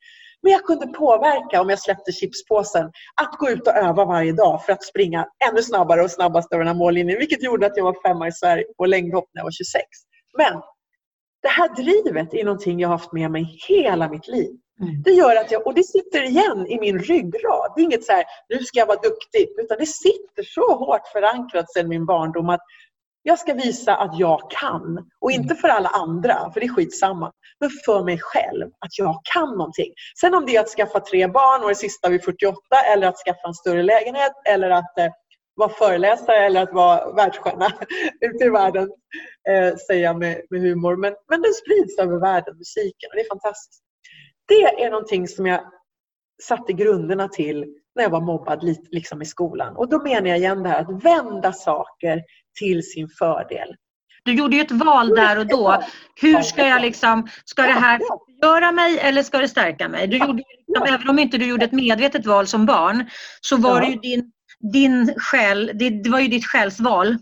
Men 0.42 0.52
jag 0.52 0.62
kunde 0.62 0.86
påverka, 0.86 1.60
om 1.60 1.70
jag 1.70 1.78
släppte 1.78 2.12
chipspåsen, 2.12 2.86
att 3.22 3.38
gå 3.38 3.50
ut 3.50 3.66
och 3.66 3.74
öva 3.74 4.04
varje 4.04 4.32
dag 4.32 4.64
för 4.64 4.72
att 4.72 4.84
springa 4.84 5.26
ännu 5.50 5.62
snabbare 5.62 6.02
och 6.02 6.10
snabbast 6.10 6.52
över 6.52 6.64
den 6.64 6.74
här 6.74 6.78
mållinjen. 6.78 7.18
Vilket 7.18 7.42
gjorde 7.42 7.66
att 7.66 7.76
jag 7.76 7.84
var 7.84 7.96
femma 8.08 8.28
i 8.28 8.32
Sverige 8.32 8.64
på 8.76 8.86
längdhopp 8.86 9.28
när 9.34 9.40
jag 9.40 9.44
var 9.44 9.50
26. 9.50 9.84
Men 10.38 10.62
det 11.42 11.48
här 11.48 11.68
drivet 11.74 12.34
är 12.34 12.44
någonting 12.44 12.80
jag 12.80 12.88
har 12.88 12.96
haft 12.96 13.12
med 13.12 13.30
mig 13.30 13.58
hela 13.68 14.08
mitt 14.08 14.28
liv. 14.28 14.56
Mm. 14.80 15.02
Det 15.02 15.10
gör 15.10 15.36
att 15.36 15.50
jag, 15.50 15.66
och 15.66 15.74
det 15.74 15.82
sitter 15.82 16.22
igen 16.22 16.66
i 16.66 16.80
min 16.80 16.98
ryggrad. 16.98 17.72
Det 17.76 17.80
är 17.80 17.84
inget 17.84 18.04
så 18.04 18.12
här, 18.12 18.24
nu 18.48 18.58
ska 18.58 18.78
jag 18.78 18.86
vara 18.86 19.00
duktig, 19.00 19.48
utan 19.58 19.78
det 19.78 19.86
sitter 19.86 20.42
så 20.42 20.74
hårt 20.76 21.06
förankrat 21.12 21.72
sedan 21.72 21.88
min 21.88 22.06
barndom 22.06 22.48
att 22.48 22.60
jag 23.22 23.38
ska 23.38 23.54
visa 23.54 23.96
att 23.96 24.18
jag 24.18 24.50
kan. 24.50 25.10
Och 25.20 25.30
inte 25.30 25.54
för 25.54 25.68
alla 25.68 25.88
andra, 25.88 26.50
för 26.52 26.60
det 26.60 26.66
är 26.66 26.74
skitsamma. 26.74 27.32
Men 27.60 27.70
för 27.84 28.04
mig 28.04 28.18
själv, 28.20 28.66
att 28.66 28.98
jag 28.98 29.20
kan 29.34 29.50
någonting. 29.50 29.92
Sen 30.20 30.34
om 30.34 30.46
det 30.46 30.56
är 30.56 30.60
att 30.60 30.68
skaffa 30.68 31.00
tre 31.00 31.26
barn 31.26 31.62
och 31.62 31.68
det 31.68 31.74
sista 31.74 32.08
vid 32.08 32.24
48 32.24 32.58
eller 32.92 33.06
att 33.06 33.16
skaffa 33.16 33.48
en 33.48 33.54
större 33.54 33.82
lägenhet 33.82 34.32
eller 34.48 34.70
att 34.70 34.98
eh, 34.98 35.08
vara 35.54 35.68
föreläsare 35.68 36.46
eller 36.46 36.62
att 36.62 36.72
vara 36.72 37.12
världsstjärna 37.12 37.66
ute 38.20 38.44
i 38.44 38.48
världen, 38.48 38.90
eh, 39.48 39.76
säger 39.76 40.04
jag 40.04 40.18
med, 40.18 40.42
med 40.50 40.60
humor. 40.60 40.96
Men, 40.96 41.14
men 41.28 41.42
den 41.42 41.52
sprids 41.52 41.98
över 41.98 42.20
världen, 42.20 42.56
musiken, 42.56 43.08
och 43.10 43.16
det 43.16 43.22
är 43.22 43.28
fantastiskt. 43.28 43.87
Det 44.48 44.82
är 44.84 44.90
någonting 44.90 45.28
som 45.28 45.46
jag 45.46 45.60
satte 46.42 46.72
grunderna 46.72 47.28
till 47.28 47.64
när 47.94 48.02
jag 48.02 48.10
var 48.10 48.20
mobbad 48.20 48.76
liksom 48.90 49.22
i 49.22 49.24
skolan. 49.24 49.76
Och 49.76 49.88
då 49.88 50.02
menar 50.02 50.28
jag 50.28 50.38
igen 50.38 50.62
det 50.62 50.68
här 50.68 50.80
att 50.80 51.04
vända 51.04 51.52
saker 51.52 52.22
till 52.58 52.82
sin 52.82 53.08
fördel. 53.08 53.74
Du 54.24 54.34
gjorde 54.34 54.56
ju 54.56 54.62
ett 54.62 54.70
val 54.70 55.08
där 55.08 55.38
och 55.38 55.46
då. 55.46 55.82
Hur 56.20 56.42
ska 56.42 56.66
jag 56.66 56.82
liksom, 56.82 57.28
ska 57.44 57.62
det 57.62 57.72
här 57.72 58.00
göra 58.42 58.72
mig 58.72 58.98
eller 58.98 59.22
ska 59.22 59.38
det 59.38 59.48
stärka 59.48 59.88
mig? 59.88 60.06
Du 60.06 60.16
gjorde, 60.16 60.42
liksom, 60.66 60.94
även 60.94 61.08
om 61.08 61.18
inte 61.18 61.38
du 61.38 61.46
gjorde 61.46 61.64
ett 61.64 61.72
medvetet 61.72 62.26
val 62.26 62.46
som 62.46 62.66
barn, 62.66 63.10
så 63.40 63.56
var 63.56 63.80
det 63.80 63.86
ju 63.86 63.96
din, 63.96 64.32
din 64.72 65.14
själ, 65.18 65.70
det, 65.74 65.90
det 65.90 66.10
var 66.10 66.20
ju 66.20 66.28
ditt 66.28 66.46
själsval. 66.46 67.16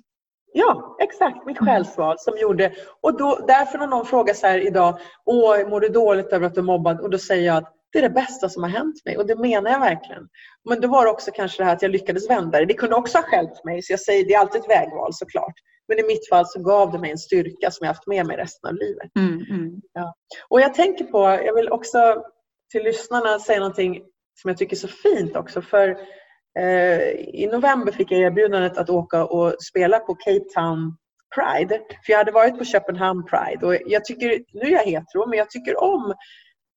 Ja, 0.58 0.96
exakt. 1.00 1.46
Mitt 1.46 1.58
själsval 1.58 2.16
som 2.18 2.38
gjorde... 2.38 2.72
Och 3.00 3.18
då, 3.18 3.38
därför 3.46 3.78
när 3.78 3.86
någon 3.86 4.06
frågar 4.06 4.34
så 4.34 4.46
här 4.46 4.66
idag, 4.66 4.98
åh, 5.24 5.68
mår 5.68 5.80
du 5.80 5.88
dåligt 5.88 6.32
över 6.32 6.46
att 6.46 6.54
du 6.54 6.60
är 6.60 6.64
mobbad? 6.64 7.00
Och 7.00 7.10
då 7.10 7.18
säger 7.18 7.46
jag 7.46 7.56
att 7.56 7.72
det 7.92 7.98
är 7.98 8.02
det 8.02 8.14
bästa 8.14 8.48
som 8.48 8.62
har 8.62 8.70
hänt 8.70 9.04
mig 9.04 9.16
och 9.18 9.26
det 9.26 9.36
menar 9.36 9.70
jag 9.70 9.80
verkligen. 9.80 10.28
Men 10.68 10.80
då 10.80 10.88
var 10.88 11.04
det 11.04 11.10
också 11.10 11.30
kanske 11.34 11.62
det 11.62 11.64
här 11.64 11.72
att 11.72 11.82
jag 11.82 11.90
lyckades 11.90 12.30
vända 12.30 12.58
det. 12.58 12.66
Det 12.66 12.74
kunde 12.74 12.96
också 12.96 13.18
ha 13.18 13.22
skälpt 13.22 13.64
mig, 13.64 13.82
så 13.82 13.92
jag 13.92 14.00
säger 14.00 14.24
det 14.24 14.34
är 14.34 14.38
alltid 14.38 14.60
ett 14.60 14.70
vägval 14.70 15.14
såklart. 15.14 15.54
Men 15.88 15.98
i 15.98 16.02
mitt 16.02 16.28
fall 16.28 16.46
så 16.46 16.62
gav 16.62 16.92
det 16.92 16.98
mig 16.98 17.10
en 17.10 17.18
styrka 17.18 17.70
som 17.70 17.84
jag 17.84 17.94
haft 17.94 18.06
med 18.06 18.26
mig 18.26 18.36
resten 18.36 18.68
av 18.68 18.74
livet. 18.74 19.10
Mm, 19.18 19.44
mm. 19.50 19.80
Ja. 19.92 20.14
Och 20.48 20.60
jag 20.60 20.74
tänker 20.74 21.04
på, 21.04 21.18
jag 21.18 21.54
vill 21.54 21.70
också 21.70 22.22
till 22.72 22.82
lyssnarna 22.82 23.38
säga 23.38 23.58
någonting 23.58 24.02
som 24.40 24.48
jag 24.48 24.58
tycker 24.58 24.76
är 24.76 24.78
så 24.78 24.88
fint 24.88 25.36
också. 25.36 25.62
För 25.62 25.96
i 27.34 27.48
november 27.52 27.92
fick 27.92 28.10
jag 28.10 28.20
erbjudandet 28.20 28.78
att 28.78 28.90
åka 28.90 29.24
och 29.24 29.54
spela 29.62 29.98
på 29.98 30.14
Cape 30.14 30.44
Town 30.54 30.96
Pride. 31.34 31.80
För 32.06 32.12
jag 32.12 32.18
hade 32.18 32.32
varit 32.32 32.58
på 32.58 32.64
Köpenhamn 32.64 33.24
Pride 33.24 33.66
och 33.66 33.76
jag 33.86 34.04
tycker, 34.04 34.28
nu 34.52 34.60
är 34.60 34.70
jag 34.70 34.84
hetero, 34.84 35.26
men 35.28 35.38
jag 35.38 35.50
tycker 35.50 35.82
om 35.82 36.14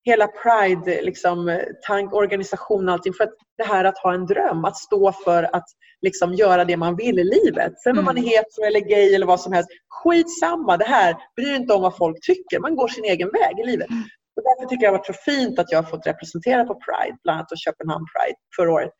hela 0.06 0.28
Pride, 0.28 1.02
liksom, 1.02 1.62
tank, 1.88 2.14
organisation 2.14 2.88
och 2.88 2.94
allting. 2.94 3.14
För 3.14 3.24
att 3.24 3.34
det 3.58 3.64
här 3.64 3.86
att 3.86 3.98
ha 3.98 4.14
en 4.14 4.26
dröm, 4.26 4.66
att 4.66 4.78
stå 4.78 5.12
för 5.12 5.56
att 5.56 5.66
liksom, 6.02 6.34
göra 6.34 6.66
det 6.66 6.78
man 6.78 6.96
vill 6.96 7.20
i 7.20 7.24
livet. 7.24 7.82
Sen 7.84 7.98
om 7.98 8.06
man 8.06 8.18
är 8.18 8.22
mm. 8.22 8.30
hetero 8.30 8.66
eller 8.66 8.80
gay 8.80 9.16
eller 9.16 9.26
vad 9.26 9.42
som 9.42 9.54
helst, 9.54 9.70
skitsamma 9.90 10.78
det 10.78 10.86
här. 10.86 11.16
Bry 11.36 11.56
inte 11.56 11.74
om 11.74 11.82
vad 11.82 11.98
folk 11.98 12.18
tycker. 12.22 12.60
Man 12.60 12.76
går 12.76 12.88
sin 12.88 13.06
egen 13.06 13.30
väg 13.30 13.60
i 13.60 13.66
livet. 13.66 13.90
Mm. 13.90 14.04
Och 14.36 14.44
därför 14.44 14.70
tycker 14.70 14.84
jag 14.84 14.94
det 14.94 14.98
har 14.98 15.04
varit 15.04 15.16
så 15.16 15.32
fint 15.32 15.60
att 15.60 15.72
jag 15.72 15.78
har 15.78 15.90
fått 15.90 16.08
representera 16.08 16.66
på 16.66 16.74
Pride, 16.74 17.18
bland 17.24 17.36
annat 17.36 17.50
på 17.50 17.56
Köpenhamn 17.56 18.06
Pride 18.14 18.38
förra 18.56 18.72
året. 18.74 18.92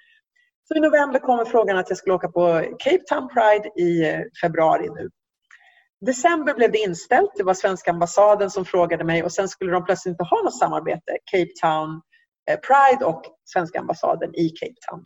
Så 0.70 0.78
i 0.78 0.80
november 0.80 1.20
kommer 1.20 1.46
frågan 1.46 1.78
att 1.78 1.90
jag 1.90 1.98
skulle 1.98 2.16
åka 2.16 2.28
på 2.28 2.64
Cape 2.80 3.04
Town 3.10 3.30
Pride 3.30 3.70
i 3.76 4.10
eh, 4.10 4.22
februari 4.42 4.90
nu 4.90 5.10
december 6.02 6.54
blev 6.54 6.72
det 6.72 6.78
inställt. 6.78 7.32
Det 7.36 7.44
var 7.44 7.54
svenska 7.54 7.92
ambassaden 7.92 8.50
som 8.50 8.66
frågade 8.66 9.04
mig 9.04 9.24
och 9.24 9.32
sen 9.32 9.50
skulle 9.50 9.72
de 9.72 9.86
plötsligt 9.86 10.12
inte 10.12 10.24
ha 10.24 10.44
något 10.44 10.60
samarbete. 10.60 11.18
Cape 11.32 11.52
Town 11.62 12.02
eh, 12.50 12.60
Pride 12.60 13.06
och 13.06 13.24
svenska 13.46 13.80
ambassaden 13.80 14.36
i 14.36 14.50
Cape 14.50 14.76
Town. 14.90 15.04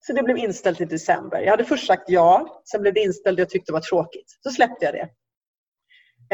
Så 0.00 0.12
det 0.12 0.22
blev 0.22 0.38
inställt 0.38 0.80
i 0.80 0.84
december. 0.84 1.40
Jag 1.40 1.50
hade 1.50 1.64
först 1.64 1.86
sagt 1.86 2.02
ja, 2.06 2.62
sen 2.70 2.82
blev 2.82 2.94
det 2.94 3.00
inställt 3.00 3.38
och 3.38 3.40
jag 3.40 3.50
tyckte 3.50 3.72
det 3.72 3.74
var 3.74 3.80
tråkigt. 3.80 4.38
Så 4.40 4.50
släppte 4.50 4.84
jag 4.84 4.94
det. 4.94 5.08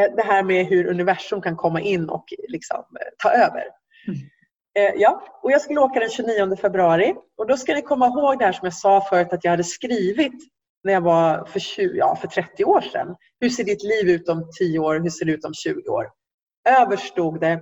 Eh, 0.03 0.15
det 0.17 0.23
här 0.23 0.43
med 0.43 0.67
hur 0.67 0.87
universum 0.87 1.43
kan 1.43 1.57
komma 1.57 1.81
in 1.81 2.09
och 2.09 2.25
liksom 2.49 2.85
ta 3.23 3.31
över. 3.31 3.65
Mm. 4.09 4.21
Ja, 4.97 5.23
och 5.43 5.53
jag 5.53 5.61
skulle 5.61 5.81
åka 5.81 6.01
den 6.01 6.11
29 6.11 6.57
februari 6.57 7.15
och 7.39 7.47
då 7.47 7.57
ska 7.57 7.75
ni 7.75 7.83
komma 7.83 8.07
ihåg 8.07 8.39
det 8.39 8.45
här 8.45 8.53
som 8.53 8.67
jag 8.67 8.75
sa 8.75 9.01
förut 9.01 9.33
att 9.33 9.45
jag 9.45 9.51
hade 9.51 9.65
skrivit 9.65 10.43
när 10.85 10.93
jag 10.93 11.01
var 11.01 11.45
för, 11.45 11.61
20, 11.61 11.97
ja, 11.97 12.17
för 12.17 12.29
30 12.29 12.65
år 12.65 12.81
sedan. 12.81 13.17
Hur 13.41 13.51
ser 13.51 13.65
ditt 13.65 13.83
liv 13.83 14.09
ut 14.09 14.29
om 14.29 14.51
10 14.59 14.79
år? 14.79 15.01
Hur 15.01 15.11
ser 15.11 15.27
det 15.27 15.33
ut 15.33 15.45
om 15.45 15.55
20 15.55 15.89
år? 15.89 16.07
Överstod 16.69 17.41
det. 17.41 17.61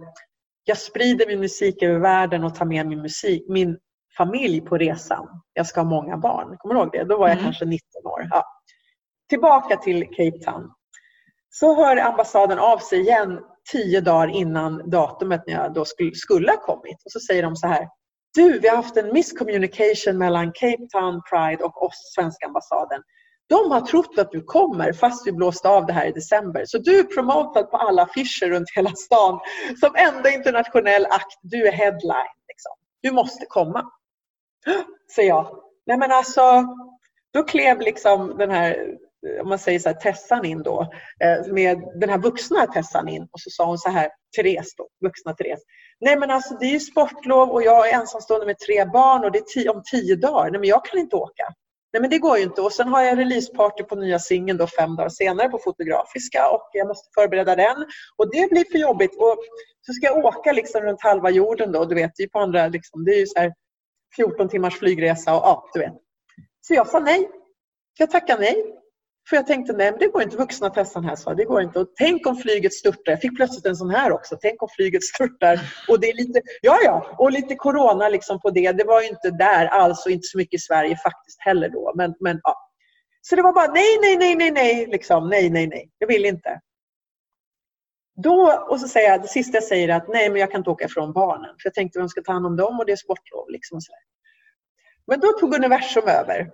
Jag 0.64 0.78
sprider 0.78 1.26
min 1.26 1.40
musik 1.40 1.82
över 1.82 1.98
världen 1.98 2.44
och 2.44 2.54
tar 2.54 2.64
med 2.64 2.86
min 2.86 3.02
musik, 3.02 3.44
min 3.48 3.78
familj 4.16 4.60
på 4.60 4.78
resan. 4.78 5.28
Jag 5.52 5.66
ska 5.66 5.80
ha 5.80 5.88
många 5.88 6.16
barn. 6.16 6.56
Kommer 6.58 6.74
du 6.74 6.80
ihåg 6.80 6.92
det? 6.92 7.04
Då 7.04 7.18
var 7.18 7.28
jag 7.28 7.32
mm. 7.32 7.44
kanske 7.44 7.64
19 7.64 8.06
år. 8.06 8.28
Ja. 8.30 8.44
Tillbaka 9.28 9.76
till 9.76 10.06
Cape 10.06 10.38
Town. 10.44 10.72
Så 11.50 11.74
hör 11.74 11.96
ambassaden 11.96 12.58
av 12.58 12.78
sig 12.78 13.00
igen 13.00 13.40
tio 13.72 14.00
dagar 14.00 14.28
innan 14.28 14.90
datumet 14.90 15.42
när 15.46 15.54
jag 15.54 15.74
då 15.74 15.84
skulle, 15.84 16.14
skulle 16.14 16.50
ha 16.50 16.58
kommit. 16.58 16.96
Och 17.04 17.12
så 17.12 17.20
säger 17.20 17.42
de 17.42 17.56
så 17.56 17.66
här. 17.66 17.88
Du, 18.34 18.58
vi 18.58 18.68
har 18.68 18.76
haft 18.76 18.96
en 18.96 19.12
miscommunication 19.12 20.18
mellan 20.18 20.52
Cape 20.52 20.86
Town 20.92 21.22
Pride 21.30 21.64
och 21.64 21.82
oss, 21.82 22.12
svenska 22.14 22.46
ambassaden. 22.46 23.02
De 23.48 23.70
har 23.70 23.80
trott 23.80 24.18
att 24.18 24.30
du 24.30 24.42
kommer 24.42 24.92
fast 24.92 25.26
vi 25.26 25.32
blåste 25.32 25.68
av 25.68 25.86
det 25.86 25.92
här 25.92 26.06
i 26.06 26.12
december. 26.12 26.64
Så 26.66 26.78
du 26.78 26.98
är 26.98 27.02
promotad 27.02 27.70
på 27.70 27.76
alla 27.76 28.02
affischer 28.02 28.48
runt 28.48 28.70
hela 28.74 28.90
stan 28.90 29.40
som 29.80 29.94
enda 29.96 30.30
internationell 30.30 31.06
akt. 31.06 31.38
Du 31.42 31.66
är 31.66 31.72
headline. 31.72 32.36
Liksom. 32.48 32.72
Du 33.02 33.10
måste 33.10 33.46
komma. 33.48 33.90
Säger 35.14 35.28
jag. 35.28 35.62
Nej 35.86 35.98
men 35.98 36.12
alltså, 36.12 36.64
då 37.32 37.42
klev 37.42 37.80
liksom 37.80 38.36
den 38.38 38.50
här 38.50 38.96
om 39.42 39.48
man 39.48 39.58
säger 39.58 39.78
så 39.78 39.88
här, 39.88 39.96
Tessan 39.96 40.44
in 40.44 40.62
då, 40.62 40.92
eh, 41.20 41.52
med 41.52 41.78
den 42.00 42.10
här 42.10 42.18
vuxna 42.18 42.66
Tessan 42.66 43.08
in 43.08 43.22
och 43.22 43.40
så 43.40 43.50
sa 43.50 43.66
hon 43.66 43.78
så 43.78 43.90
här, 43.90 44.10
Therese 44.36 44.74
då, 44.76 44.88
vuxna 45.04 45.32
Therese. 45.32 45.62
Nej 46.00 46.18
men 46.18 46.30
alltså 46.30 46.54
det 46.54 46.66
är 46.66 46.70
ju 46.70 46.80
sportlov 46.80 47.50
och 47.50 47.62
jag 47.62 47.88
är 47.88 47.94
ensamstående 47.94 48.46
med 48.46 48.58
tre 48.58 48.84
barn 48.84 49.24
och 49.24 49.32
det 49.32 49.38
är 49.38 49.44
tio, 49.54 49.70
om 49.70 49.82
tio 49.92 50.16
dagar. 50.16 50.50
Nej 50.50 50.60
men 50.60 50.68
jag 50.68 50.84
kan 50.84 51.00
inte 51.00 51.16
åka. 51.16 51.44
Nej 51.92 52.00
men 52.00 52.10
det 52.10 52.18
går 52.18 52.36
ju 52.38 52.42
inte. 52.42 52.62
Och 52.62 52.72
sen 52.72 52.88
har 52.88 53.02
jag 53.02 53.18
releaseparty 53.18 53.84
på 53.84 53.94
nya 53.94 54.18
singeln 54.18 54.58
då 54.58 54.66
fem 54.66 54.96
dagar 54.96 55.08
senare 55.08 55.48
på 55.48 55.58
Fotografiska 55.58 56.50
och 56.50 56.70
jag 56.72 56.88
måste 56.88 57.08
förbereda 57.14 57.56
den. 57.56 57.76
Och 58.16 58.30
det 58.30 58.50
blir 58.50 58.64
för 58.72 58.78
jobbigt. 58.78 59.16
Och 59.16 59.36
så 59.86 59.92
ska 59.92 60.06
jag 60.06 60.24
åka 60.24 60.52
liksom 60.52 60.80
runt 60.80 61.02
halva 61.02 61.30
jorden 61.30 61.72
då. 61.72 61.84
Du 61.84 61.94
vet, 61.94 62.12
det 62.16 62.22
är 62.22 62.28
på 62.28 62.38
andra, 62.38 62.68
liksom, 62.68 63.04
det 63.04 63.10
är 63.10 63.20
ju 63.20 63.26
så 63.26 63.40
här 63.40 63.52
14 64.16 64.48
timmars 64.48 64.78
flygresa 64.78 65.34
och 65.34 65.42
ja, 65.42 65.70
du 65.74 65.80
vet. 65.80 65.94
Så 66.60 66.74
jag 66.74 66.88
sa 66.88 67.00
nej. 67.00 67.30
Jag 67.98 68.10
tackade 68.10 68.40
nej. 68.40 68.64
För 69.28 69.36
jag 69.36 69.46
tänkte, 69.46 69.72
nej 69.72 69.90
men 69.90 69.98
det 69.98 70.08
går 70.08 70.22
inte. 70.22 70.36
Vuxna 70.36 70.70
Tessan 70.70 71.04
här 71.04 71.16
så 71.16 71.34
det 71.34 71.44
går 71.44 71.62
inte. 71.62 71.78
Och 71.78 71.92
tänk 71.96 72.26
om 72.26 72.36
flyget 72.36 72.72
störtar. 72.72 73.12
Jag 73.12 73.20
fick 73.20 73.36
plötsligt 73.36 73.66
en 73.66 73.76
sån 73.76 73.90
här 73.90 74.12
också. 74.12 74.36
Tänk 74.40 74.62
om 74.62 74.68
flyget 74.76 75.04
störtar. 75.04 75.60
Och 75.88 76.00
det 76.00 76.10
är 76.10 76.14
lite, 76.14 76.40
ja 76.62 76.78
ja, 76.84 77.14
och 77.18 77.32
lite 77.32 77.54
corona 77.54 78.08
liksom 78.08 78.40
på 78.40 78.50
det. 78.50 78.72
Det 78.72 78.84
var 78.84 79.02
ju 79.02 79.08
inte 79.08 79.30
där 79.30 79.66
alls 79.66 80.06
och 80.06 80.12
inte 80.12 80.26
så 80.26 80.38
mycket 80.38 80.54
i 80.54 80.62
Sverige 80.62 80.96
faktiskt 80.96 81.40
heller 81.40 81.68
då. 81.68 81.92
Men, 81.96 82.14
men 82.20 82.40
ja. 82.42 82.56
Så 83.20 83.36
det 83.36 83.42
var 83.42 83.52
bara 83.52 83.72
nej, 83.72 83.98
nej, 84.02 84.16
nej, 84.16 84.34
nej, 84.36 84.50
nej, 84.50 84.86
liksom. 84.86 85.28
Nej, 85.28 85.50
nej, 85.50 85.66
nej. 85.66 85.90
Jag 85.98 86.08
vill 86.08 86.24
inte. 86.24 86.60
Då, 88.22 88.66
och 88.68 88.80
så 88.80 88.88
säger 88.88 89.10
jag, 89.10 89.22
det 89.22 89.28
sista 89.28 89.56
jag 89.56 89.64
säger 89.64 89.88
är 89.88 89.96
att 89.96 90.08
nej, 90.08 90.30
men 90.30 90.40
jag 90.40 90.50
kan 90.50 90.60
inte 90.60 90.70
åka 90.70 90.84
ifrån 90.84 91.12
barnen. 91.12 91.50
För 91.60 91.66
jag 91.66 91.74
tänkte 91.74 91.98
vem 91.98 92.08
ska 92.08 92.22
ta 92.22 92.32
hand 92.32 92.46
om 92.46 92.56
dem 92.56 92.80
och 92.80 92.86
det 92.86 92.92
är 92.92 92.96
sportlov. 92.96 93.50
Liksom 93.50 93.80
så 93.80 93.92
Men 95.06 95.20
då 95.20 95.28
tog 95.32 95.54
universum 95.54 96.08
över. 96.08 96.50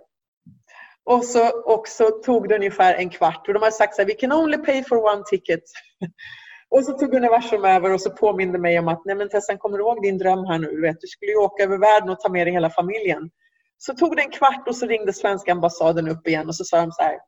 Och 1.05 1.25
så, 1.25 1.49
och 1.49 1.89
så 1.89 2.11
tog 2.11 2.49
det 2.49 2.55
ungefär 2.55 2.95
en 2.95 3.11
kvart 3.11 3.49
och 3.49 3.55
de 3.55 3.63
har 3.63 3.71
sagt 3.71 3.95
så 3.95 4.03
här, 4.03 4.09
we 4.09 4.15
can 4.15 4.33
only 4.33 4.59
pay 4.59 4.85
for 4.85 5.05
one 5.15 5.23
ticket. 5.27 5.63
och 6.71 6.85
så 6.85 6.93
tog 6.93 7.15
universum 7.15 7.65
över 7.65 7.93
och 7.93 8.01
så 8.01 8.11
påminde 8.11 8.59
mig 8.59 8.79
om 8.79 8.89
att, 8.89 9.05
nej 9.05 9.17
men 9.17 9.29
Tessan, 9.29 9.59
kommer 9.59 9.79
du 9.79 9.85
ihåg 9.85 10.03
din 10.03 10.19
dröm 10.19 10.45
här 10.45 10.59
nu? 10.59 10.67
Du, 10.67 10.81
vet, 10.81 11.01
du 11.01 11.07
skulle 11.07 11.33
ju 11.33 11.39
åka 11.39 11.63
över 11.63 11.79
världen 11.79 12.11
och 12.11 12.21
ta 12.21 12.29
med 12.29 12.47
dig 12.47 12.55
hela 12.55 12.71
familjen. 12.71 13.31
Så 13.79 13.95
tog 13.95 14.17
det 14.17 14.23
en 14.23 14.31
kvart 14.31 14.69
och 14.69 14.77
så 14.77 14.87
ringde 14.87 15.13
svenska 15.13 15.53
ambassaden 15.53 16.09
upp 16.09 16.29
igen 16.29 16.49
och 16.49 16.57
så 16.57 16.65
sa 16.65 16.81
de 16.81 16.93
så 16.93 17.03
här, 17.03 17.19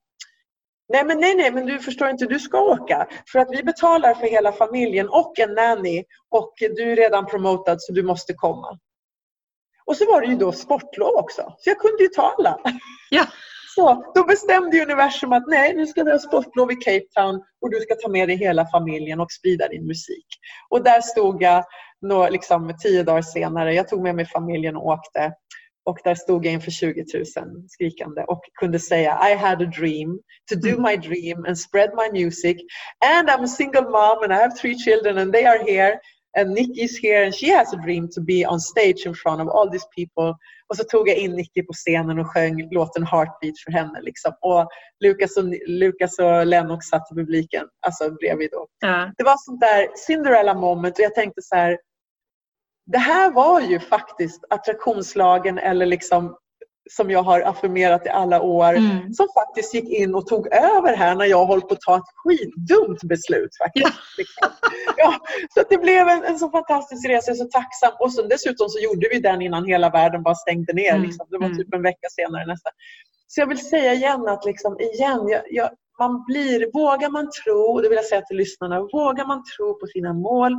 Nej, 0.89 1.05
men 1.05 1.21
nej, 1.21 1.35
nej, 1.35 1.51
men 1.51 1.67
du 1.67 1.79
förstår 1.79 2.09
inte, 2.09 2.27
du 2.27 2.39
ska 2.39 2.61
åka. 2.61 3.07
För 3.33 3.39
att 3.39 3.49
vi 3.51 3.63
betalar 3.63 4.15
för 4.15 4.27
hela 4.27 4.53
familjen 4.53 5.09
och 5.09 5.39
en 5.39 5.55
nanny 5.55 6.05
och 6.31 6.53
du 6.59 6.93
är 6.93 6.97
redan 6.97 7.27
promotad 7.27 7.83
så 7.83 7.93
du 7.93 8.03
måste 8.03 8.35
komma. 8.35 8.79
Och 9.87 9.97
så 9.97 10.07
var 10.07 10.21
det 10.21 10.27
ju 10.27 10.37
då 10.37 10.53
sportlov 10.53 11.15
också, 11.15 11.55
så 11.59 11.71
jag 11.71 11.79
kunde 11.79 12.03
ju 12.03 12.09
ta 12.09 12.35
alla. 12.39 12.61
Ja. 13.11 13.27
Så 13.75 14.13
då 14.15 14.25
bestämde 14.25 14.83
universum 14.83 15.33
att 15.33 15.47
nej, 15.47 15.75
nu 15.75 15.87
ska 15.87 16.05
vi 16.05 16.11
ha 16.11 16.19
sportlov 16.19 16.73
i 16.73 16.77
Cape 16.77 17.07
Town 17.15 17.43
och 17.61 17.71
du 17.71 17.81
ska 17.81 17.95
ta 17.95 18.09
med 18.09 18.29
dig 18.29 18.37
hela 18.37 18.67
familjen 18.67 19.21
och 19.21 19.33
sprida 19.33 19.69
din 19.69 19.87
musik. 19.87 20.27
Och 20.69 20.85
där 20.85 21.01
stod 21.01 21.43
jag 21.43 21.65
nå, 22.01 22.29
liksom, 22.29 22.75
tio 22.83 23.03
dagar 23.03 23.23
senare. 23.23 23.75
Jag 23.75 23.89
tog 23.89 24.03
med 24.03 24.15
mig 24.15 24.27
familjen 24.27 24.77
och 24.77 24.87
åkte. 24.87 25.33
Och 25.87 25.99
där 26.05 26.15
stod 26.15 26.47
jag 26.47 26.53
inför 26.53 26.71
20 26.71 27.05
000 27.15 27.25
skrikande 27.69 28.23
och 28.23 28.41
kunde 28.61 28.79
säga 28.79 29.31
I 29.31 29.35
had 29.35 29.63
a 29.63 29.71
dream 29.79 30.21
to 30.51 30.55
do 30.69 30.81
my 30.81 30.97
dream 30.97 31.45
and 31.45 31.59
spread 31.59 31.91
my 31.95 32.23
music 32.23 32.57
and 33.05 33.29
I'm 33.29 33.45
a 33.45 33.49
single 33.49 33.83
mom 33.83 34.23
and 34.23 34.33
I 34.33 34.37
have 34.37 34.57
three 34.61 34.79
children 34.79 35.19
and 35.19 35.33
they 35.33 35.47
are 35.47 35.65
here 35.67 36.01
and 36.37 36.57
Nicky's 36.57 36.97
here 37.03 37.25
and 37.25 37.35
she 37.35 37.49
has 37.51 37.73
a 37.73 37.77
dream 37.77 38.09
to 38.09 38.21
be 38.21 38.47
on 38.47 38.61
stage 38.61 39.07
in 39.07 39.15
front 39.15 39.41
of 39.41 39.49
all 39.49 39.71
these 39.71 39.87
people. 39.97 40.39
Och 40.69 40.77
så 40.77 40.85
tog 40.85 41.09
jag 41.09 41.17
in 41.17 41.33
Nicky 41.33 41.63
på 41.63 41.73
scenen 41.73 42.19
och 42.19 42.27
sjöng 42.27 42.69
låten 42.71 43.07
Heartbeat 43.07 43.59
för 43.65 43.73
henne. 43.73 44.01
Liksom. 44.03 44.33
Och 44.41 44.69
Lucas 45.05 45.37
och, 45.37 45.45
Lucas 45.67 46.19
och 46.19 46.47
Lennox 46.47 46.87
satt 46.87 47.13
i 47.13 47.15
publiken 47.15 47.67
alltså 47.87 48.11
bredvid. 48.11 48.49
Då. 48.53 48.67
Ja. 48.81 49.13
Det 49.17 49.25
var 49.25 49.37
sånt 49.37 49.61
där 49.61 49.89
Cinderella 50.07 50.55
moment 50.55 50.99
och 50.99 51.05
jag 51.05 51.15
tänkte 51.15 51.43
så 51.43 51.57
här, 51.57 51.79
det 52.87 52.99
här 52.99 53.31
var 53.31 53.61
ju 53.61 53.81
faktiskt 53.81 54.45
attraktionslagen 54.51 55.59
eller 55.59 55.87
liksom 55.87 56.37
som 56.91 57.11
jag 57.11 57.23
har 57.23 57.41
affirmerat 57.41 58.07
i 58.07 58.09
alla 58.09 58.41
år 58.43 58.75
Mm. 58.77 59.13
som 59.15 59.27
faktiskt 59.35 59.75
gick 59.75 59.89
in 59.89 60.15
och 60.15 60.27
tog 60.27 60.47
över 60.55 60.97
här 60.97 61.15
när 61.15 61.25
jag 61.25 61.47
höll 61.47 61.61
på 61.61 61.75
att 61.75 61.81
ta 61.81 61.97
ett 61.97 62.03
skitdumt 62.25 63.03
beslut. 63.03 63.51
faktiskt. 63.63 63.87
Ja. 64.41 64.49
Ja, 64.97 65.15
så 65.55 65.63
det 65.71 65.79
blev 65.79 66.09
en, 66.09 66.25
en 66.25 66.39
så 66.39 66.51
fantastisk 66.51 67.09
resa, 67.09 67.31
jag 67.31 67.35
är 67.35 67.45
så 67.45 67.49
tacksam. 67.51 67.93
Och 68.01 68.13
så, 68.13 68.23
dessutom 68.23 68.69
så 68.69 68.79
gjorde 68.79 69.09
vi 69.13 69.19
den 69.21 69.43
innan 69.43 69.65
hela 69.65 69.91
världen 69.91 70.23
bara 70.23 70.35
stängde 70.35 70.73
ner. 70.73 70.91
Mm. 70.95 71.03
Liksom. 71.03 71.27
Det 71.31 71.39
var 71.39 71.47
Mm. 71.47 71.59
typ 71.59 71.75
en 71.75 71.83
vecka 71.83 72.09
senare 72.11 72.47
nästan. 72.47 72.73
Så 73.27 73.41
jag 73.41 73.47
vill 73.47 73.69
säga 73.69 73.93
igen 73.95 74.29
att 74.29 74.45
liksom, 74.45 74.81
igen, 74.81 75.29
jag, 75.29 75.43
jag, 75.51 75.71
man 75.99 76.25
blir, 76.27 76.71
vågar 76.73 77.09
man 77.11 77.31
tro, 77.45 77.59
och 77.73 77.83
det 77.83 77.89
vill 77.89 77.97
jag 77.97 78.05
säga 78.05 78.23
till 78.23 78.37
lyssnarna, 78.37 78.81
vågar 78.81 79.27
man 79.27 79.43
tro 79.57 79.79
på 79.81 79.87
sina 79.87 80.13
mål, 80.13 80.53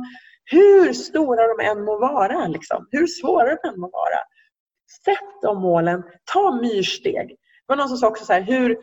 hur 0.44 0.92
stora 0.92 1.42
de 1.56 1.64
än 1.66 1.84
må 1.84 1.98
vara, 1.98 2.46
liksom, 2.46 2.86
hur 2.90 3.06
svåra 3.06 3.44
de 3.62 3.68
än 3.68 3.80
må 3.80 3.90
vara. 3.90 4.18
Sätt 5.04 5.42
de 5.42 5.60
målen, 5.62 6.02
ta 6.32 6.58
myrsteg. 6.62 7.28
Det 7.28 7.36
var 7.66 7.76
någon 7.76 7.88
som 7.88 7.98
sa 7.98 8.08
också 8.08 8.24
så 8.24 8.32
här, 8.32 8.40
hur, 8.40 8.78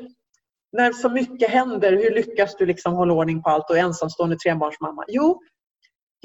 när 0.71 0.91
så 0.91 1.09
mycket 1.09 1.49
händer, 1.49 1.91
hur 1.91 2.11
lyckas 2.11 2.55
du 2.55 2.65
liksom 2.65 2.93
hålla 2.93 3.13
ordning 3.13 3.43
på 3.43 3.49
allt 3.49 3.69
och 3.69 3.77
är 3.77 3.81
ensamstående 3.81 4.37
trebarnsmamma? 4.37 5.05
Jo, 5.07 5.41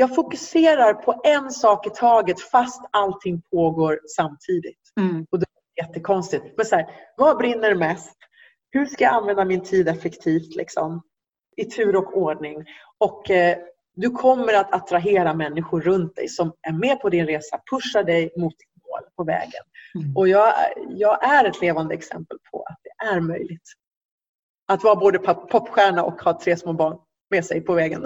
jag 0.01 0.15
fokuserar 0.15 0.95
på 0.95 1.21
en 1.25 1.51
sak 1.51 1.87
i 1.87 1.91
taget 1.91 2.41
fast 2.41 2.83
allting 2.91 3.43
pågår 3.51 4.01
samtidigt. 4.17 4.81
Mm. 5.01 5.27
Jättekonstigt. 5.81 6.45
Men 6.57 6.67
så 6.67 6.77
här, 6.77 6.87
vad 7.17 7.39
brinner 7.39 7.75
mest? 7.75 8.17
Hur 8.71 8.87
ska 8.87 9.05
jag 9.05 9.15
använda 9.15 9.45
min 9.45 9.61
tid 9.61 9.89
effektivt? 9.89 10.57
Liksom? 10.57 11.03
I 11.57 11.65
tur 11.65 11.97
och 11.97 12.17
ordning. 12.17 12.65
Och 12.99 13.31
eh, 13.31 13.59
du 13.95 14.11
kommer 14.11 14.55
att 14.55 14.75
attrahera 14.75 15.35
människor 15.35 15.81
runt 15.81 16.17
dig 16.17 16.29
som 16.29 16.53
är 16.69 16.73
med 16.73 17.01
på 17.01 17.09
din 17.09 17.27
resa, 17.27 17.61
pushar 17.71 18.05
dig 18.05 18.33
mot 18.37 18.55
mål 18.89 19.01
på 19.17 19.25
vägen. 19.25 19.63
Mm. 19.95 20.17
Och 20.17 20.29
jag, 20.29 20.55
jag 20.89 21.25
är 21.25 21.45
ett 21.45 21.61
levande 21.61 21.95
exempel 21.95 22.39
på 22.51 22.63
att 22.63 22.79
det 22.83 22.91
är 23.05 23.21
möjligt. 23.21 23.73
Att 24.69 24.85
vara 24.85 24.97
både 24.97 25.19
pop- 25.19 25.51
popstjärna 25.51 26.05
och 26.05 26.23
ha 26.23 26.41
tre 26.41 26.57
små 26.57 26.73
barn 26.73 26.99
med 27.31 27.45
sig 27.45 27.61
på 27.61 27.75
vägen. 27.75 28.05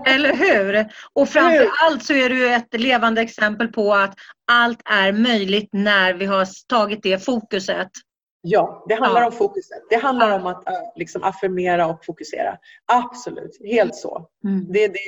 Eller 0.07 0.35
hur? 0.35 0.87
Och 1.13 1.29
framför 1.29 1.69
allt 1.83 2.03
så 2.05 2.13
är 2.13 2.29
du 2.29 2.55
ett 2.55 2.81
levande 2.81 3.21
exempel 3.21 3.69
på 3.69 3.95
att 3.95 4.15
allt 4.53 4.81
är 4.85 5.13
möjligt 5.13 5.69
när 5.73 6.15
vi 6.15 6.27
har 6.27 6.47
tagit 6.69 7.03
det 7.03 7.25
fokuset. 7.25 7.89
Ja, 8.43 8.85
det 8.89 8.95
handlar 8.95 9.21
Ja. 9.21 9.27
om 9.27 9.33
fokuset. 9.33 9.83
Det 9.91 9.97
handlar 9.97 10.29
Ja. 10.29 10.35
om 10.37 10.47
att 10.47 10.69
äh, 10.69 10.75
liksom 10.97 11.23
affirmera 11.23 11.87
och 11.87 12.05
fokusera. 12.05 12.57
Absolut, 12.93 13.59
helt 13.65 13.95
så. 13.95 14.27
Mm. 14.45 14.73
Det, 14.73 14.89
det, 14.89 14.99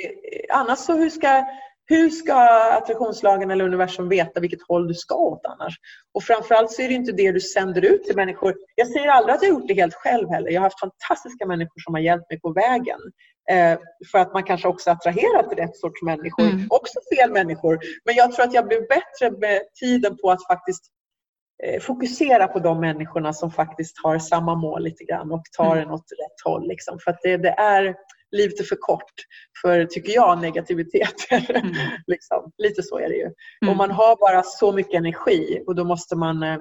annars 0.52 0.78
så 0.78 0.92
hur 0.96 1.10
ska, 1.10 1.44
hur 1.84 2.08
ska 2.10 2.34
attraktionslagen 2.72 3.50
eller 3.50 3.64
universum 3.64 4.08
veta 4.08 4.40
vilket 4.40 4.62
håll 4.68 4.88
du 4.88 4.94
ska 4.94 5.14
åt 5.14 5.46
annars? 5.46 5.74
Och 6.14 6.22
framförallt 6.22 6.70
så 6.72 6.82
är 6.82 6.88
det 6.88 6.94
inte 6.94 7.12
det 7.12 7.32
du 7.32 7.40
sänder 7.40 7.84
ut 7.84 8.04
till 8.04 8.16
människor. 8.16 8.54
Jag 8.74 8.88
säger 8.88 9.08
aldrig 9.08 9.34
att 9.34 9.42
jag 9.42 9.50
har 9.52 9.60
gjort 9.60 9.68
det 9.68 9.74
helt 9.74 9.94
själv 9.94 10.28
heller. 10.28 10.50
Jag 10.50 10.60
har 10.60 10.66
haft 10.66 10.80
fantastiska 10.80 11.46
människor 11.46 11.80
som 11.80 11.94
har 11.94 12.00
hjälpt 12.00 12.30
mig 12.30 12.40
på 12.40 12.52
vägen. 12.52 13.00
Eh, 13.50 13.78
för 14.12 14.18
att 14.18 14.32
man 14.32 14.44
kanske 14.44 14.68
också 14.68 14.90
attraherar 14.90 15.48
till 15.48 15.58
rätt 15.58 15.76
sorts 15.76 16.02
människor. 16.02 16.44
Mm. 16.44 16.66
Också 16.70 16.98
fel 17.16 17.30
människor. 17.30 17.78
Men 18.04 18.14
jag 18.14 18.32
tror 18.32 18.44
att 18.46 18.54
jag 18.54 18.68
blev 18.68 18.80
bättre 18.88 19.38
med 19.38 19.60
tiden 19.80 20.16
på 20.16 20.30
att 20.30 20.46
faktiskt 20.46 20.84
eh, 21.64 21.80
fokusera 21.80 22.48
på 22.48 22.58
de 22.58 22.80
människorna 22.80 23.32
som 23.32 23.50
faktiskt 23.50 23.96
har 24.02 24.18
samma 24.18 24.54
mål 24.54 24.82
lite 24.82 25.04
grann 25.04 25.32
och 25.32 25.42
tar 25.56 25.76
Mm. 25.76 25.88
en 25.88 25.94
åt 25.94 26.12
rätt 26.12 26.44
håll. 26.44 26.68
Liksom. 26.68 26.98
För 27.04 27.10
att 27.10 27.18
det, 27.22 27.36
det 27.36 27.50
är 27.50 27.94
livet 28.30 28.60
är 28.60 28.64
för 28.64 28.76
kort 28.80 29.12
för, 29.62 29.84
tycker 29.84 30.12
jag, 30.12 30.40
negativitet. 30.40 31.14
Mm. 31.30 31.74
liksom. 32.06 32.52
Lite 32.58 32.82
så 32.82 32.98
är 32.98 33.08
det 33.08 33.16
ju. 33.16 33.30
Mm. 33.62 33.70
Och 33.70 33.76
man 33.76 33.90
har 33.90 34.16
bara 34.16 34.42
så 34.42 34.72
mycket 34.72 34.94
energi 34.94 35.64
och 35.66 35.74
då 35.74 35.84
måste 35.84 36.16
man, 36.16 36.42
eh, 36.42 36.58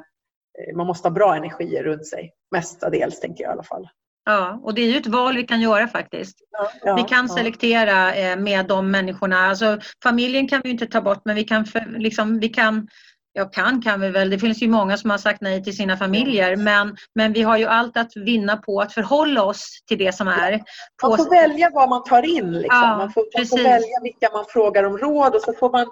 man 0.75 0.87
måste 0.87 1.07
ha 1.07 1.13
bra 1.13 1.35
energier 1.35 1.83
runt 1.83 2.07
sig. 2.07 2.33
Mestadels, 2.51 3.19
tänker 3.19 3.43
jag 3.43 3.51
i 3.51 3.53
alla 3.53 3.63
fall. 3.63 3.87
Ja, 4.25 4.59
och 4.63 4.73
det 4.73 4.81
är 4.81 4.87
ju 4.87 4.97
ett 4.97 5.07
val 5.07 5.35
vi 5.35 5.43
kan 5.43 5.61
göra 5.61 5.87
faktiskt. 5.87 6.37
Ja, 6.81 6.95
Vi 6.95 7.03
kan 7.03 7.27
ja. 7.29 7.35
selektera 7.35 8.15
eh, 8.15 8.37
med 8.37 8.67
de 8.67 8.91
människorna. 8.91 9.37
Alltså, 9.37 9.79
familjen 10.03 10.47
kan 10.47 10.61
vi 10.63 10.69
inte 10.69 10.85
ta 10.85 11.01
bort 11.01 11.21
men 11.25 11.35
vi 11.35 11.43
kan, 11.43 11.65
för, 11.65 11.99
liksom, 11.99 12.39
vi 12.39 12.49
kan 12.49 12.87
jag 13.33 13.53
kan 13.53 13.81
kan 13.81 14.01
vi 14.01 14.09
väl. 14.09 14.29
Det 14.29 14.39
finns 14.39 14.63
ju 14.63 14.67
många 14.67 14.97
som 14.97 15.09
har 15.09 15.17
sagt 15.17 15.41
nej 15.41 15.63
till 15.63 15.75
sina 15.75 15.97
familjer 15.97 16.55
men, 16.55 16.95
men 17.15 17.33
vi 17.33 17.41
har 17.41 17.57
ju 17.57 17.65
allt 17.65 17.97
att 17.97 18.15
vinna 18.15 18.57
på 18.57 18.81
att 18.81 18.93
förhålla 18.93 19.43
oss 19.43 19.83
till 19.87 19.97
det 19.97 20.15
som 20.15 20.27
är. 20.27 20.61
På, 21.01 21.09
Man 21.09 21.17
får 21.17 21.29
välja 21.29 21.69
vad 21.73 21.89
man 21.89 22.03
tar 22.03 22.23
in. 22.23 22.51
Liksom. 22.51 22.79
Ja, 22.81 22.97
man, 22.97 23.11
får, 23.11 23.25
man 23.37 23.45
får 23.45 23.57
välja 23.57 23.99
vilka 24.03 24.29
man 24.33 24.45
frågar 24.49 24.83
om 24.83 24.97
råd 24.97 25.35
och 25.35 25.41
så 25.41 25.53
får 25.53 25.71
man 25.71 25.87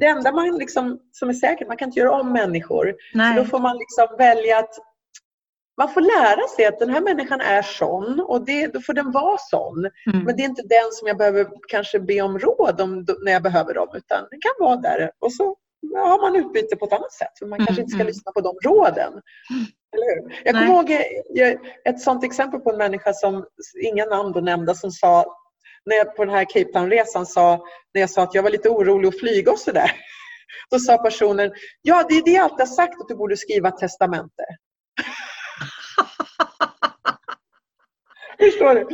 det 0.00 0.06
enda 0.06 0.32
man 0.32 0.58
liksom, 0.58 0.98
som 1.12 1.28
är 1.28 1.32
säkert, 1.32 1.68
man 1.68 1.76
kan 1.76 1.88
inte 1.88 2.00
göra 2.00 2.20
om 2.20 2.32
människor. 2.32 2.94
Så 3.12 3.18
nej. 3.18 3.36
då 3.36 3.44
får 3.44 3.58
man 3.58 3.76
liksom 3.78 4.06
välja 4.18 4.58
att 4.58 4.74
man 5.78 5.88
får 5.88 6.00
lära 6.00 6.48
sig 6.56 6.66
att 6.66 6.78
den 6.78 6.90
här 6.90 7.00
människan 7.00 7.40
är 7.40 7.62
sån 7.62 8.20
och 8.20 8.44
det, 8.44 8.66
då 8.66 8.80
får 8.80 8.92
den 8.92 9.10
vara 9.10 9.38
sån. 9.38 9.78
Mm. 9.78 10.24
Men 10.24 10.36
det 10.36 10.42
är 10.42 10.48
inte 10.48 10.62
den 10.62 10.92
som 10.92 11.08
jag 11.08 11.16
behöver 11.16 11.46
kanske 11.68 12.00
be 12.00 12.20
om 12.20 12.38
råd 12.38 12.80
om, 12.80 13.06
när 13.24 13.32
jag 13.32 13.42
behöver 13.42 13.74
dem 13.74 13.88
utan 13.94 14.26
den 14.30 14.40
kan 14.40 14.66
vara 14.66 14.76
där 14.76 15.10
och 15.18 15.32
så 15.32 15.56
har 15.96 16.20
man 16.20 16.36
utbyte 16.36 16.76
på 16.76 16.84
ett 16.84 16.92
annat 16.92 17.12
sätt. 17.12 17.38
För 17.38 17.46
man 17.46 17.58
kanske 17.58 17.72
Mm, 17.72 17.82
inte 17.82 17.90
ska 17.90 18.00
mm. 18.00 18.06
lyssna 18.06 18.32
på 18.32 18.40
de 18.40 18.56
råden. 18.64 19.12
Eller 19.94 20.14
hur? 20.14 20.40
Jag 20.44 20.54
kommer 20.54 20.66
ihåg 20.66 20.90
eh, 20.90 21.54
ett 21.84 22.00
sånt 22.00 22.24
exempel 22.24 22.60
på 22.60 22.70
en 22.70 22.78
människa 22.78 23.12
som, 23.12 23.44
inga 23.84 24.04
namn 24.04 24.32
då 24.32 24.40
nämnda, 24.40 24.74
som 24.74 24.90
sa 24.90 25.36
när 25.84 25.96
jag 25.96 26.16
på 26.16 26.24
den 26.24 26.34
här 26.34 26.44
Cape 26.44 26.72
Town-resan 26.72 27.26
sa, 27.26 27.64
när 27.94 28.00
jag 28.00 28.10
sa 28.10 28.22
att 28.22 28.34
jag 28.34 28.42
var 28.42 28.50
lite 28.50 28.68
orolig 28.68 29.08
att 29.08 29.20
flyga 29.20 29.52
och 29.52 29.58
sådär. 29.58 29.90
Då 30.70 30.78
sa 30.78 30.98
personen, 30.98 31.50
ja 31.82 32.06
det 32.08 32.14
är 32.14 32.24
det 32.24 32.30
jag 32.30 32.44
alltid 32.44 32.58
har 32.58 32.66
sagt 32.66 33.00
att 33.00 33.08
du 33.08 33.14
borde 33.14 33.36
skriva 33.36 33.70
testamente. 33.70 34.42
Förstår 38.50 38.74
du? 38.74 38.86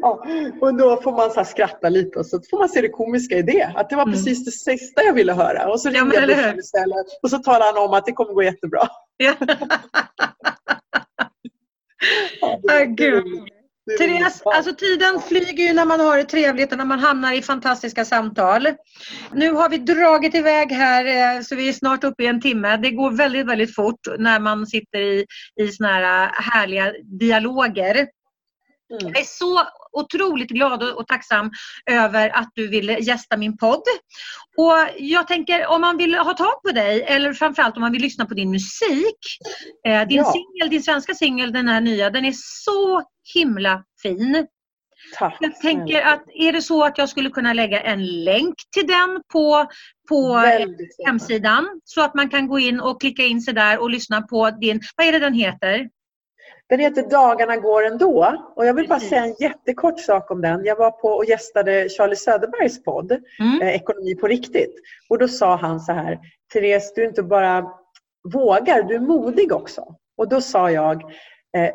Ja. 0.00 0.24
Och 0.60 0.74
då 0.74 1.00
får 1.02 1.12
man 1.12 1.30
så 1.30 1.44
skratta 1.44 1.88
lite 1.88 2.18
och 2.18 2.26
så 2.26 2.40
får 2.50 2.58
man 2.58 2.68
se 2.68 2.80
det 2.80 2.88
komiska 2.88 3.34
i 3.36 3.42
det. 3.42 3.72
Att 3.76 3.90
det 3.90 3.96
var 3.96 4.02
Mm. 4.02 4.12
precis 4.14 4.44
det 4.44 4.50
sista 4.50 5.02
jag 5.02 5.12
ville 5.12 5.32
höra. 5.32 5.68
Och 5.72 5.80
så 5.80 5.88
Ja, 5.88 5.92
ringde 5.92 6.20
men 6.20 6.28
jag 6.28 6.36
Bussen 6.38 6.58
istället 6.58 7.06
och 7.22 7.30
så 7.30 7.38
talade 7.38 7.64
han 7.64 7.88
om 7.88 7.94
att 7.94 8.06
det 8.06 8.12
kommer 8.12 8.32
gå 8.32 8.42
jättebra. 8.42 8.88
Ja. 9.16 9.34
Ja, 12.40 12.60
det- 12.62 12.74
Ah, 12.74 12.78
det 12.78 12.86
gud. 12.86 13.24
Det 13.86 13.92
är 13.94 13.98
Therese. 13.98 14.42
Ja. 14.44 14.56
alltså 14.56 14.74
tiden 14.74 15.20
flyger 15.20 15.64
ju 15.68 15.72
när 15.72 15.84
man 15.84 16.00
har 16.00 16.16
det 16.16 16.24
trevligt 16.24 16.72
och 16.72 16.78
när 16.78 16.84
man 16.84 16.98
hamnar 16.98 17.32
i 17.32 17.42
fantastiska 17.42 18.04
samtal. 18.04 18.68
Nu 19.32 19.52
har 19.52 19.68
vi 19.68 19.78
dragit 19.78 20.34
iväg 20.34 20.72
här 20.72 21.36
eh, 21.36 21.42
så 21.42 21.54
vi 21.56 21.68
är 21.68 21.72
snart 21.72 22.04
uppe 22.04 22.22
i 22.22 22.26
en 22.26 22.40
timme. 22.40 22.76
Det 22.76 22.90
går 22.90 23.10
väldigt, 23.10 23.46
väldigt 23.46 23.74
fort 23.74 24.00
när 24.18 24.40
man 24.40 24.66
sitter 24.66 24.98
i, 25.00 25.26
i 25.60 25.68
såna 25.68 25.88
här 25.88 26.30
härliga 26.34 26.92
dialoger. 27.04 28.06
Mm. 28.90 29.12
Jag 29.12 29.20
är 29.20 29.24
så 29.24 29.62
otroligt 29.92 30.50
glad 30.50 30.82
och, 30.82 30.98
och 30.98 31.06
tacksam 31.06 31.50
över 31.90 32.36
att 32.36 32.50
du 32.54 32.68
ville 32.68 32.98
gästa 32.98 33.36
min 33.36 33.56
podd. 33.56 33.82
Och 34.56 34.76
jag 34.98 35.28
tänker 35.28 35.66
om 35.66 35.80
man 35.80 35.96
vill 35.96 36.14
ha 36.14 36.34
tag 36.34 36.62
på 36.62 36.72
dig 36.72 37.02
eller 37.02 37.32
framförallt 37.32 37.76
om 37.76 37.80
man 37.80 37.92
vill 37.92 38.02
lyssna 38.02 38.26
på 38.26 38.34
din 38.34 38.50
musik. 38.50 39.18
Eh, 39.86 40.08
din 40.08 40.16
Ja. 40.16 40.32
singel, 40.32 40.70
din 40.70 40.82
svenska 40.82 41.14
singel, 41.14 41.52
den 41.52 41.68
här 41.68 41.80
nya, 41.80 42.10
den 42.10 42.24
är 42.24 42.34
så 42.36 43.02
himla 43.34 43.84
fin. 44.02 44.46
Tack. 45.18 45.36
Jag 45.40 45.60
tänker 45.60 46.02
att 46.02 46.24
är 46.34 46.52
det 46.52 46.62
så 46.62 46.84
att 46.84 46.98
jag 46.98 47.08
skulle 47.08 47.30
kunna 47.30 47.52
lägga 47.52 47.80
en 47.80 48.24
länk 48.24 48.54
till 48.72 48.86
den 48.86 49.22
på, 49.32 49.66
på 50.08 50.34
Väldigt 50.34 50.96
hemsidan 51.06 51.80
så 51.84 52.02
att 52.02 52.14
man 52.14 52.28
kan 52.28 52.48
gå 52.48 52.58
in 52.58 52.80
och 52.80 53.00
klicka 53.00 53.22
in 53.22 53.40
sig 53.40 53.54
där 53.54 53.78
och 53.78 53.90
lyssna 53.90 54.22
på 54.22 54.50
din, 54.50 54.80
vad 54.96 55.06
är 55.06 55.12
det 55.12 55.18
den 55.18 55.34
heter? 55.34 55.88
Den 56.70 56.80
heter 56.80 57.02
Dagarna 57.02 57.56
går 57.56 57.86
ändå. 57.86 58.36
Och 58.56 58.66
jag 58.66 58.74
vill 58.74 58.88
bara 58.88 59.00
säga 59.00 59.24
en 59.24 59.34
jättekort 59.40 60.00
sak 60.00 60.30
om 60.30 60.40
den. 60.40 60.64
Jag 60.64 60.76
var 60.76 60.90
på 60.90 61.08
och 61.08 61.24
gästade 61.24 61.88
Charlie 61.88 62.16
Söderbergs 62.16 62.82
podd, 62.84 63.12
Mm. 63.40 63.62
eh, 63.62 63.74
Ekonomi 63.74 64.14
på 64.14 64.26
riktigt. 64.26 64.74
Och 65.08 65.18
då 65.18 65.28
sa 65.28 65.56
han 65.56 65.80
så 65.80 65.92
här, 65.92 66.18
Therese, 66.52 66.92
du 66.94 67.04
inte 67.04 67.22
bara 67.22 67.66
vågar, 68.32 68.82
du 68.82 68.94
är 68.94 68.98
modig 69.00 69.52
också. 69.52 69.94
Och 70.16 70.28
då 70.28 70.40
sa 70.40 70.70
jag, 70.70 71.02
eh, 71.56 71.70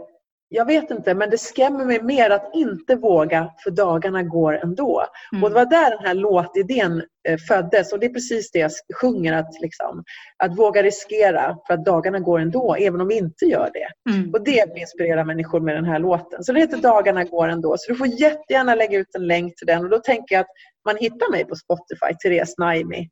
jag 0.50 0.66
vet 0.66 0.92
inte, 0.92 1.14
men 1.14 1.30
det 1.30 1.38
skrämmer 1.38 1.86
mig 1.86 2.02
mer 2.02 2.30
att 2.30 2.52
inte 2.54 2.96
våga 2.96 3.52
för 3.64 3.72
dagarna 3.72 4.24
går 4.24 4.54
ändå. 4.64 5.06
Mm. 5.32 5.44
Och 5.44 5.50
det 5.50 5.56
var 5.56 5.66
där 5.66 5.90
den 5.90 6.06
här 6.08 6.14
låtidén 6.14 7.04
eh, 7.28 7.38
föddes 7.38 7.94
och 7.94 8.00
det 8.00 8.06
är 8.06 8.14
precis 8.14 8.52
det 8.52 8.60
jag 8.60 8.72
sjunger, 9.02 9.34
att, 9.34 9.62
liksom, 9.62 10.04
att 10.44 10.58
våga 10.58 10.84
riskera 10.84 11.58
för 11.68 11.74
att 11.74 11.86
dagarna 11.86 12.20
går 12.20 12.40
ändå, 12.40 12.76
även 12.76 13.02
om 13.02 13.08
vi 13.08 13.18
inte 13.18 13.46
gör 13.46 13.70
det. 13.74 14.12
Mm. 14.14 14.34
Och 14.34 14.44
det 14.44 14.74
inspirerar 14.76 15.24
människor 15.24 15.60
med 15.60 15.76
den 15.76 15.86
här 15.86 16.00
låten. 16.00 16.44
Så 16.44 16.54
det 16.54 16.60
heter 16.60 16.78
Dagarna 16.78 17.24
går 17.24 17.48
ändå. 17.48 17.76
Så 17.78 17.92
du 17.92 17.98
får 17.98 18.08
jättegärna 18.08 18.76
lägga 18.76 19.00
ut 19.00 19.16
en 19.16 19.28
länk 19.28 19.56
till 19.56 19.68
den 19.68 19.84
och 19.84 19.90
då 19.90 20.00
tänker 20.00 20.36
jag 20.36 20.42
att 20.42 20.52
man 20.86 20.98
hittar 20.98 21.32
mig 21.32 21.46
på 21.46 21.56
Spotify, 21.56 22.16
Therese 22.24 22.58
Naimi. 22.58 23.10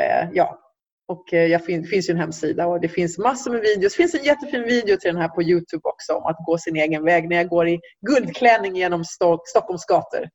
Eh, 0.00 0.28
ja, 0.32 0.58
och 1.08 1.34
eh, 1.34 1.46
jag 1.46 1.64
fin 1.64 1.84
finns 1.84 2.08
ju 2.08 2.12
en 2.12 2.18
hemsida 2.18 2.66
och 2.66 2.80
det 2.80 2.88
finns 2.88 3.18
massor 3.18 3.50
med 3.50 3.60
videos. 3.60 3.92
Det 3.92 3.96
finns 3.96 4.14
en 4.14 4.24
jättefin 4.24 4.62
video 4.62 4.96
till 4.96 5.12
den 5.12 5.22
här 5.22 5.28
på 5.28 5.42
Youtube 5.42 5.82
också 5.84 6.12
om 6.12 6.26
att 6.26 6.36
gå 6.46 6.58
sin 6.58 6.76
egen 6.76 7.04
väg 7.04 7.28
när 7.28 7.36
jag 7.36 7.48
går 7.48 7.68
i 7.68 7.80
guldklänning 8.06 8.76
genom 8.76 9.04
Sto 9.04 9.38
Stockholms 9.44 9.84
gator. 9.84 10.28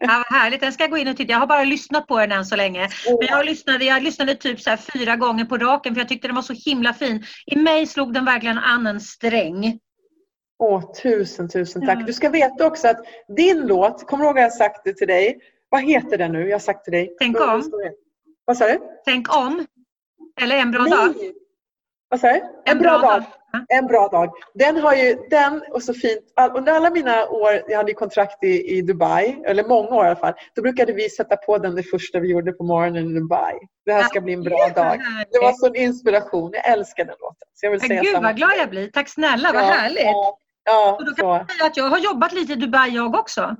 Ja, 0.00 0.24
vad 0.30 0.38
härligt, 0.40 0.60
den 0.60 0.72
ska 0.72 0.82
jag 0.82 0.90
gå 0.90 0.96
in 0.96 1.08
och 1.08 1.16
titta. 1.16 1.32
Jag 1.32 1.38
har 1.38 1.46
bara 1.46 1.64
lyssnat 1.64 2.06
på 2.06 2.18
den 2.18 2.32
än 2.32 2.44
så 2.44 2.56
länge. 2.56 2.88
Men 3.06 3.28
jag 3.28 3.46
lyssnade, 3.46 3.84
jag 3.84 4.02
lyssnade 4.02 4.34
typ 4.34 4.60
så 4.60 4.76
fyra 4.92 5.16
gånger 5.16 5.44
på 5.44 5.56
raken 5.56 5.94
för 5.94 6.00
jag 6.00 6.08
tyckte 6.08 6.28
den 6.28 6.34
var 6.34 6.42
så 6.42 6.54
himla 6.70 6.94
fin. 6.94 7.24
I 7.46 7.56
mig 7.56 7.86
slog 7.86 8.12
den 8.12 8.24
verkligen 8.24 8.58
an 8.58 8.86
en 8.86 9.00
sträng. 9.00 9.78
Åh, 10.58 10.92
tusen, 11.02 11.48
tusen 11.48 11.86
tack. 11.86 11.98
Ja. 12.00 12.06
Du 12.06 12.12
ska 12.12 12.30
veta 12.30 12.66
också 12.66 12.88
att 12.88 13.06
din 13.36 13.66
låt, 13.66 14.06
kommer 14.06 14.24
du 14.24 14.28
ihåg 14.28 14.38
att 14.38 14.42
jag 14.42 14.52
sagt 14.52 14.84
det 14.84 14.92
till 14.96 15.08
dig? 15.08 15.38
Vad 15.68 15.82
heter 15.82 16.18
den 16.18 16.32
nu? 16.32 16.46
Jag 16.46 16.54
har 16.54 16.58
sagt 16.58 16.84
till 16.84 16.92
dig. 16.92 17.14
Tänk 17.18 17.40
om. 17.40 17.62
Vad 18.44 18.56
sa 18.56 18.66
du? 18.66 18.80
Tänk 19.04 19.36
om. 19.36 19.66
Eller 20.40 20.56
en 20.56 20.70
bra 20.70 20.82
dag. 20.84 21.14
Nej. 21.16 21.32
Vad 22.08 22.20
sa 22.20 22.32
du? 22.32 22.42
En 22.64 22.78
bra 22.78 22.98
dag. 22.98 23.22
Ja. 23.52 23.64
En 23.68 23.86
bra 23.86 24.08
dag. 24.08 24.30
Den 24.54 24.76
har 24.76 24.94
ju, 24.94 25.16
den 25.30 25.62
och 25.72 25.82
så 25.82 25.94
fint, 25.94 26.20
under 26.56 26.72
alla 26.72 26.90
mina 26.90 27.28
år, 27.28 27.62
jag 27.68 27.76
hade 27.76 27.92
kontrakt 27.94 28.44
i, 28.44 28.76
i 28.78 28.82
Dubai, 28.82 29.42
eller 29.46 29.64
många 29.64 29.88
år 29.88 30.04
i 30.04 30.08
alla 30.08 30.16
fall, 30.16 30.34
då 30.54 30.62
brukade 30.62 30.92
vi 30.92 31.10
sätta 31.10 31.36
på 31.36 31.58
den 31.58 31.74
det 31.74 31.82
första 31.82 32.20
vi 32.20 32.28
gjorde 32.28 32.52
på 32.52 32.64
morgonen 32.64 33.10
i 33.10 33.20
Dubai. 33.20 33.54
Det 33.84 33.92
här 33.92 34.02
ska 34.02 34.20
bli 34.20 34.32
en 34.32 34.42
bra 34.42 34.68
dag. 34.74 35.00
Det 35.30 35.38
var 35.38 35.52
sån 35.52 35.76
inspiration. 35.76 36.50
Jag 36.52 36.68
älskar 36.72 37.04
den 37.04 37.14
låten. 37.20 37.48
Så 37.54 37.66
jag 37.66 37.70
vill 37.70 37.80
säga 37.80 38.02
Gud 38.02 38.12
samma 38.12 38.28
vad 38.28 38.36
glad 38.36 38.52
jag 38.58 38.70
blir. 38.70 38.90
Tack 38.90 39.08
snälla, 39.08 39.52
vad 39.52 39.62
Ja, 39.62 39.66
härligt. 39.66 40.04
Ja, 40.04 40.38
ja 40.64 40.96
Och 40.98 41.04
då 41.04 41.14
kan 41.14 41.24
så. 41.24 41.26
jag 41.26 41.50
säga 41.50 41.66
att 41.66 41.76
jag 41.76 41.84
har 41.84 41.98
jobbat 41.98 42.32
lite 42.32 42.52
i 42.52 42.56
Dubai 42.56 42.90
jag 42.90 43.14
också. 43.14 43.56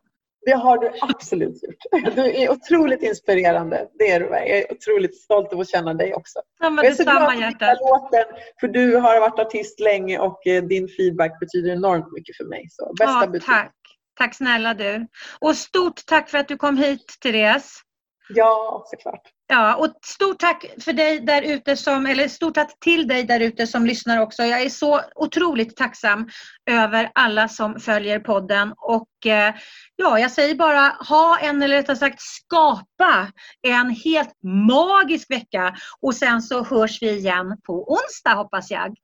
Det 0.47 0.53
har 0.53 0.79
du 0.79 0.93
absolut 1.01 1.63
gjort. 1.63 2.15
Du 2.15 2.23
är 2.43 2.51
otroligt 2.51 3.03
inspirerande. 3.03 3.89
Det 3.99 4.11
är 4.11 4.21
du. 4.21 4.27
Jag 4.27 4.49
är 4.49 4.73
otroligt 4.73 5.17
stolt 5.17 5.53
över 5.53 5.63
att 5.63 5.69
känna 5.71 5.95
dig 5.95 6.15
också. 6.15 6.39
Ja, 6.61 6.71
men 6.71 6.85
Jag 6.85 6.93
är 6.93 6.97
så 6.97 7.03
glad 7.03 7.23
här 7.23 7.41
hjärtat. 7.41 7.79
låten, 7.81 8.25
för 8.61 8.69
du 8.69 8.97
har 8.97 9.21
varit 9.21 9.39
artist 9.39 9.81
länge 9.81 10.19
och 10.19 10.47
eh, 10.47 10.63
din 10.63 10.89
feedback 10.89 11.41
betyder 11.41 11.73
enormt 11.73 12.13
mycket 12.13 12.37
för 12.37 12.45
mig. 12.45 12.67
Så 12.71 12.93
bästa 12.99 13.13
Ja, 13.21 13.27
betyg. 13.27 13.47
tack. 13.47 13.73
Tack 14.19 14.35
snälla 14.35 14.75
du. 14.75 15.07
Och 15.41 15.57
stort 15.57 16.07
tack 16.07 16.29
för 16.31 16.39
att 16.39 16.49
du 16.49 16.57
kom 16.57 16.77
hit 16.77 17.15
Therese. 17.23 17.81
Ja, 18.29 18.83
såklart. 18.87 19.23
Ja, 19.49 19.75
och 19.75 19.95
stort 20.05 20.39
tack 20.39 20.67
för 20.81 20.93
dig 20.93 21.21
där 21.21 21.43
ute 21.43 21.77
som, 21.77 22.07
eller 22.07 22.29
stort 22.29 22.55
tack 22.55 22.81
till 22.81 23.09
dig 23.09 23.25
där 23.25 23.41
ute 23.41 23.67
som 23.67 23.87
lyssnar 23.87 24.21
också. 24.21 24.43
Jag 24.43 24.63
är 24.63 24.69
så 24.69 25.01
otroligt 25.15 25.77
tacksam 25.77 26.29
över 26.71 27.11
alla 27.15 27.49
som 27.49 27.81
följer 27.81 28.21
podden 28.21 28.75
och 28.77 29.27
eh, 29.27 29.55
ja, 29.97 30.19
jag 30.19 30.31
säger 30.31 30.55
bara 30.55 30.97
ha 31.09 31.39
en, 31.39 31.63
eller 31.63 31.77
rättare 31.77 31.97
sagt 31.97 32.21
skapa 32.21 33.33
en 33.63 33.91
helt 33.91 34.35
magisk 34.43 35.31
vecka 35.31 35.77
och 36.01 36.15
sen 36.15 36.43
så 36.43 36.65
hörs 36.65 37.03
vi 37.03 37.11
igen 37.11 37.57
på 37.67 37.93
onsdag 37.93 38.35
hoppas 38.35 38.71
jag. 38.71 38.95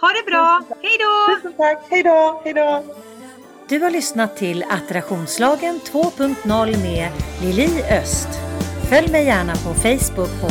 Ha 0.00 0.08
det 0.08 0.30
bra, 0.30 0.62
hej 0.82 0.98
då! 0.98 1.34
Tusen 1.36 1.52
tack. 1.56 1.86
Hej 1.90 2.02
då. 2.02 2.40
Hej 2.44 2.54
då. 2.54 2.84
Du 3.68 3.78
har 3.78 3.90
lyssnat 3.90 4.36
till 4.36 4.64
Attraktionslagen 4.68 5.80
2.0 5.80 6.82
med 6.82 7.12
Lili 7.42 7.82
Öst. 7.82 8.28
Följ 8.88 9.08
mig 9.08 9.24
gärna 9.24 9.52
på 9.52 9.74
Facebook 9.74 10.40
på 10.40 10.48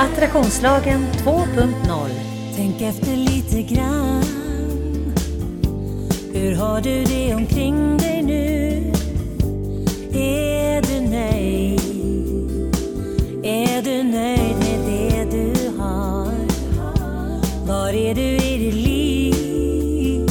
Attraktionslagen 0.00 1.06
2.0. 1.24 2.08
Tänk 2.56 2.82
efter 2.82 3.16
lite 3.16 3.74
grann 3.74 4.24
Hur 6.32 6.54
har 6.54 6.80
du 6.80 7.04
det 7.04 7.34
omkring 7.34 7.98
dig 7.98 8.22
nu? 8.22 8.92
Är 10.12 10.82
du 10.82 11.00
nöjd? 11.10 11.80
Är 13.44 13.82
du 13.82 14.02
nöjd 14.02 14.56
med 14.58 14.80
det 14.86 15.36
du 15.36 15.78
har? 15.78 16.32
Var 17.66 17.88
är 17.88 18.14
du 18.14 18.36
i 18.36 18.58
ditt 18.58 18.74
liv? 18.74 20.26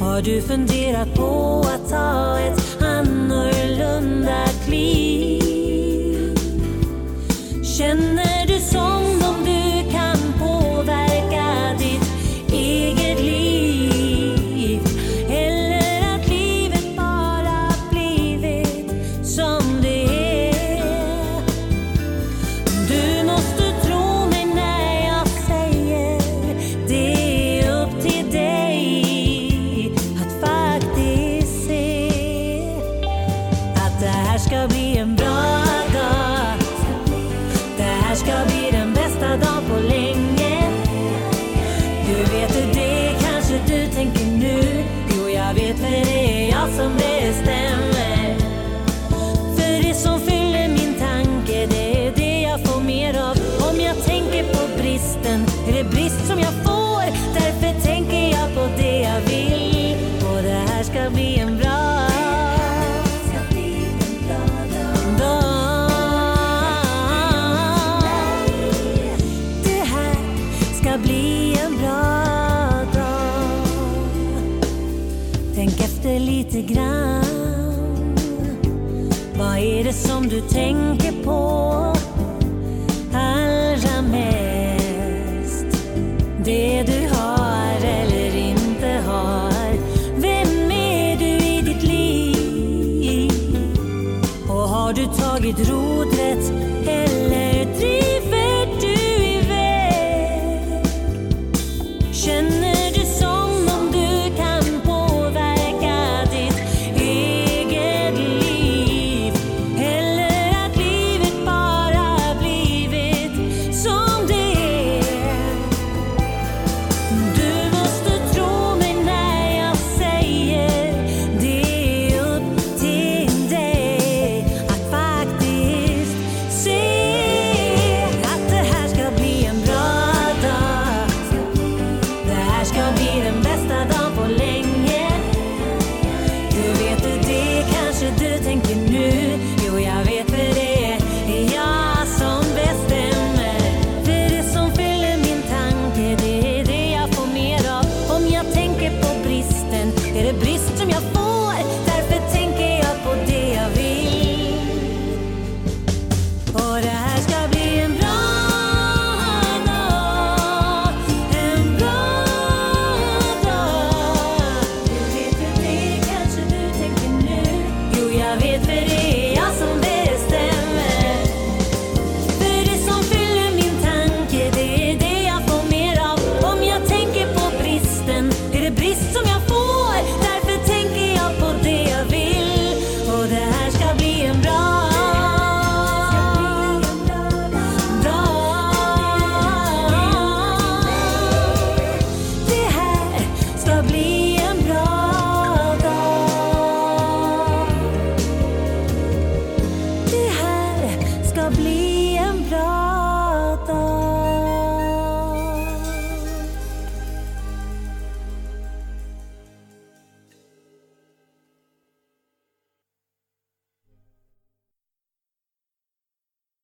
Har 0.00 0.22
du 0.22 0.42
funderat 0.42 1.14
på 1.14 1.64
att 1.74 1.90
ta 1.90 2.38
ett 2.38 2.82
annorlunda 2.82 4.46
kliv? 4.66 5.47
Känner 7.78 8.46
du 8.46 8.60
som 8.60 9.17